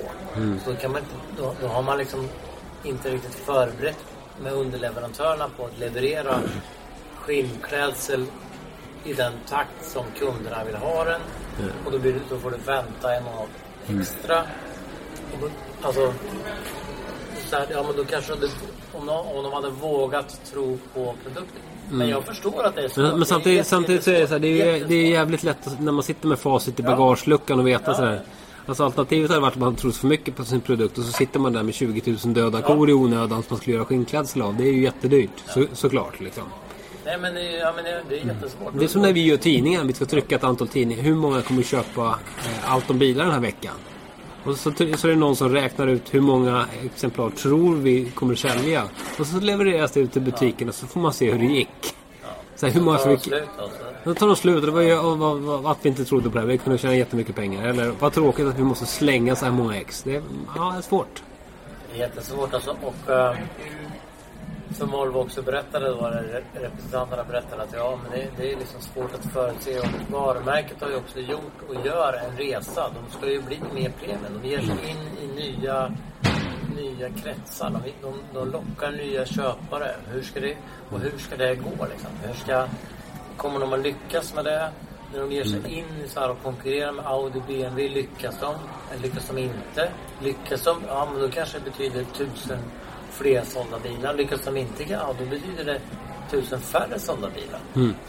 Så 0.64 0.72
då, 0.72 0.78
kan 0.78 0.92
man 0.92 1.02
då, 1.38 1.54
då 1.62 1.68
har 1.68 1.82
man 1.82 1.98
liksom 1.98 2.30
inte 2.84 3.10
riktigt 3.10 3.36
förberett 3.36 4.06
med 4.42 4.54
underleverantörerna 4.54 5.50
på 5.58 5.66
att 5.66 5.80
leverera 5.80 6.40
skinnklädsel 7.28 8.26
i 9.04 9.14
den 9.14 9.34
takt 9.50 9.92
som 9.92 10.06
kunderna 10.20 10.64
vill 10.64 10.76
ha 10.76 11.04
den. 11.04 11.22
Och 11.86 11.92
då, 11.92 12.00
blir 12.00 12.16
då 12.30 12.38
får 12.38 12.52
du 12.52 12.58
vänta 12.58 13.16
en 13.16 13.24
månad 13.24 13.48
extra. 14.02 14.42
Och 15.34 15.40
då, 15.42 15.48
alltså, 15.82 16.14
så 17.50 17.56
här, 17.56 17.68
ja, 17.72 17.84
men 17.84 17.96
då 17.96 18.06
kanske 18.06 18.36
det, 18.36 18.50
om, 18.94 19.06
de, 19.06 19.28
om 19.28 19.44
de 19.44 19.54
hade 19.54 19.70
vågat 19.70 20.52
tro 20.52 20.78
på 20.94 21.16
produkten. 21.24 21.62
Men 21.90 22.10
jag 22.10 22.24
förstår 22.24 22.64
att 22.64 22.76
det 22.76 22.82
är 22.82 22.90
så. 22.90 23.02
Men, 23.02 23.18
men 23.18 23.26
samtidigt, 23.26 23.68
samtidigt 23.68 24.04
så 24.04 24.12
är 24.12 24.20
det 24.20 24.28
så 24.28 24.34
här, 24.34 24.40
det 24.40 24.62
är, 24.62 24.86
det 24.86 24.96
är 24.96 25.10
jävligt 25.10 25.44
lätt 25.44 25.68
att, 25.68 25.82
när 25.82 25.92
man 25.92 26.04
sitter 26.04 26.28
med 26.28 26.40
facit 26.40 26.80
i 26.80 26.84
bagageluckan 26.84 27.60
och 27.60 27.68
veta 27.68 27.94
sådär. 27.94 28.22
Alltså 28.66 28.84
alternativet 28.84 29.30
hade 29.30 29.42
varit 29.42 29.54
att 29.54 29.60
man 29.60 29.76
trott 29.76 29.96
för 29.96 30.08
mycket 30.08 30.36
på 30.36 30.46
sin 30.46 30.62
produkt 30.62 30.98
och 30.98 31.04
så 31.04 31.12
sitter 31.12 31.40
man 31.40 31.54
där 31.54 31.64
med 31.64 31.74
20 31.74 32.18
000 32.26 32.34
döda 32.34 32.62
kor 32.62 32.90
i 32.90 32.94
onödan 32.94 33.30
som 33.30 33.46
man 33.50 33.60
skulle 33.60 33.76
göra 33.76 33.86
skinnklädsel 33.86 34.42
av. 34.42 34.56
Det 34.56 34.64
är 34.64 34.74
ju 34.74 34.82
jättedyrt, 34.82 35.44
så, 35.54 35.66
såklart 35.74 36.20
liksom. 36.20 36.44
Nej 37.08 37.18
men, 37.18 37.36
ja, 37.60 37.74
men 37.76 37.84
det, 38.10 38.20
är 38.20 38.26
jättesvårt. 38.26 38.74
Det 38.74 38.84
är 38.84 38.88
som 38.88 39.02
när 39.02 39.14
vi 39.14 39.26
gör 39.26 39.38
tidningar, 39.38 39.84
vi 39.84 39.94
ska 39.94 40.06
trycka 40.06 40.36
ett 40.36 40.44
antal 40.44 40.68
tidningar. 40.68 41.04
Hur 41.04 41.16
många 41.16 41.42
kommer 41.42 41.64
köpa 41.64 42.20
eh, 42.46 42.72
allt 42.72 42.90
om 42.90 43.00
bilar 43.00 43.24
den 43.24 43.34
här 43.34 43.40
veckan? 43.40 43.74
Och 44.44 44.56
så, 44.56 44.72
så 44.72 44.84
är 44.84 45.08
det 45.08 45.16
någon 45.16 45.36
som 45.36 45.50
räknar 45.50 45.88
ut 45.88 46.14
hur 46.14 46.22
många 46.22 46.66
exemplar 46.86 47.30
tror 47.30 47.76
vi 47.76 48.06
kommer 48.06 48.36
sälja. 48.36 48.84
Och 49.20 49.28
så 49.28 49.40
levereras 49.40 49.92
det 49.92 50.00
ut 50.00 50.12
till 50.12 50.22
butikerna 50.22 50.72
så 50.72 50.88
får 50.88 51.00
man 51.00 51.14
se 51.14 51.32
hur 51.32 51.40
det 51.40 51.54
gick. 51.54 51.96
Så 52.56 52.66
här, 52.66 52.74
hur 52.74 52.82
många 52.82 52.98
som 52.98 53.12
gick... 53.12 53.32
alltså. 53.32 53.78
Då 54.04 54.14
tar 54.14 54.28
de 54.28 54.36
slut. 54.36 54.66
Det 54.66 54.72
var 54.72 54.82
ju 54.82 55.00
och 55.00 55.18
vad, 55.18 55.38
vad, 55.38 55.66
att 55.66 55.78
vi 55.82 55.90
inte 55.90 56.06
trodde 56.06 56.30
på 56.30 56.36
det. 56.36 56.40
här. 56.40 56.48
Vi 56.48 56.58
kunde 56.58 56.78
tjäna 56.78 56.96
jättemycket 56.96 57.36
pengar. 57.36 57.68
Eller 57.68 57.92
vad 58.00 58.14
tråkigt 58.14 58.48
att 58.48 58.60
vi 58.60 58.64
måste 58.64 58.86
slänga 58.86 59.36
så 59.36 59.46
här 59.46 59.52
många 59.52 59.76
ex. 59.78 60.04
Det 60.04 60.16
är, 60.16 60.22
ja, 60.56 60.72
det 60.72 60.78
är 60.78 60.82
svårt. 60.82 61.24
Det 61.92 61.98
är 61.98 62.00
jättesvårt 62.00 62.54
alltså. 62.54 62.76
Och 62.82 63.12
eh, 63.12 63.36
som 64.78 64.92
Volvo 64.92 65.20
också 65.20 65.42
berättade 65.42 65.88
då, 65.90 66.12
representanterna 66.54 67.24
berättade 67.24 67.64
att 67.64 67.74
ja, 67.74 68.00
men 68.04 68.12
det, 68.12 68.28
det 68.38 68.54
är 68.54 68.58
liksom 68.58 68.82
svårt 68.82 69.14
att 69.14 69.34
förutse. 69.34 69.80
Och 69.80 70.12
varumärket 70.12 70.82
har 70.82 70.90
ju 70.90 70.96
också 70.96 71.20
gjort 71.20 71.62
och 71.70 71.86
gör 71.86 72.14
en 72.14 72.38
resa. 72.38 72.90
De 72.90 73.18
ska 73.18 73.32
ju 73.32 73.42
bli 73.42 73.60
mer 73.74 73.90
premium. 73.90 74.42
De 74.42 74.50
ger 74.50 74.62
sig 74.62 74.76
in 74.90 74.98
i 75.22 75.36
nya, 75.36 75.92
nya 76.76 77.10
kretsar. 77.10 77.70
De, 77.70 77.92
de, 78.02 78.14
de 78.34 78.52
lockar 78.52 78.92
nya 78.92 79.26
köpare. 79.26 79.96
Hur 80.12 80.22
ska 80.22 80.40
det, 80.40 80.58
och 80.90 81.00
hur 81.00 81.18
ska 81.18 81.38
det 81.38 81.56
gå 81.56 81.86
liksom? 81.90 82.12
Hur 82.24 82.34
ska, 82.34 82.68
kommer 83.38 83.60
de 83.60 83.74
att 83.74 83.80
lyckas 83.80 84.36
med 84.36 84.46
det? 84.46 84.70
När 85.14 85.20
de 85.20 85.32
ger 85.32 85.44
sig 85.44 85.74
in 85.74 85.86
i 86.06 86.08
så 86.08 86.20
här 86.20 86.32
och 86.32 86.44
konkurrerar 86.44 86.92
med 86.92 87.06
Audi 87.06 87.42
BMW, 87.48 87.90
lyckas 87.90 88.40
de? 88.40 88.56
Lyckas 89.02 89.28
de 89.28 89.38
inte? 89.38 89.92
Lyckas 90.22 90.64
de? 90.64 90.78
Ja, 90.88 91.08
men 91.12 91.22
då 91.22 91.30
kanske 91.30 91.60
det 91.60 91.64
betyder 91.64 92.04
tusen 92.04 92.60
fler 93.18 93.44
sålda 93.46 93.80
bilar. 93.80 94.14
Lyckas 94.14 94.42
de 94.46 94.58
inte? 94.58 94.84
Ja, 94.84 95.16
då 95.20 95.26
betyder 95.26 95.64
det 95.64 95.82
tusen 96.32 96.60
färre 96.62 97.00
sålda 97.00 97.30
bilar. 97.30 97.60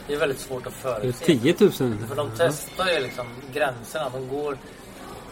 Det 0.07 0.13
är 0.13 0.19
väldigt 0.19 0.39
svårt 0.39 0.67
att 0.67 0.73
förutse. 0.73 1.25
10 1.25 1.55
000. 1.59 1.71
För 2.07 2.15
de 2.15 2.31
testar 2.37 2.87
ju 2.89 2.99
liksom 2.99 3.27
gränserna. 3.53 4.09
De 4.09 4.27
går... 4.27 4.57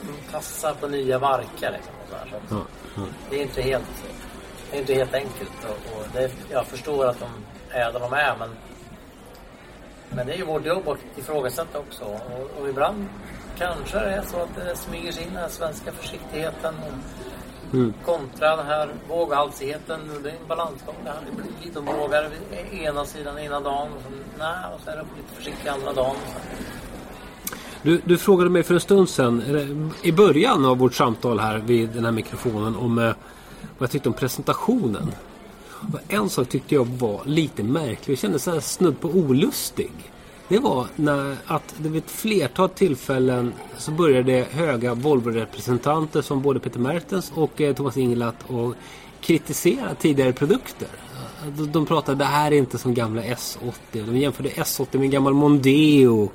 De 0.01 0.31
tassar 0.31 0.73
på 0.73 0.87
nya 0.87 1.19
marker 1.19 1.71
liksom. 1.71 1.93
Och 2.03 2.09
så 2.09 2.15
här, 2.15 2.27
så 2.49 2.55
Ja, 2.55 2.61
ja. 2.95 3.03
det 3.29 3.39
är 3.39 3.43
inte 3.43 3.61
helt, 3.61 3.83
det 4.71 4.77
är 4.77 4.81
inte 4.81 4.93
helt 4.93 5.13
enkelt. 5.13 5.51
Och, 5.63 5.97
och 5.97 6.05
det, 6.13 6.31
jag 6.51 6.65
förstår 6.65 7.05
att 7.05 7.19
de 7.19 7.29
är 7.69 7.91
där 7.91 7.99
de 7.99 8.13
är, 8.13 8.35
men, 8.39 8.49
men 10.09 10.27
det 10.27 10.33
är 10.33 10.37
ju 10.37 10.45
vårt 10.45 10.65
jobb 10.65 10.87
att 10.87 11.17
ifrågasätta 11.17 11.79
också. 11.79 12.03
Och, 12.03 12.61
och 12.61 12.69
ibland 12.69 13.07
kanske 13.57 13.99
det 13.99 14.11
är 14.11 14.21
så 14.21 14.37
att 14.37 14.55
det 14.55 14.75
smyger 14.75 15.11
sig 15.11 15.23
in 15.23 15.29
den 15.33 15.41
här 15.41 15.49
svenska 15.49 15.91
försiktigheten 15.91 16.75
och 16.75 16.93
kontra 18.05 18.55
den 18.55 18.65
här 18.65 18.89
våghalsigheten. 19.09 19.99
Det 20.23 20.29
är 20.29 20.33
en 20.33 20.47
balansgång 20.47 20.95
det 21.03 21.09
här. 21.09 21.19
Det 21.29 21.35
blir 21.35 21.51
lite 21.65 21.79
vågar 21.79 22.29
ena 22.71 23.05
sidan 23.05 23.39
ena 23.39 23.59
dagen 23.59 23.87
och 23.95 24.01
så, 24.03 24.09
nej, 24.39 24.75
och 24.75 24.81
så 24.83 24.89
är 24.89 24.95
det 24.95 25.05
lite 25.17 25.35
försiktig 25.35 25.69
andra 25.69 25.93
dagen. 25.93 26.15
Du, 27.81 28.01
du 28.05 28.17
frågade 28.17 28.49
mig 28.49 28.63
för 28.63 28.73
en 28.73 28.79
stund 28.79 29.09
sedan, 29.09 29.91
i 30.01 30.11
början 30.11 30.65
av 30.65 30.77
vårt 30.77 30.93
samtal 30.93 31.39
här 31.39 31.57
vid 31.57 31.89
den 31.89 32.05
här 32.05 32.11
mikrofonen, 32.11 32.75
om 32.75 32.97
eh, 32.97 33.03
vad 33.03 33.15
jag 33.79 33.91
tyckte 33.91 34.09
om 34.09 34.15
presentationen. 34.15 35.11
Och 35.93 35.99
en 36.07 36.29
sak 36.29 36.49
tyckte 36.49 36.75
jag 36.75 36.85
var 36.85 37.21
lite 37.25 37.63
märklig. 37.63 38.13
Jag 38.13 38.17
kände 38.19 38.39
så 38.39 38.51
här 38.51 38.59
snudd 38.59 38.99
på 38.99 39.07
olustig. 39.07 39.91
Det 40.49 40.59
var 40.59 40.87
när 40.95 41.35
att 41.45 41.75
det 41.77 41.89
vid 41.89 42.03
ett 42.03 42.11
flertal 42.11 42.69
tillfällen 42.69 43.53
så 43.77 43.91
började 43.91 44.45
höga 44.51 44.93
Volvo-representanter 44.93 46.21
som 46.21 46.41
både 46.41 46.59
Peter 46.59 46.79
Mertens 46.79 47.31
och 47.35 47.61
eh, 47.61 47.75
Thomas 47.75 47.97
Ingelat 47.97 48.35
och 48.47 48.73
kritisera 49.21 49.95
tidigare 49.95 50.33
produkter. 50.33 50.87
De, 51.57 51.71
de 51.71 51.85
pratade 51.85 52.17
det 52.17 52.25
här 52.25 52.51
är 52.51 52.55
inte 52.55 52.77
som 52.77 52.93
gamla 52.93 53.21
S80. 53.21 53.71
De 53.91 54.17
jämförde 54.17 54.49
S80 54.49 54.87
med 54.91 55.01
en 55.01 55.11
gammal 55.11 55.33
Mondeo. 55.33 56.31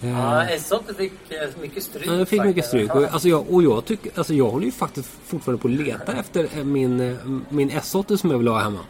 Ja, 0.00 0.44
S80 0.44 0.94
fick 0.96 1.12
eh, 1.28 1.60
mycket 1.60 1.82
stryk. 1.82 2.06
Ja, 2.06 2.26
fick 2.26 2.44
mycket 2.44 2.64
stryk. 2.64 2.94
Och, 2.94 3.02
alltså 3.12 3.28
jag, 3.28 3.50
och 3.50 3.62
jag, 3.62 3.84
tycker, 3.84 4.12
alltså 4.14 4.34
jag 4.34 4.50
håller 4.50 4.66
ju 4.66 4.72
faktiskt 4.72 5.10
fortfarande 5.26 5.62
på 5.62 5.68
att 5.68 5.74
leta 5.74 6.12
efter 6.12 6.48
eh, 6.56 6.64
min, 6.64 7.00
eh, 7.00 7.16
min 7.48 7.70
S80 7.70 8.16
som 8.16 8.30
jag 8.30 8.38
vill 8.38 8.48
ha 8.48 8.58
hemma. 8.58 8.80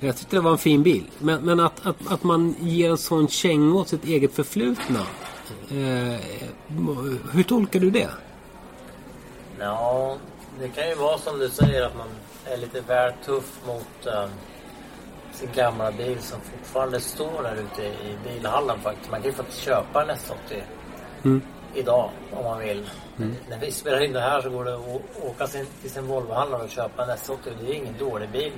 Jag 0.00 0.16
tyckte 0.16 0.36
det 0.36 0.40
var 0.40 0.50
en 0.50 0.58
fin 0.58 0.82
bil. 0.82 1.04
Men, 1.18 1.42
men 1.42 1.60
att, 1.60 1.86
att, 1.86 2.12
att 2.12 2.22
man 2.22 2.54
ger 2.60 2.90
en 2.90 2.98
sån 2.98 3.28
känga 3.28 3.74
åt 3.74 3.88
sitt 3.88 4.04
eget 4.04 4.32
förflutna. 4.32 5.00
Eh, 5.70 6.20
hur 7.32 7.42
tolkar 7.42 7.80
du 7.80 7.90
det? 7.90 8.08
Ja, 9.58 10.16
det 10.60 10.68
kan 10.68 10.88
ju 10.88 10.94
vara 10.94 11.18
som 11.18 11.38
du 11.38 11.48
säger 11.48 11.82
att 11.82 11.96
man 11.96 12.08
är 12.44 12.56
lite 12.56 12.80
väl 12.80 13.12
tuff 13.24 13.60
mot 13.66 14.06
eh, 14.06 14.24
sin 15.32 15.48
gamla 15.54 15.92
bil 15.92 16.18
som 16.20 16.40
fortfarande 16.40 17.00
står 17.00 17.42
där 17.42 17.54
ute 17.54 17.82
i 17.82 18.16
bilhallen 18.24 18.80
faktiskt. 18.80 19.10
Man 19.10 19.20
kan 19.20 19.30
ju 19.30 19.36
faktiskt 19.36 19.62
köpa 19.62 20.02
en 20.02 20.10
S80 20.10 20.62
Mm. 21.22 21.42
idag 21.74 22.10
om 22.32 22.44
man 22.44 22.58
vill. 22.58 22.90
När 23.48 23.58
vi 23.60 23.72
spelar 23.72 24.00
in 24.04 24.12
det 24.12 24.20
här 24.20 24.42
så 24.42 24.50
går 24.50 24.64
det 24.64 24.74
att 24.74 25.24
åka 25.24 25.46
till 25.46 25.90
sin 25.90 26.06
Volvohandlare 26.06 26.62
och 26.62 26.70
köpa 26.70 27.02
en 27.04 27.10
S80. 27.10 27.36
Det 27.60 27.70
är 27.72 27.74
ingen 27.74 27.94
dålig 27.98 28.30
bil. 28.30 28.52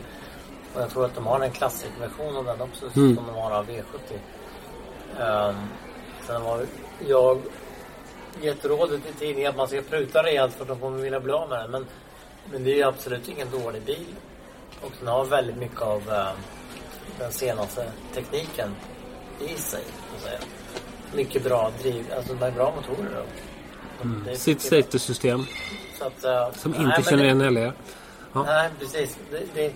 Och 0.74 0.80
jag 0.82 0.90
tror 0.90 1.04
att 1.04 1.14
de 1.14 1.26
har 1.26 1.40
en 1.40 1.50
klassikversion 1.50 2.36
av 2.36 2.44
den 2.44 2.60
också 2.60 2.84
Mm. 2.96 3.16
som 3.16 3.26
de 3.26 3.34
har 3.34 3.50
av 3.50 3.66
V70. 3.68 4.18
Um, 5.50 5.54
sen 6.26 6.42
har 6.42 6.66
jag 7.06 7.38
gett 8.42 8.64
rådet 8.64 9.00
i 9.10 9.12
tidningen 9.18 9.50
att 9.50 9.56
man 9.56 9.68
ska 9.68 9.82
pruta 9.82 10.22
rejält 10.22 10.54
för 10.54 10.62
att 10.62 10.68
de 10.68 10.80
kommer 10.80 10.98
vilja 10.98 11.20
bli 11.20 11.32
av 11.32 11.48
med 11.48 11.58
den. 11.58 11.70
Men, 11.70 11.86
men 12.52 12.64
det 12.64 12.70
är 12.72 12.76
ju 12.76 12.82
absolut 12.82 13.28
ingen 13.28 13.50
dålig 13.50 13.82
bil. 13.82 14.06
Och 14.80 14.92
den 14.98 15.08
har 15.08 15.24
väldigt 15.24 15.56
mycket 15.56 15.80
av 15.82 16.10
ehm, 16.10 16.36
den 17.18 17.32
senaste 17.32 17.92
tekniken 18.14 18.74
i 19.40 19.48
sig. 19.56 19.84
Mycket 21.14 21.44
bra 21.44 21.70
driv, 21.82 22.04
alltså 22.16 22.34
de 22.34 22.44
är 22.46 22.50
bra 22.50 22.74
motorer. 22.76 23.18
Och, 23.20 23.26
Mm. 24.04 24.24
Sitt 24.36 24.46
mycket- 24.46 24.62
safety 24.62 24.98
system. 24.98 25.44
så 25.98 26.04
att, 26.04 26.24
eh, 26.24 26.52
Som 26.58 26.74
inte 26.74 27.02
känner 27.02 27.24
igen 27.24 27.40
heller. 27.40 27.72
Ja. 28.32 28.42
Nej, 28.42 28.70
precis. 28.78 29.18
Det, 29.30 29.42
det, 29.54 29.72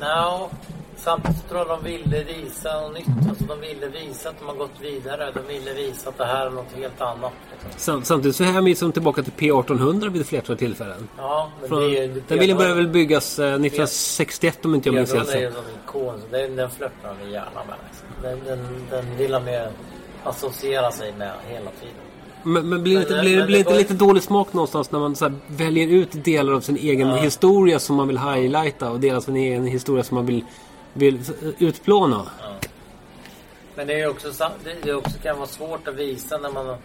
no, 0.00 0.50
samtidigt 0.96 1.48
tror 1.48 1.60
jag 1.60 1.68
de 1.68 1.84
ville 1.84 2.24
visa 2.24 2.80
något 2.80 2.94
nytt. 2.94 3.28
Alltså 3.28 3.44
de 3.44 3.60
ville 3.60 3.86
visa 3.88 4.28
att 4.28 4.38
de 4.38 4.48
har 4.48 4.54
gått 4.54 4.80
vidare. 4.80 5.32
De 5.34 5.54
ville 5.54 5.72
visa 5.72 6.08
att 6.08 6.18
det 6.18 6.24
här 6.24 6.46
är 6.46 6.50
något 6.50 6.72
helt 6.76 7.00
annat. 7.00 7.32
Sam, 7.76 8.04
samtidigt 8.04 8.36
så 8.36 8.44
hänvisar 8.44 8.86
de 8.86 8.92
tillbaka 8.92 9.22
till 9.22 9.32
P1800 9.32 10.10
vid 10.10 10.22
ett 10.22 10.28
flertal 10.28 10.56
tillfällen. 10.56 11.08
Ja, 11.16 11.50
men 11.60 11.68
Från, 11.68 11.80
det 11.80 11.98
är 11.98 12.02
ju... 12.02 12.22
den 12.28 12.38
bilen 12.38 12.56
började 12.56 12.76
väl 12.76 12.88
byggas 12.88 13.38
eh, 13.38 13.44
1961 13.44 14.64
om 14.64 14.74
inte 14.74 14.88
jag 14.88 14.94
minns 14.94 15.14
helt 15.14 15.28
P1800 15.28 15.36
är 15.36 15.40
ju 15.40 15.46
fel. 15.46 15.52
som 15.52 15.64
en 15.64 15.70
ikon. 15.84 16.22
Den, 16.30 16.56
den 16.56 16.70
flörtar 16.70 17.14
de 17.22 17.30
gärna 17.30 17.64
med. 17.68 17.76
Liksom. 17.88 18.08
Den, 18.22 18.38
den, 18.44 18.86
den 18.90 19.16
vill 19.16 19.32
de 19.32 19.68
associera 20.24 20.90
sig 20.90 21.12
med 21.12 21.32
hela 21.48 21.70
tiden. 21.70 22.07
Men, 22.42 22.68
men 22.68 22.82
blir 22.82 23.00
inte, 23.00 23.12
Men- 23.12 23.20
blir, 23.20 23.36
men 23.36 23.46
blir 23.46 23.56
det 23.56 23.60
inte 23.60 23.78
lite 23.78 23.94
dålig 23.94 24.22
smak 24.22 24.52
någonstans 24.52 24.90
när 24.90 24.98
man 24.98 25.16
så 25.16 25.32
väljer 25.46 25.88
ut 25.88 26.24
delar 26.24 26.52
av 26.52 26.60
sin 26.60 26.76
egen 26.76 27.10
historia 27.10 27.78
som 27.78 27.96
man 27.96 28.08
vill 28.08 28.18
highlighta 28.18 28.90
och 28.90 29.00
delar 29.00 29.16
av 29.16 29.20
sin 29.20 29.36
egen 29.36 29.66
historia 29.66 30.04
som 30.04 30.14
man 30.14 30.26
vill, 30.26 30.44
vill 30.92 31.20
utplåna? 31.58 32.26
Men 33.74 33.86
det 33.86 34.00
är 34.00 34.08
också, 34.10 34.28
det, 34.64 34.76
det 34.82 34.94
också 34.94 35.18
kan 35.22 35.36
vara 35.36 35.46
svårt 35.48 35.88
att 35.88 35.94
visa 35.94 36.38
när 36.38 36.50
man 36.50 36.76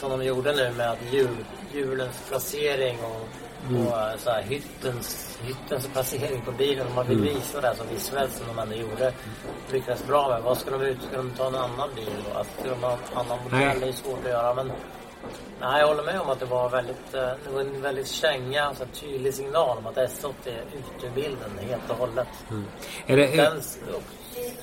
som 0.00 0.10
de 0.10 0.24
gjorde 0.24 0.52
nu 0.52 0.72
med 0.76 0.90
att 0.90 0.98
hjul, 1.12 1.36
hjulens 1.74 2.22
placering 2.28 2.98
och, 3.02 3.28
och 3.70 4.00
eh, 4.00 4.16
så 4.18 4.30
här, 4.30 4.42
hyttens, 4.42 5.33
hyttens 5.44 5.88
placering 5.92 6.40
på 6.40 6.52
bilen. 6.52 6.86
Om 6.86 6.94
man 6.94 7.06
vill 7.06 7.20
visa 7.20 7.60
det 7.60 7.74
så 7.76 7.84
visuellt 7.94 8.32
som 8.32 8.46
de 8.56 8.62
ändå 8.62 8.74
gjorde. 8.74 9.12
Lyckades 9.72 10.06
bra 10.06 10.28
med. 10.28 10.42
Vad 10.42 10.58
ska 10.58 10.70
de 10.70 10.82
ut? 10.82 11.02
Ska 11.02 11.16
de 11.16 11.30
ta 11.30 11.46
en 11.46 11.54
annan 11.54 11.88
bil 11.96 12.10
då? 12.30 12.38
Alltså, 12.38 12.52
ska 12.60 12.70
de 12.70 12.82
ha 12.82 12.92
en 12.92 13.18
annan 13.18 13.38
modell? 13.44 13.80
Det 13.80 13.88
är 13.88 13.92
svårt 13.92 14.24
att 14.24 14.30
göra. 14.30 14.54
Men 14.54 14.72
nej, 15.60 15.80
jag 15.80 15.88
håller 15.88 16.02
med 16.02 16.20
om 16.20 16.30
att 16.30 16.40
det 16.40 16.46
var 16.46 16.68
väldigt, 16.68 17.14
eh, 17.14 17.20
det 17.20 17.50
var 17.54 17.60
en 17.60 17.82
väldigt 17.82 18.08
känga, 18.08 18.74
så 18.74 18.84
här, 18.84 18.92
tydlig 18.92 19.34
signal 19.34 19.78
om 19.78 19.86
att 19.86 19.96
S80 19.96 20.32
är 20.44 20.62
ute 20.78 21.06
ur 21.06 21.10
bilden 21.14 21.50
helt 21.68 21.90
och 21.90 21.96
hållet. 21.96 22.28
Är 23.06 23.16
det, 23.16 23.26
Den, 23.36 23.62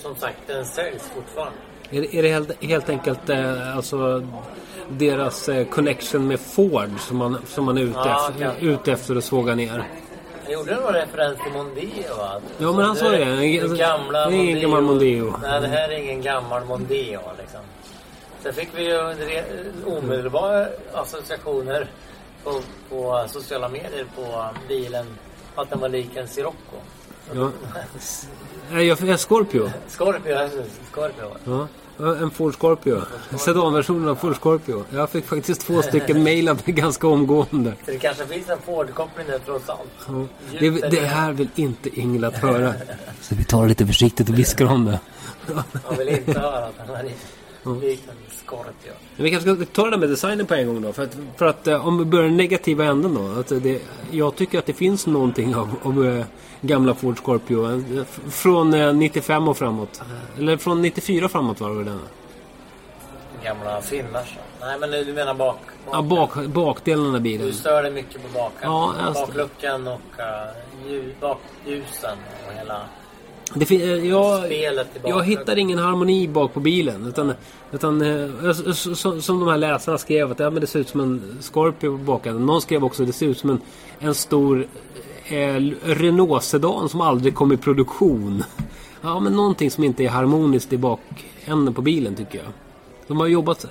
som 0.01 0.15
sagt, 0.15 0.37
den 0.47 0.65
säljs 0.65 1.11
fortfarande. 1.15 1.57
är 1.89 2.01
det, 2.01 2.15
är 2.15 2.23
det 2.23 2.29
helt, 2.29 2.63
helt 2.63 2.89
enkelt 2.89 3.29
eh, 3.29 3.77
alltså 3.77 4.27
deras 4.89 5.49
eh, 5.49 5.65
connection 5.67 6.27
med 6.27 6.39
Ford 6.39 6.89
som 6.99 7.17
man, 7.17 7.37
som 7.47 7.65
man 7.65 7.77
är 7.77 7.81
ute, 7.81 7.99
Ja, 8.05 8.31
efter, 8.31 8.55
ute 8.59 8.91
efter 8.91 9.15
att 9.15 9.23
såga 9.23 9.55
ner? 9.55 9.87
Gjorde 10.51 10.75
någon 10.75 10.93
referens 10.93 11.39
till 11.43 11.51
Mondeo 11.51 12.15
va? 12.17 12.41
Ja, 12.57 12.71
men 12.71 12.85
han 12.85 12.95
sa 12.95 13.09
det. 13.09 13.61
Alltså, 13.61 13.75
gamla 13.75 14.29
det 14.29 14.35
är 14.35 14.39
ingen 14.39 14.61
gammal 14.61 14.83
Mondeo. 14.83 15.37
Nej, 15.41 15.61
det 15.61 15.67
här 15.67 15.89
är 15.89 15.97
ingen 15.97 16.21
gammal 16.21 16.65
Mondeo 16.65 17.21
liksom. 17.39 17.59
Sen 18.43 18.53
fick 18.53 18.69
vi 18.75 18.83
ju 18.83 18.99
omedelbara 19.85 20.67
associationer 20.93 21.87
på, 22.43 22.61
på 22.89 23.25
sociala 23.29 23.69
medier 23.69 24.05
på 24.15 24.45
bilen 24.67 25.05
att 25.55 25.69
den 25.69 25.79
var 25.79 25.89
lik 25.89 26.15
en 26.15 26.27
Sirocco. 26.27 26.77
Ja. 27.33 27.51
Nej, 28.71 28.87
jag, 28.87 28.99
jag 29.01 29.19
Scorpio. 29.19 29.71
Scorpio, 29.87 30.35
alltså, 30.35 30.63
Scorpio. 30.91 31.31
Ja. 31.43 31.67
En 32.01 32.31
Ford 32.31 32.55
Scorpio. 32.55 33.01
Sedanversionen 33.37 34.09
av 34.09 34.15
Ford 34.15 34.35
Scorpio. 34.35 34.83
Jag 34.89 35.09
fick 35.09 35.25
faktiskt 35.25 35.61
två 35.61 35.81
stycken 35.81 36.23
mejlade 36.23 36.71
ganska 36.71 37.07
omgående. 37.07 37.73
Så 37.85 37.91
det 37.91 37.97
kanske 37.97 38.25
finns 38.25 38.49
en 38.49 38.57
Ford-koppling 38.65 39.27
där 39.27 39.39
trots 39.45 39.69
allt. 39.69 39.79
Ja. 40.07 40.25
Det, 40.59 40.69
det 40.69 41.05
här 41.05 41.31
vill 41.33 41.49
inte 41.55 41.99
Ingela 41.99 42.31
höra. 42.31 42.73
Så 43.21 43.35
vi 43.35 43.43
tar 43.43 43.61
det 43.61 43.67
lite 43.67 43.87
försiktigt 43.87 44.29
och 44.29 44.39
viskar 44.39 44.65
om 44.65 44.85
det. 44.85 44.99
Man 45.87 45.97
vill 45.97 46.09
inte 46.09 46.39
höra 46.39 46.65
att 46.65 46.87
den 46.87 46.95
är 46.95 47.03
lik 47.63 47.81
lik 47.81 48.01
en 48.09 48.15
Scorpio. 48.45 48.93
Men 49.15 49.23
vi 49.23 49.31
kanske 49.31 49.55
ska 49.55 49.65
ta 49.65 49.83
det 49.83 49.89
där 49.91 49.97
med 49.97 50.09
designen 50.09 50.45
på 50.45 50.53
en 50.53 50.67
gång 50.67 50.81
då. 50.81 50.93
För 50.93 51.03
att, 51.03 51.17
för 51.37 51.45
att 51.45 51.67
eh, 51.67 51.87
om 51.87 51.97
vi 51.97 52.05
börjar 52.05 52.25
den 52.25 52.37
negativa 52.37 52.85
änden 52.85 53.13
då. 53.13 53.39
Att 53.39 53.63
det, 53.63 53.81
jag 54.11 54.35
tycker 54.35 54.59
att 54.59 54.65
det 54.65 54.73
finns 54.73 55.07
någonting 55.07 55.55
av, 55.55 55.75
av 55.83 56.05
eh, 56.05 56.25
gamla 56.61 56.93
Ford 56.93 57.17
Scorpio. 57.17 57.71
eh, 57.99 58.03
Från 58.29 58.73
eh, 58.73 58.93
95 58.93 59.47
och 59.47 59.57
framåt. 59.57 60.01
Eller 60.37 60.57
från 60.57 60.81
94 60.81 61.29
framåt 61.29 61.59
var 61.59 61.69
det 61.69 61.83
den? 61.83 61.99
Gamla 63.43 63.81
så. 63.81 63.95
Nej 64.61 64.79
men 64.79 64.91
du 64.91 65.13
menar 65.13 65.33
bak? 65.33 65.57
Ja, 65.91 66.01
bak, 66.01 66.45
bakdelen 66.45 67.15
av 67.15 67.21
bilen. 67.21 67.47
Du 67.47 67.53
stör 67.53 67.83
dig 67.83 67.91
mycket 67.91 68.21
på 68.21 68.27
baken. 68.33 68.59
Ja, 68.61 68.93
Bakluckan 69.13 69.87
och 69.87 70.01
uh, 70.19 70.91
ljus, 70.91 71.15
bakljusen 71.19 72.17
och 72.47 72.53
hela 72.53 72.81
Det 73.53 73.71
eh, 73.71 74.07
jag, 74.07 74.53
jag 75.03 75.23
hittar 75.23 75.57
ingen 75.57 75.79
harmoni 75.79 76.27
bak 76.27 76.53
på 76.53 76.59
bilen. 76.59 77.07
Utan, 77.07 77.33
utan 77.71 78.01
eh, 78.01 78.51
som, 78.73 79.21
som 79.21 79.39
de 79.39 79.49
här 79.49 79.57
läsarna 79.57 79.97
skrev 79.97 80.31
att 80.31 80.39
ja, 80.39 80.49
men 80.49 80.61
det 80.61 80.67
ser 80.67 80.79
ut 80.79 80.89
som 80.89 80.99
en 80.99 81.37
Scorpio 81.41 81.97
på. 81.97 82.45
Någon 82.45 82.61
skrev 82.61 82.83
också 82.83 83.03
att 83.03 83.07
det 83.07 83.13
ser 83.13 83.25
ut 83.25 83.37
som 83.37 83.49
en, 83.49 83.61
en 83.99 84.15
stor 84.15 84.67
eh, 85.25 85.55
Renault-sedan 85.83 86.89
som 86.89 87.01
aldrig 87.01 87.35
kom 87.35 87.51
i 87.51 87.57
produktion. 87.57 88.43
Ja, 89.03 89.19
men 89.19 89.33
någonting 89.33 89.71
som 89.71 89.83
inte 89.83 90.03
är 90.03 90.09
harmoniskt 90.09 90.73
i 90.73 90.77
bakänden 90.77 91.73
på 91.73 91.81
bilen 91.81 92.15
tycker 92.15 92.37
jag. 92.37 92.47
De 93.07 93.19
har 93.19 93.27
jobbat... 93.27 93.65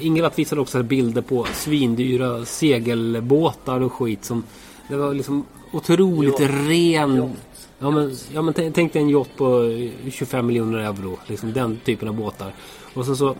Ingela 0.00 0.30
visade 0.34 0.60
också 0.60 0.82
bilder 0.82 1.22
på 1.22 1.46
svindyra 1.52 2.44
segelbåtar 2.44 3.80
och 3.80 3.92
skit 3.92 4.24
som... 4.24 4.44
Det 4.88 4.96
var 4.96 5.14
liksom 5.14 5.44
otroligt 5.72 6.40
Yacht. 6.40 6.52
ren... 6.68 7.16
Yacht. 7.16 7.53
Ja 7.78 7.90
men, 7.90 8.16
ja, 8.32 8.42
men 8.42 8.54
tänk, 8.54 8.92
dig 8.92 9.02
en 9.02 9.10
yacht 9.10 9.36
på 9.36 9.78
25 10.10 10.46
miljoner 10.46 10.78
euro. 10.78 11.18
Liksom 11.26 11.52
den 11.52 11.80
typen 11.84 12.08
av 12.08 12.14
båtar. 12.14 12.52
Och 12.94 13.06
sen 13.06 13.16
så... 13.16 13.36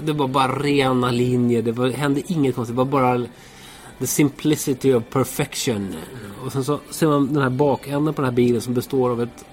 Det 0.00 0.12
var 0.12 0.28
bara 0.28 0.58
rena 0.58 1.10
linjer. 1.10 1.62
Det 1.62 1.72
var, 1.72 1.88
hände 1.88 2.22
inget 2.26 2.54
konstigt. 2.54 2.76
Det 2.76 2.78
var 2.78 2.84
bara... 2.84 3.26
The 3.98 4.06
simplicity 4.06 4.94
of 4.94 5.02
perfection. 5.10 5.94
Och 6.44 6.52
sen 6.52 6.64
så 6.64 6.80
ser 6.90 7.06
man 7.06 7.32
den 7.32 7.42
här 7.42 7.50
bakänden 7.50 8.14
på 8.14 8.22
den 8.22 8.30
här 8.30 8.36
bilen 8.36 8.60
som 8.60 8.74
består 8.74 9.10
av 9.10 9.22
ett... 9.22 9.44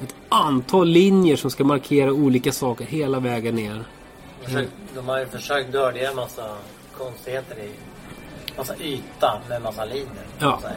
Ett 0.00 0.14
antal 0.28 0.88
linjer 0.88 1.36
som 1.36 1.50
ska 1.50 1.64
markera 1.64 2.12
olika 2.12 2.52
saker 2.52 2.84
hela 2.84 3.20
vägen 3.20 3.54
ner. 3.54 3.84
De 4.94 5.08
har 5.08 5.18
ju 5.18 5.26
försökt 5.26 5.72
dölja 5.72 6.10
en 6.10 6.16
massa 6.16 6.56
konstigheter 6.98 7.56
i 7.58 7.70
massa 8.56 8.76
yta 8.76 9.40
med 9.48 9.62
massa 9.62 9.84
linjer. 9.84 10.26
Ja. 10.38 10.58
Så 10.62 10.68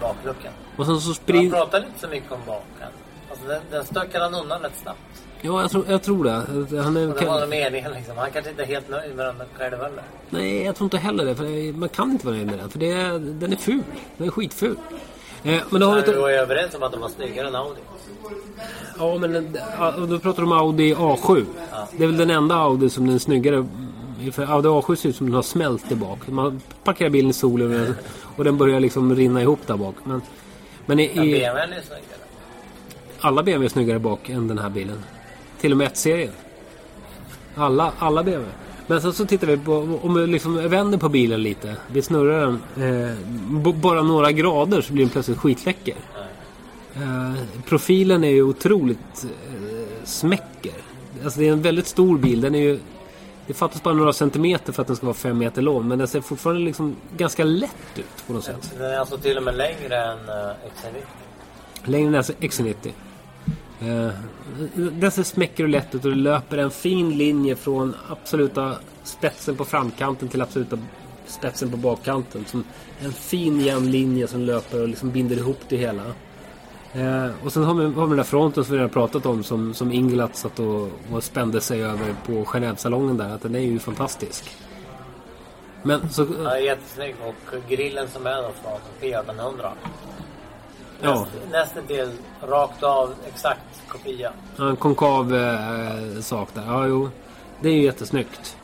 bakluckan. 0.00 0.52
Och 0.78 0.86
sen 0.86 1.00
så 1.00 1.14
sprider... 1.14 1.56
pratar 1.56 1.78
inte 1.78 2.00
så 2.00 2.08
mycket 2.08 2.32
om 2.32 2.38
baken. 2.46 2.88
Alltså 3.30 3.46
den, 3.48 3.60
den 3.70 3.84
stökar 3.86 4.20
han 4.20 4.34
undan 4.34 4.62
rätt 4.62 4.72
snabbt. 4.82 4.98
Ja, 5.40 5.60
jag 5.60 5.70
tror, 5.70 5.84
jag 5.88 6.02
tror 6.02 6.24
det. 6.24 6.30
Han 6.82 6.96
är, 6.96 7.08
Och 7.08 7.18
det 7.20 7.26
var 7.26 7.40
kan, 7.40 7.48
meningen 7.48 7.92
liksom. 7.92 8.16
Han 8.16 8.30
kanske 8.30 8.50
inte 8.50 8.62
är 8.62 8.66
helt 8.66 8.88
nöjd 8.88 9.14
med 9.16 9.26
den 9.26 9.36
själv 9.54 9.76
heller. 9.82 10.02
nej, 10.30 10.62
jag 10.64 10.76
tror 10.76 10.86
inte 10.86 10.98
heller 10.98 11.24
det. 11.24 11.34
För 11.34 11.72
man 11.78 11.88
kan 11.88 12.10
inte 12.10 12.26
vara 12.26 12.36
nöjd 12.36 12.46
med 12.46 12.58
den. 12.58 12.68
För 12.70 12.78
det, 12.78 12.92
är- 12.92 13.18
den 13.18 13.52
är 13.52 13.56
ful. 13.56 13.82
Den 14.16 14.26
är 14.26 14.30
skitful. 14.30 14.76
Eh, 15.44 15.62
men 15.70 15.80
det 15.80 15.86
har 15.86 15.94
Men 15.94 16.02
vi 16.04 16.08
inte... 16.10 16.20
var 16.20 16.28
ju 16.28 16.34
överens 16.34 16.74
om 16.74 16.82
att 16.82 16.92
de 16.92 17.00
var 17.00 17.08
snyggare 17.08 17.46
än 17.48 17.54
Audi. 17.54 17.80
Ja, 18.98 19.18
men 19.18 19.56
ja, 19.78 19.90
då 20.08 20.18
pratar 20.18 20.42
du 20.42 20.46
om 20.46 20.52
Audi 20.52 20.94
A7. 20.94 21.44
Det 21.96 22.02
är 22.02 22.06
väl 22.06 22.16
den 22.16 22.30
enda 22.30 22.54
Audi 22.54 22.90
som 22.90 23.06
den 23.06 23.14
är 23.14 23.18
snyggare. 23.18 23.66
För 24.32 24.42
Audi 24.52 24.68
A7 24.68 24.94
ser 24.94 25.08
ut 25.08 25.16
som 25.16 25.26
den 25.26 25.34
har 25.34 25.42
smält 25.42 25.88
där 25.88 25.96
bak. 25.96 26.28
Man 26.28 26.60
parkerar 26.84 27.10
bilen 27.10 27.30
i 27.30 27.32
solen 27.32 27.94
och 28.36 28.44
den 28.44 28.56
börjar 28.58 28.80
liksom 28.80 29.16
rinna 29.16 29.42
ihop 29.42 29.60
där 29.66 29.76
bak. 29.76 29.94
Men, 30.04 30.22
men 30.88 31.00
i, 31.00 31.10
Ja, 31.14 31.24
i, 31.24 31.30
BMWn 31.30 31.72
är 31.72 31.80
snyggare. 31.82 32.20
alla 33.20 33.42
BMW 33.42 33.64
är 33.66 33.68
snyggare 33.68 33.98
bak 33.98 34.28
än 34.28 34.48
den 34.48 34.58
här 34.58 34.70
bilen. 34.70 35.02
Till 35.60 35.72
och 35.72 35.78
med 35.78 35.88
1-serien. 35.88 36.32
Alla, 37.54 37.92
alla 37.98 38.22
BMW. 38.22 38.52
Men 38.86 39.02
sen 39.02 39.12
så 39.12 39.26
tittar 39.26 39.46
vi 39.46 39.56
på, 39.56 39.98
om 40.02 40.14
vi 40.14 40.26
liksom 40.26 40.68
vänder 40.68 40.98
på 40.98 41.08
bilen 41.08 41.42
lite. 41.42 41.76
Vi 41.92 42.02
snurrar 42.02 42.40
den 42.76 43.14
eh, 43.60 43.72
bara 43.74 44.02
några 44.02 44.32
grader 44.32 44.80
så 44.80 44.92
blir 44.92 45.04
den 45.04 45.10
plötsligt 45.10 45.38
skitläcker. 45.38 45.94
Eh, 46.96 47.34
profilen 47.66 48.24
är 48.24 48.28
ju 48.28 48.42
otroligt 48.42 49.24
eh, 49.24 50.04
smäcker. 50.04 50.72
Alltså 51.24 51.40
det 51.40 51.48
är 51.48 51.52
en 51.52 51.62
väldigt 51.62 51.86
stor 51.86 52.18
bil. 52.18 52.40
Den 52.40 52.54
är 52.54 52.60
ju, 52.60 52.78
det 53.48 53.54
fattas 53.54 53.82
bara 53.82 53.94
några 53.94 54.12
centimeter 54.12 54.72
för 54.72 54.82
att 54.82 54.86
den 54.86 54.96
ska 54.96 55.06
vara 55.06 55.14
fem 55.14 55.38
meter 55.38 55.62
lång. 55.62 55.88
Men 55.88 55.98
den 55.98 56.08
ser 56.08 56.20
fortfarande 56.20 56.62
liksom 56.62 56.96
ganska 57.16 57.44
lätt 57.44 57.98
ut 57.98 58.26
på 58.26 58.32
något 58.32 58.44
sätt. 58.44 58.74
Den 58.78 58.90
är 58.90 58.98
alltså 58.98 59.18
till 59.18 59.36
och 59.36 59.42
med 59.42 59.56
längre 59.56 59.96
än 59.96 60.18
uh, 60.18 60.54
XC90. 60.76 61.02
Längre 61.84 62.08
än 62.08 62.14
alltså 62.14 62.32
XC90. 62.32 62.92
Eh, 63.80 64.10
den 64.74 65.10
ser 65.10 65.22
smäcker 65.22 65.64
och 65.64 65.68
lätt 65.68 65.94
ut 65.94 66.04
och 66.04 66.10
det 66.10 66.16
löper 66.16 66.58
en 66.58 66.70
fin 66.70 67.18
linje 67.18 67.56
från 67.56 67.94
absoluta 68.08 68.76
spetsen 69.02 69.56
på 69.56 69.64
framkanten 69.64 70.28
till 70.28 70.42
absoluta 70.42 70.78
spetsen 71.26 71.70
på 71.70 71.76
bakkanten. 71.76 72.44
Som 72.44 72.64
en 73.00 73.12
fin 73.12 73.60
jämn 73.60 73.90
linje 73.90 74.26
som 74.26 74.40
löper 74.40 74.82
och 74.82 74.88
liksom 74.88 75.10
binder 75.10 75.36
ihop 75.36 75.60
det 75.68 75.76
hela. 75.76 76.02
Eh, 76.92 77.30
och 77.44 77.52
sen 77.52 77.64
har 77.64 77.74
vi, 77.74 77.84
har 77.84 78.06
vi 78.06 78.10
den 78.10 78.16
där 78.16 78.24
fronten 78.24 78.64
som 78.64 78.72
vi 78.72 78.78
redan 78.78 78.90
pratat 78.90 79.26
om 79.26 79.44
som, 79.44 79.74
som 79.74 79.92
Inglat 79.92 80.36
satt 80.36 80.58
och, 80.58 80.90
och 81.12 81.24
spände 81.24 81.60
sig 81.60 81.84
över 81.84 82.14
på 82.26 82.32
Genèvesalongen 82.44 83.16
där. 83.16 83.34
Att 83.34 83.42
den 83.42 83.54
är 83.54 83.60
ju 83.60 83.78
fantastisk. 83.78 84.56
Men 85.82 86.10
så... 86.10 86.26
Ja, 86.44 86.58
jättesnygg 86.58 87.14
och 87.26 87.54
grillen 87.68 88.08
som 88.08 88.26
är 88.26 88.42
då 88.42 88.50
från 88.62 88.80
P1800. 89.00 89.70
Ja. 91.00 91.26
Nästan 91.50 91.86
del 91.86 92.10
rakt 92.42 92.82
av 92.82 93.14
exakt 93.26 93.60
kopia. 93.88 94.32
Ja, 94.56 94.68
En 94.68 94.76
konkav 94.76 95.34
eh, 95.34 96.20
sak 96.20 96.48
där. 96.54 96.64
Ja, 96.66 96.86
jo. 96.86 97.10
Det 97.60 97.68
är 97.68 97.72
ju 97.72 97.82
jättesnyggt. 97.82 98.57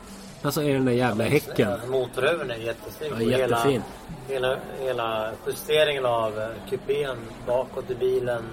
Men 0.45 0.51
så 0.51 0.61
är 0.61 0.73
den 0.73 0.85
där 0.85 0.91
jävla 0.91 1.23
häcken. 1.23 1.71
Alltså, 1.71 1.87
motorhuven 1.87 2.51
är 2.51 2.55
jättesnygg. 2.55 3.11
Ja, 3.31 3.37
jättefin. 3.37 3.83
hela, 4.27 4.57
hela 4.79 5.31
justeringen 5.47 6.05
av 6.05 6.39
eh, 6.39 6.47
kupén 6.69 7.17
bakåt 7.47 7.91
i 7.91 7.95
bilen. 7.95 8.43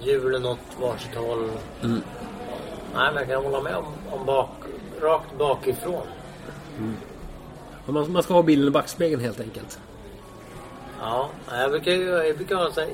Hjulen 0.00 0.46
åt 0.46 0.58
varsitt 0.80 1.14
håll. 1.14 1.50
Mm. 1.82 2.00
Nej, 2.94 3.10
men 3.14 3.16
jag 3.16 3.28
kan 3.28 3.44
hålla 3.44 3.62
med 3.62 3.76
om, 3.76 3.84
om 4.10 4.26
bak, 4.26 4.50
rakt 5.00 5.38
bakifrån. 5.38 6.06
Och 7.86 7.94
Man, 7.94 8.12
man 8.12 8.22
ska 8.22 8.34
ha 8.34 8.42
bilen 8.42 8.68
i 8.68 8.70
backspegeln 8.70 9.22
helt 9.22 9.40
enkelt. 9.40 9.78
Ja, 11.00 11.28
jag 11.50 11.70
brukar, 11.70 11.92
jag 11.92 12.36
brukar 12.36 12.56
ha 12.56 12.66
en 12.66 12.88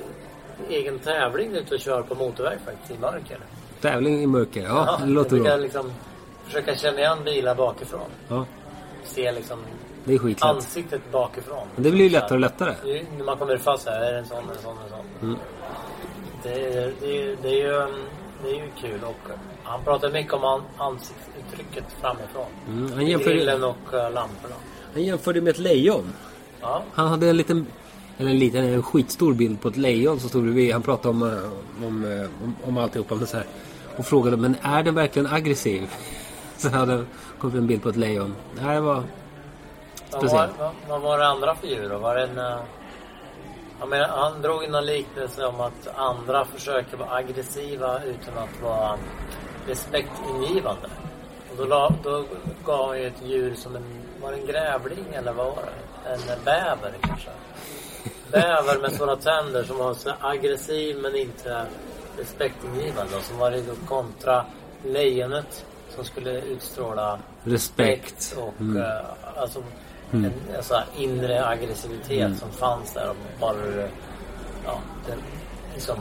egen 0.68 0.99
tävling 0.99 1.57
ute 1.57 1.74
och 1.74 1.80
köra 1.80 2.03
på 2.03 2.14
motorväg 2.14 2.59
faktiskt 2.64 2.90
i 2.90 2.99
mörker. 2.99 3.38
Tävling 3.80 4.22
i 4.22 4.26
mörker. 4.26 4.62
Ja, 4.62 4.97
det 4.99 5.05
jag 5.05 5.11
låter 5.11 5.36
bra. 5.36 5.57
liksom 5.57 5.93
försöka 6.53 6.76
känna 6.76 6.98
igen 6.98 7.18
bilar 7.24 7.55
bakifrån. 7.55 8.11
Ja, 8.28 8.46
Se 9.05 9.32
liksom 9.32 9.59
det 10.05 10.14
är 10.14 10.18
skitlätt. 10.18 10.50
ansiktet 10.50 11.00
bakifrån. 11.12 11.66
Men 11.74 11.82
det 11.84 11.90
blir 11.90 12.05
ju 12.05 12.11
lättare 12.11 12.34
och 12.34 12.40
lättare. 12.40 12.74
När 13.18 13.24
man 13.24 13.36
kommer 13.38 13.57
fast 13.57 13.88
här, 13.88 14.00
är 14.03 14.12
det 14.12 14.18
en 14.18 14.26
sån, 14.26 14.38
en 14.38 14.62
sån, 14.62 14.76
en 14.84 14.90
sån. 14.90 15.28
Mm. 15.28 15.38
Det, 16.42 16.48
är, 16.78 16.92
det, 17.00 17.22
är, 17.22 17.36
det, 17.42 17.48
är 17.48 17.57
ju, 17.57 17.86
det 18.42 18.50
är 18.50 18.55
ju 18.55 18.70
kul 18.80 19.00
och 19.05 19.30
han 19.64 19.84
pratar 19.84 20.11
mycket 20.11 20.32
om 20.32 20.44
an, 20.44 20.62
ansiktsuttrycket 20.76 21.84
framifrån. 22.00 22.46
Mm, 22.68 22.92
han 22.92 23.07
jämför- 23.07 23.30
Grillen 23.30 23.64
och 23.64 23.76
uh, 23.94 24.00
lamporna. 24.00 24.55
Han 24.94 25.03
jämförde 25.03 25.40
med 25.40 25.50
ett 25.50 25.59
lejon. 25.59 26.12
Ja, 26.61 26.82
Han 26.92 27.09
hade 27.09 27.28
en 27.28 27.36
liten, 27.36 27.66
eller 28.18 28.30
en 28.30 28.38
liten, 28.38 28.64
en 28.64 28.82
skitstor 28.82 29.34
bild 29.34 29.61
på 29.61 29.68
ett 29.68 29.76
lejon 29.76 30.20
som 30.20 30.28
stod 30.28 30.42
bredvid. 30.42 30.72
Han 30.72 30.82
pratade 30.82 31.09
om, 31.09 31.22
eh, 31.22 31.86
om, 31.86 32.05
eh, 32.05 32.44
om, 32.44 32.57
om 32.64 32.78
alltihopa. 32.78 33.14
Men 33.14 33.26
så 33.26 33.36
här, 33.36 33.46
och 33.96 34.07
frågade, 34.07 34.36
men 34.36 34.57
är 34.62 34.82
den 34.82 34.94
verkligen 34.94 35.26
aggressiv? 35.32 35.90
Så 36.63 36.69
hade 36.69 37.05
kommit 37.39 37.57
en 37.57 37.67
bild 37.67 37.83
på 37.83 37.89
ett 37.89 37.97
lejon. 37.97 38.35
Det 38.55 38.65
var 38.65 38.81
vad 38.81 38.85
var, 38.85 39.05
speciellt. 40.19 40.59
vad, 40.59 40.73
vad 40.89 41.01
var 41.01 41.19
det 41.19 41.27
andra 41.27 41.55
för 41.55 41.67
djur 41.67 41.89
då? 41.89 41.99
Var 41.99 42.15
det 42.15 42.23
en... 42.23 42.39
Uh, 42.39 42.61
jag 43.81 43.89
menar, 43.89 44.09
han 44.09 44.43
drog 44.43 44.65
in 44.65 44.75
en 44.75 44.87
liknelse 44.87 45.47
om 45.47 45.61
att 45.61 45.89
andra 45.97 46.45
försöker 46.45 46.97
vara 46.97 47.11
aggressiva 47.11 48.03
utan 48.05 48.39
att 48.39 48.63
vara 48.63 48.99
respektingivande. 49.67 50.89
Och 51.51 51.57
då, 51.57 51.65
la, 51.65 51.93
då 52.03 52.25
gav 52.65 52.89
han 52.89 52.99
ju 52.99 53.07
ett 53.07 53.23
djur 53.25 53.55
som 53.55 53.77
en... 53.77 53.85
Var 54.23 54.33
det 54.33 54.39
en 54.39 54.47
grävling 54.47 55.07
eller 55.13 55.33
vad 55.33 55.47
var 55.47 55.63
det? 55.63 56.11
En 56.11 56.45
bäver 56.45 56.93
kanske? 57.01 57.31
Bäver 58.31 58.81
med 58.81 58.93
sådana 58.93 59.17
tänder 59.17 59.65
som 59.65 59.79
var 59.79 59.95
så 59.95 60.11
aggressiv 60.21 60.99
men 60.99 61.17
inte 61.17 61.67
respektingivande. 62.19 63.17
Och 63.17 63.23
som 63.23 63.39
var 63.39 63.51
det 63.51 63.61
då 63.61 63.75
kontra 63.89 64.45
lejonet 64.85 65.65
som 65.95 66.05
skulle 66.05 66.40
utstråla 66.40 67.18
Respekt. 67.45 68.36
och 68.38 68.61
Mm. 68.61 68.82
eh, 68.82 68.99
alltså 69.36 69.62
en, 70.12 70.24
en 70.57 70.62
sån 70.62 70.80
inre 70.97 71.47
aggressivitet 71.47 72.20
Mm. 72.26 72.36
som 72.38 72.51
fanns 72.51 72.93
där 72.95 73.11
och 73.11 73.16
bara 73.40 73.57
ja, 74.66 74.78
den, 75.09 75.18
liksom 75.74 75.99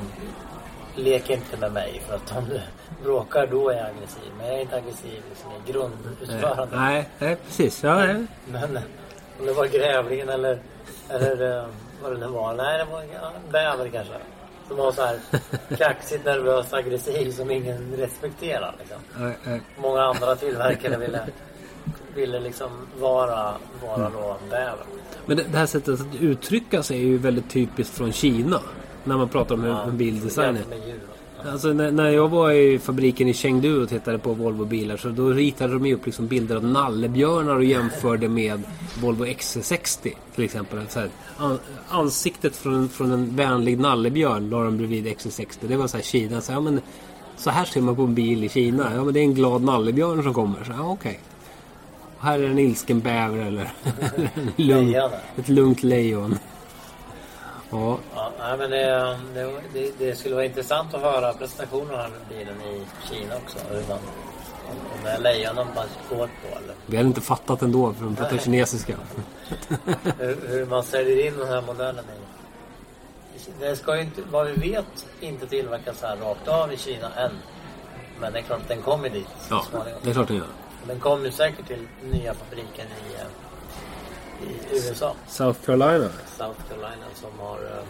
lek 0.96 1.30
inte 1.30 1.58
med 1.58 1.72
mig 1.72 2.02
för 2.08 2.16
att 2.16 2.38
om 2.38 2.46
du 2.50 2.62
bråkar 3.04 3.48
då 3.48 3.70
är 3.70 3.78
jag 3.78 3.86
aggressiv 3.86 4.32
men 4.38 4.48
jag 4.48 4.56
är 4.58 4.62
inte 4.62 4.76
aggressiv 4.76 5.24
liksom, 5.30 5.52
i 5.68 5.72
grundutförandet. 5.72 6.70
Nej, 6.80 7.10
nej, 7.20 7.36
precis. 7.46 7.84
Ja, 7.84 7.96
nej. 7.96 8.26
Men 8.52 8.78
om 9.40 9.46
det 9.46 9.54
var 9.54 9.66
grävlingen 9.66 10.30
eller, 10.30 10.60
eller 11.10 11.58
eh, 11.58 11.66
vad 12.04 12.12
det 12.12 12.18
nu 12.18 12.28
var. 12.28 12.54
Nej, 12.54 12.78
det 12.78 12.86
var 12.92 13.02
en 13.02 13.52
bäver 13.52 13.90
kanske. 13.90 14.14
Som 14.72 14.78
var 14.78 14.92
så 14.92 15.02
här 15.02 15.20
kaxigt, 15.78 16.26
nervös, 16.26 16.74
aggressiv 16.74 17.32
som 17.32 17.52
ingen 17.52 17.94
respekterar. 17.98 18.76
Liksom. 18.80 18.98
nej, 19.18 19.38
nej. 19.44 19.62
Många 19.78 20.02
andra 20.02 20.36
tillverkare 20.36 20.98
ville, 20.98 21.28
ville 22.16 22.40
liksom 22.40 22.70
vara, 23.00 23.54
vara 23.84 24.10
då 24.10 24.38
bäver. 24.50 24.86
Men 25.26 25.38
det, 25.38 25.44
det 25.44 25.58
här 25.58 25.66
sättet 25.66 26.02
att 26.02 26.16
uttrycka 26.20 26.84
sig 26.84 26.98
är 26.98 27.04
ju 27.04 27.18
väldigt 27.18 27.50
typiskt 27.50 27.98
från 27.98 28.12
Kina. 28.12 28.60
När 29.04 29.18
man 29.18 29.30
pratar 29.30 29.56
om 29.56 29.64
hur 29.64 29.72
en 29.72 29.98
bildesign 29.98 30.58
är. 30.58 30.64
Alltså 31.46 31.74
när, 31.74 31.92
när 31.92 32.10
jag 32.10 32.30
var 32.30 32.52
i 32.52 32.80
fabriken 32.80 33.28
i 33.28 33.34
Chengdu 33.34 33.82
och 33.84 33.90
tittade 33.90 34.18
på 34.18 34.34
Volvo-bilar 34.34 34.98
så 34.98 35.10
då 35.10 35.30
ritade 35.30 35.74
de 35.74 35.86
ju 35.86 35.96
upp 35.96 36.06
liksom 36.06 36.28
bilder 36.28 36.56
av 36.56 36.64
nallebjörnar 36.64 37.56
och 37.56 37.64
jämförde 37.64 38.30
med 38.30 38.64
Volvo 39.02 39.26
XC60 39.26 40.14
till 40.36 40.44
exempel. 40.44 40.80
Så 40.90 41.00
här, 41.00 41.10
an, 41.38 41.60
ansiktet 41.90 42.56
från, 42.56 42.90
från 42.90 43.12
en 43.12 43.36
vänlig 43.36 43.80
nallebjörn 43.80 44.50
la 44.50 44.64
de 44.64 44.78
bredvid 44.78 45.08
XC60. 45.08 45.58
Det 45.62 45.76
var 45.76 45.88
så 45.88 45.98
här 45.98 46.04
Kina. 46.04 46.42
Så, 46.42 46.52
ja, 46.52 46.60
men, 46.60 46.82
så 47.38 47.50
här 47.50 47.66
ser 47.66 47.82
man 47.82 47.96
på 47.96 48.04
en 48.04 48.16
bil 48.16 48.44
i 48.44 48.50
Kina. 48.50 48.92
Ja 48.96 49.04
men 49.04 49.14
det 49.14 49.20
är 49.20 49.24
en 49.24 49.36
glad 49.36 49.62
nallebjörn 49.64 50.24
som 50.24 50.34
kommer. 50.34 50.64
Så, 50.64 50.72
ja, 50.72 50.90
okej. 50.90 51.20
Och 52.18 52.24
här 52.24 52.40
är 52.40 52.50
en 52.50 52.60
ilsken 52.60 53.00
bäver 53.00 53.38
eller 53.38 53.74
en 54.34 54.52
lugn, 54.56 54.96
ett 55.36 55.50
lugnt 55.50 55.84
lejon. 55.84 56.36
Ja, 57.72 58.00
Ja, 58.16 58.58
men 58.58 58.72
det, 58.72 59.18
det, 59.74 59.92
det, 59.98 60.16
skulle 60.16 60.36
vara 60.36 60.46
intressant 60.46 60.94
att 60.94 61.02
höra 61.02 61.34
presentationen 61.34 62.00
av 62.00 62.12
bilen 62.30 62.62
i 62.62 62.86
Kina 63.10 63.36
också. 63.36 63.58
Hur 63.70 63.88
man, 63.90 63.98
om, 64.70 64.76
om 64.98 65.04
det 65.04 65.10
är 65.10 65.20
lejonen 65.20 65.68
man 65.76 65.88
går 66.10 66.28
på 66.28 66.58
eller 66.58 66.76
vi 66.86 66.98
hade 66.98 67.08
inte 67.08 67.22
fattat 67.22 67.62
ändå 67.62 67.94
för 67.94 68.04
de 68.04 68.16
pratar 68.16 68.38
kinesiska. 68.38 68.96
hur, 70.20 70.48
hur 70.48 70.66
man 70.66 70.84
säljer 70.84 71.28
in 71.28 71.38
den 71.38 71.48
här 71.48 71.62
modellen 71.62 72.06
i. 72.06 72.32
Det 73.60 73.76
ska 73.76 73.96
ju 73.96 74.02
inte, 74.02 74.22
vad 74.32 74.48
vi 74.48 74.72
vet, 74.72 75.08
inte 75.20 75.48
tillverkas 75.48 76.02
här 76.02 76.18
rakt 76.18 76.48
av 76.48 76.74
i 76.74 76.78
Kina 76.78 77.14
än. 77.16 77.32
Men 78.20 78.34
det 78.34 78.40
är 78.40 78.44
klart, 78.44 78.62
den 78.68 78.82
kommer 78.82 79.10
dit 79.10 79.28
Ja, 79.50 79.66
det 80.04 80.10
är 80.10 80.14
klart 80.14 80.28
den 80.28 80.38
gör. 80.38 80.48
Den 80.88 81.00
kommer 81.00 81.30
säkert 81.30 81.68
till 81.68 81.88
nya 82.04 82.34
fabriken 82.34 82.86
i, 82.88 83.14
eh, 83.14 83.28
i 84.44 84.76
USA. 84.76 85.16
South 85.28 85.60
Carolina. 85.66 86.10
South 86.38 86.60
Carolina 86.70 87.06
som 87.16 87.30
har 87.40 87.58
eh, 87.58 87.84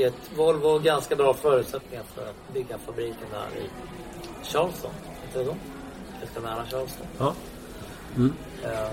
gett 0.00 0.14
Volvo 0.36 0.78
ganska 0.78 1.16
bra 1.16 1.34
förutsättningar 1.34 2.04
för 2.14 2.22
att 2.22 2.54
bygga 2.54 2.78
fabriken 2.78 3.26
där 3.32 3.60
i 3.60 3.68
Charleston. 4.44 4.90
Inte 5.26 5.38
det? 5.38 5.56
Ganska 6.20 6.40
nära 6.40 6.66
Charleston. 6.70 7.06
Ja. 7.18 7.34
Eh, 8.64 8.90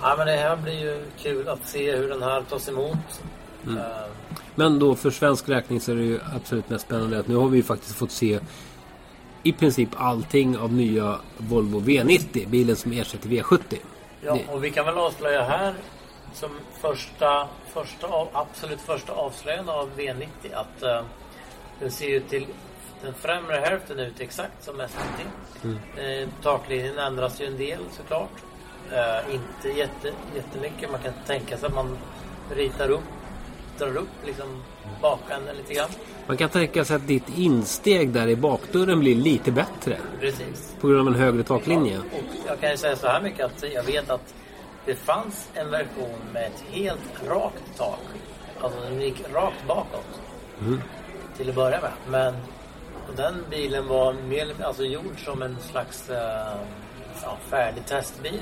ja, 0.00 0.14
men 0.18 0.26
det 0.26 0.36
här 0.36 0.56
blir 0.56 0.80
ju 0.80 1.04
kul 1.18 1.48
att 1.48 1.68
se 1.68 1.96
hur 1.96 2.08
den 2.08 2.22
här 2.22 2.42
tas 2.42 2.68
emot. 2.68 3.22
Eh, 3.66 3.76
Men 4.54 4.78
då 4.78 4.94
för 4.94 5.10
svensk 5.10 5.48
räkning 5.48 5.80
så 5.80 5.92
är 5.92 5.96
det 5.96 6.02
ju 6.02 6.20
absolut 6.36 6.70
mest 6.70 6.84
spännande 6.84 7.18
att 7.18 7.28
nu 7.28 7.34
har 7.36 7.48
vi 7.48 7.56
ju 7.56 7.62
faktiskt 7.62 7.94
fått 7.96 8.10
se 8.10 8.40
i 9.42 9.52
princip 9.52 9.88
allting 9.96 10.58
av 10.58 10.72
nya 10.72 11.18
Volvo 11.36 11.80
V90. 11.80 12.48
Bilen 12.48 12.76
som 12.76 12.92
ersätter 12.92 13.28
V70. 13.28 13.76
Ja, 14.20 14.38
och 14.48 14.64
vi 14.64 14.70
kan 14.70 14.86
väl 14.86 14.98
avslöja 14.98 15.42
här 15.42 15.74
som 16.34 16.50
första, 16.80 17.48
första 17.66 18.06
av, 18.06 18.28
absolut 18.32 18.80
första 18.80 19.12
avslöjande 19.12 19.72
av 19.72 19.90
V90 19.96 20.26
att 20.54 20.82
eh, 20.82 21.02
den 21.80 21.90
ser 21.90 22.08
ju 22.08 22.20
till 22.20 22.46
den 23.02 23.14
främre 23.14 23.56
hälften 23.56 23.98
ut 23.98 24.20
exakt 24.20 24.64
som 24.64 24.80
S90. 24.80 25.76
Eh, 25.96 26.28
taklinjen 26.42 26.98
ändras 26.98 27.40
ju 27.40 27.46
en 27.46 27.56
del 27.56 27.80
såklart. 27.90 28.30
Eh, 28.92 29.34
inte 29.34 29.78
jätte, 29.78 30.12
jättemycket. 30.34 30.90
Man 30.90 31.00
kan 31.00 31.12
tänka 31.26 31.56
sig 31.56 31.66
att 31.66 31.74
man 31.74 31.98
ritar 32.50 32.90
upp, 32.90 33.04
drar 33.80 33.96
upp 33.96 34.26
liksom 34.26 34.62
bakänden 35.02 35.56
lite 35.56 35.74
grann. 35.74 35.88
Man 36.26 36.36
kan 36.36 36.48
tänka 36.48 36.84
sig 36.84 36.96
att 36.96 37.06
ditt 37.06 37.38
insteg 37.38 38.10
där 38.10 38.28
i 38.28 38.36
bakdörren 38.36 39.00
blir 39.00 39.14
lite 39.14 39.52
bättre. 39.52 39.96
Precis. 40.20 40.74
På 40.80 40.88
grund 40.88 41.00
av 41.00 41.14
en 41.14 41.20
högre 41.20 41.42
taklinje. 41.42 41.98
Och 41.98 42.36
jag 42.46 42.60
kan 42.60 42.70
ju 42.70 42.76
säga 42.76 42.96
så 42.96 43.06
här 43.06 43.20
mycket 43.20 43.44
att 43.44 43.64
jag 43.74 43.82
vet 43.82 44.10
att 44.10 44.34
det 44.86 44.94
fanns 44.94 45.48
en 45.54 45.70
version 45.70 46.18
med 46.32 46.46
ett 46.46 46.64
helt 46.70 47.28
rakt 47.28 47.76
tak. 47.76 48.00
Alltså 48.60 48.80
den 48.80 49.00
gick 49.00 49.22
rakt 49.32 49.66
bakåt. 49.66 50.20
till 51.36 51.48
att 51.48 51.54
börja 51.54 51.80
med. 51.80 51.92
Men 52.08 52.34
den 53.16 53.34
bilen 53.50 53.88
var 53.88 54.12
mer 54.12 54.54
alltså 54.62 54.84
gjord 54.84 55.24
som 55.24 55.42
en 55.42 55.56
slags 55.70 56.10
eh, 56.10 56.56
ja, 57.22 57.38
färdig 57.50 57.86
testbil. 57.86 58.40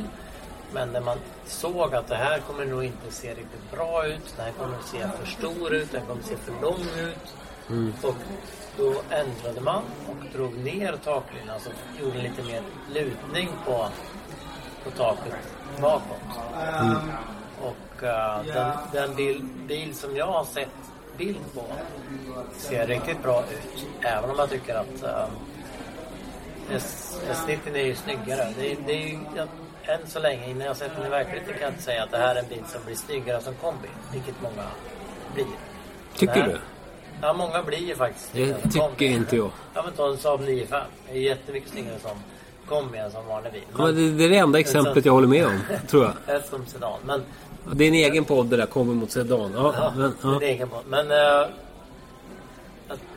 Men 0.73 0.89
när 0.93 1.01
man 1.01 1.19
såg 1.47 1.95
att 1.95 2.09
det 2.09 2.16
här 2.16 2.41
kommer 2.41 2.64
nog 2.64 2.85
inte 2.85 3.11
se 3.11 3.31
riktigt 3.31 3.71
bra 3.71 4.07
ut. 4.07 4.35
Den 4.37 4.45
här 4.45 4.53
kommer 4.53 4.77
att 4.77 4.87
se 4.87 4.99
för 4.99 5.27
stor 5.27 5.75
ut, 5.75 5.93
den 5.93 6.07
kommer 6.07 6.21
att 6.21 6.27
se 6.27 6.37
för 6.37 6.62
lång 6.62 7.09
ut. 7.09 7.35
Mm. 7.71 7.93
Och 8.03 8.14
då 8.77 8.95
ändrade 9.11 9.61
man 9.61 9.83
och 10.09 10.33
drog 10.33 10.55
ner 10.59 10.97
taklinan. 11.05 11.51
Alltså 11.51 11.71
gjorde 12.01 12.23
lite 12.23 12.43
mer 12.43 12.62
lutning 12.95 13.49
på, 13.66 13.89
på 14.85 14.91
taket 14.91 15.35
bakåt. 15.81 16.39
Mm. 16.81 16.97
Och 17.62 18.03
uh, 18.03 18.55
den, 18.55 18.73
den 18.93 19.14
bil, 19.14 19.49
bil 19.66 19.95
som 19.95 20.16
jag 20.16 20.27
har 20.27 20.45
sett 20.45 20.69
bild 21.16 21.55
på 21.55 21.64
ser 22.57 22.87
riktigt 22.87 23.23
bra 23.23 23.43
ut. 23.43 23.87
Även 24.01 24.31
om 24.31 24.37
jag 24.39 24.51
tycker 24.51 24.75
att 24.75 25.03
uh, 25.03 25.29
S90 26.71 27.77
är 27.77 27.87
ju 27.87 27.95
snyggare. 27.95 28.55
Det, 28.59 28.77
det 28.87 28.93
är 28.93 29.19
jag, 29.37 29.49
än 29.89 30.07
så 30.07 30.18
länge, 30.18 30.51
innan 30.51 30.66
jag 30.66 30.76
sett 30.76 30.97
den 30.97 31.07
i 31.07 31.11
verkligheten, 31.11 31.53
kan 31.53 31.62
jag 31.62 31.70
inte 31.70 31.82
säga 31.82 32.03
att 32.03 32.11
det 32.11 32.18
här 32.18 32.34
är 32.34 32.39
en 32.39 32.49
bil 32.49 32.62
som 32.68 32.80
blir 32.84 32.95
snyggare 32.95 33.41
som 33.41 33.55
kombi. 33.55 33.89
Vilket 34.12 34.34
många 34.43 34.66
blir. 35.34 35.47
Tycker 36.16 36.43
du? 36.47 36.59
Ja, 37.22 37.32
många 37.32 37.62
blir 37.62 37.78
ju 37.78 37.95
faktiskt 37.95 38.32
Det 38.32 38.55
tycker 38.55 38.80
kombi. 38.80 39.07
inte 39.07 39.36
jag. 39.36 39.51
Ja, 39.74 39.82
men 39.82 39.93
ta 39.93 40.09
en 40.09 40.18
Saab 40.18 40.41
9-5. 40.41 40.82
Det 41.07 41.18
är 41.18 41.22
jättemycket 41.22 41.70
snyggare 41.70 41.99
som 41.99 42.18
kombi 42.66 42.99
än 42.99 43.11
som 43.11 43.26
vanlig 43.26 43.53
bil. 43.53 43.62
Men, 43.72 43.86
ja, 43.86 43.93
det, 43.93 44.11
det, 44.11 44.24
är 44.24 44.28
det 44.28 44.36
enda 44.36 44.59
exemplet 44.59 45.05
jag 45.05 45.12
håller 45.12 45.28
med 45.28 45.47
om, 45.47 45.61
tror 45.89 46.12
jag. 46.26 46.45
som 46.51 46.66
sedan. 46.66 46.99
Men, 47.05 47.22
det 47.72 47.84
är 47.84 47.89
en 47.89 47.95
egen 47.95 48.24
podd 48.24 48.47
det 48.47 48.57
där, 48.57 48.66
kombi 48.66 48.95
mot 48.95 49.11
sedan. 49.11 49.53
Ja, 49.55 49.72
ja, 49.76 49.93
men, 49.97 50.14
ja. 50.22 50.28
det 50.28 50.47
är 50.47 50.49
en 50.49 50.55
egen 50.55 50.68
podd. 50.68 50.84
Men 50.86 51.11
uh, 51.11 51.49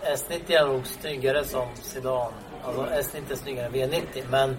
S90 0.02 0.52
är 0.52 0.68
nog 0.68 0.88
snyggare 0.88 1.46
som 1.46 1.68
sedan. 1.82 2.32
Alltså 2.64 2.82
S90 2.82 3.32
är 3.32 3.36
snyggare 3.36 3.66
än 3.66 3.74
V90. 3.74 4.24
Men 4.30 4.58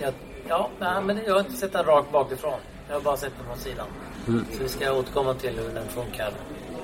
jag 0.00 0.12
Ja, 0.50 0.68
nej, 0.78 1.02
men 1.02 1.20
jag 1.26 1.32
har 1.32 1.40
inte 1.40 1.52
sett 1.52 1.72
den 1.72 1.84
rakt 1.84 2.12
bakifrån. 2.12 2.58
Jag 2.88 2.94
har 2.94 3.00
bara 3.00 3.16
sett 3.16 3.32
den 3.38 3.46
från 3.46 3.58
sidan. 3.58 3.86
Mm. 4.28 4.44
Så 4.52 4.62
vi 4.62 4.68
ska 4.68 4.92
återkomma 4.92 5.34
till 5.34 5.50
hur 5.50 5.74
den 5.74 5.88
funkar 5.88 6.30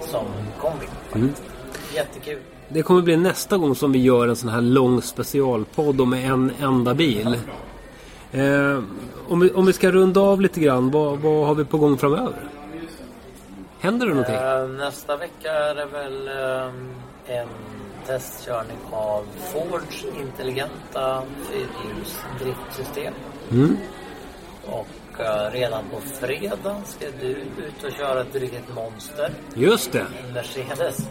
som 0.00 0.24
kombi. 0.60 0.86
Mm. 1.14 1.32
Jättekul. 1.94 2.38
Det 2.68 2.82
kommer 2.82 3.02
bli 3.02 3.16
nästa 3.16 3.56
gång 3.56 3.74
som 3.74 3.92
vi 3.92 3.98
gör 3.98 4.28
en 4.28 4.36
sån 4.36 4.48
här 4.48 4.60
lång 4.60 5.02
specialpodd 5.02 6.08
med 6.08 6.30
en 6.30 6.52
enda 6.60 6.94
bil. 6.94 7.38
Eh, 8.32 8.82
om, 9.28 9.40
vi, 9.40 9.50
om 9.50 9.66
vi 9.66 9.72
ska 9.72 9.90
runda 9.90 10.20
av 10.20 10.40
lite 10.40 10.60
grann, 10.60 10.90
vad, 10.90 11.18
vad 11.18 11.46
har 11.46 11.54
vi 11.54 11.64
på 11.64 11.78
gång 11.78 11.98
framöver? 11.98 12.50
Händer 13.78 14.06
det 14.06 14.14
någonting? 14.14 14.34
Eh, 14.34 14.68
nästa 14.68 15.16
vecka 15.16 15.52
är 15.52 15.74
det 15.74 15.86
väl 15.86 16.28
eh, 16.28 17.36
en 17.36 17.48
testkörning 18.06 18.78
av 18.90 19.24
Fords 19.52 20.04
intelligenta 20.20 21.22
fyrhjulsdriftsystem. 21.50 23.14
Mm. 23.50 23.76
Och 24.64 24.88
uh, 25.20 25.52
redan 25.52 25.84
på 25.90 26.00
fredag 26.00 26.82
ska 26.84 27.06
du 27.20 27.26
ut 27.26 27.84
och 27.84 27.92
köra 27.92 28.20
ett 28.20 28.34
riktigt 28.34 28.74
monster. 28.74 29.30
Just 29.54 29.92
det. 29.92 30.06
Mercedes. 30.34 31.08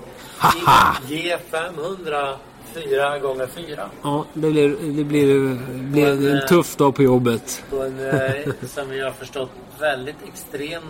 G500 1.07 2.38
4 2.73 3.19
gånger 3.19 3.47
4 3.47 3.89
Ja, 4.01 4.25
det 4.33 4.51
blir, 4.51 4.69
det 4.69 5.03
blir, 5.03 5.57
blir 5.91 6.07
en, 6.07 6.27
en 6.27 6.38
eh, 6.38 6.45
tuff 6.45 6.75
dag 6.75 6.95
på 6.95 7.03
jobbet. 7.03 7.63
På 7.69 7.83
en, 7.83 7.99
eh, 7.99 8.53
som 8.67 8.89
vi 8.89 9.01
har 9.01 9.11
förstått, 9.11 9.49
väldigt 9.79 10.23
extrem 10.27 10.83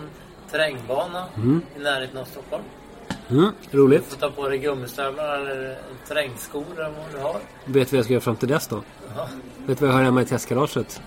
terrängbana 0.50 1.24
mm. 1.36 1.62
i 1.76 1.78
närheten 1.78 2.18
av 2.18 2.24
Stockholm. 2.24 2.62
Mm, 3.30 3.50
roligt. 3.70 4.04
Du 4.04 4.10
får 4.10 4.20
ta 4.20 4.30
på 4.30 4.48
dig 4.48 4.58
gummistövlar 4.58 5.38
eller 5.38 5.78
terrängskor 6.08 6.64
eller 6.74 6.84
vad 6.84 7.12
du 7.12 7.18
har. 7.18 7.40
Vet 7.64 7.90
du 7.90 7.96
vad 7.96 7.98
jag 7.98 8.04
ska 8.04 8.12
göra 8.12 8.20
fram 8.20 8.36
till 8.36 8.48
dess 8.48 8.68
då? 8.68 8.82
Aha. 9.16 9.28
Vet 9.66 9.78
du 9.78 9.84
vad 9.84 9.94
jag 9.94 9.98
har 9.98 10.04
hemma 10.04 10.22
i 10.22 10.26
testgaraget? 10.26 11.00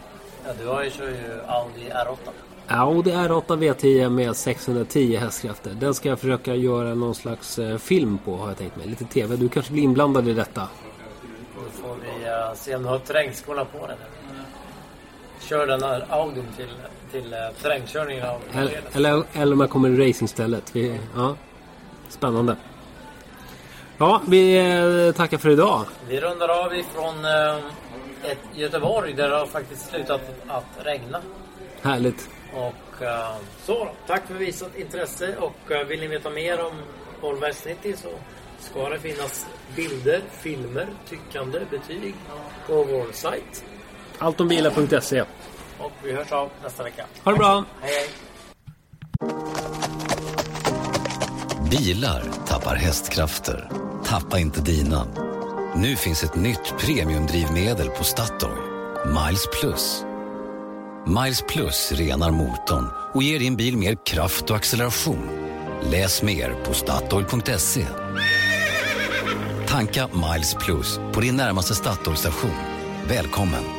Ja, 0.50 0.56
du 0.62 0.68
har 0.68 0.84
ju, 0.84 0.89
kör 0.89 1.08
ju 1.08 1.41
Audi 1.47 1.89
R8. 1.89 2.30
Audi 2.68 3.12
R8 3.12 3.58
V10 3.58 4.10
med 4.10 4.36
610 4.36 5.16
hästkrafter. 5.16 5.72
Den 5.72 5.93
ska 5.93 6.10
jag 6.10 6.20
försöka 6.20 6.56
göra 6.56 6.95
någon 6.95 7.16
slags 7.16 7.60
eh, 7.60 7.78
film 7.78 8.20
på 8.26 8.38
har 8.38 8.47
jag 8.47 8.58
tänkt 8.58 8.76
mig. 8.76 8.88
Lite 8.88 9.06
TV. 9.06 9.36
Du 9.36 9.50
kanske 9.50 9.74
blir 9.74 9.84
inblandad 9.84 10.28
i 10.28 10.34
detta. 10.34 10.68
Då 11.56 11.82
får 11.82 11.95
vi 11.95 12.26
uh, 12.26 12.56
se 12.56 12.76
om 12.76 12.84
du 12.84 12.89
har 12.89 13.00
terrängskorna 13.00 13.66
på 13.66 13.88
den. 13.88 13.97
Kör 15.39 15.68
den 15.68 15.84
här 15.84 16.06
Audin 16.10 16.45
till, 16.58 16.70
till 17.12 17.34
uh, 17.34 17.62
terrängkörningen 17.62 18.26
av 18.26 18.41
eller, 18.54 18.82
eller, 18.93 19.24
eller 19.34 19.54
om 19.54 19.60
jag 19.60 19.70
kommer 19.70 19.89
i 19.89 20.10
racingstället. 20.10 20.76
Vi, 20.76 21.00
ja. 21.16 21.36
Spännande. 22.10 22.56
Ja, 24.02 24.22
vi 24.28 24.58
eh, 24.58 25.16
tackar 25.16 25.38
för 25.38 25.50
idag. 25.50 25.86
Vi 26.08 26.20
rundar 26.20 26.66
av 26.66 26.76
ifrån 26.76 27.26
eh, 27.26 27.64
ett 28.24 28.57
Göteborg 28.57 29.13
där 29.13 29.30
det 29.30 29.36
har 29.36 29.45
faktiskt 29.45 29.89
slutat 29.89 30.22
att 30.47 30.86
regna. 30.86 31.22
Härligt. 31.82 32.30
Och 32.53 33.03
eh, 33.03 33.36
så 33.65 33.74
då. 33.86 33.91
Tack 34.07 34.28
för 34.28 34.34
visat 34.34 34.78
intresse 34.78 35.36
och 35.38 35.89
vill 35.89 35.99
ni 35.99 36.07
veta 36.07 36.30
mer 36.30 36.65
om 36.65 36.74
Volvo 37.22 37.45
S90 37.45 37.95
så 37.95 38.09
ska 38.59 38.89
det 38.89 38.99
finnas 38.99 39.47
bilder, 39.76 40.22
filmer, 40.32 40.88
tyckande, 41.09 41.59
betyg 41.72 42.15
på 42.67 42.84
vår 42.84 43.11
sajt. 43.11 43.65
Alltombilar.se 44.17 45.22
Och 45.78 45.91
vi 46.03 46.13
hörs 46.13 46.32
av 46.32 46.49
nästa 46.63 46.84
vecka. 46.84 47.05
Ha 47.24 47.32
det 47.32 47.38
bra. 47.38 47.65
Hej 47.82 47.91
hej. 47.93 48.09
Bilar 51.72 52.24
tappar 52.47 52.76
hästkrafter. 52.76 53.70
Tappa 54.05 54.39
inte 54.39 54.61
dina. 54.61 55.28
Nu 55.76 55.95
finns 55.95 56.24
ett 56.24 56.36
nytt 56.36 56.74
premiumdrivmedel 56.80 57.89
på 57.89 58.03
Statoil. 58.03 58.57
Miles 59.05 59.47
Plus. 59.59 60.03
Miles 61.07 61.41
Plus 61.41 61.91
renar 61.91 62.32
motorn 62.32 62.88
och 63.13 63.24
ger 63.24 63.39
din 63.39 63.55
bil 63.55 63.78
mer 63.78 64.05
kraft 64.05 64.49
och 64.49 64.55
acceleration. 64.55 65.30
Läs 65.91 66.24
mer 66.24 66.53
på 66.65 66.74
Statoil.se. 66.74 67.86
Tanka 69.67 70.07
Miles 70.07 70.53
Plus 70.53 70.99
på 71.13 71.22
din 71.22 71.36
närmaste 71.36 71.76
Statoil-station. 71.76 72.55
Välkommen! 73.07 73.78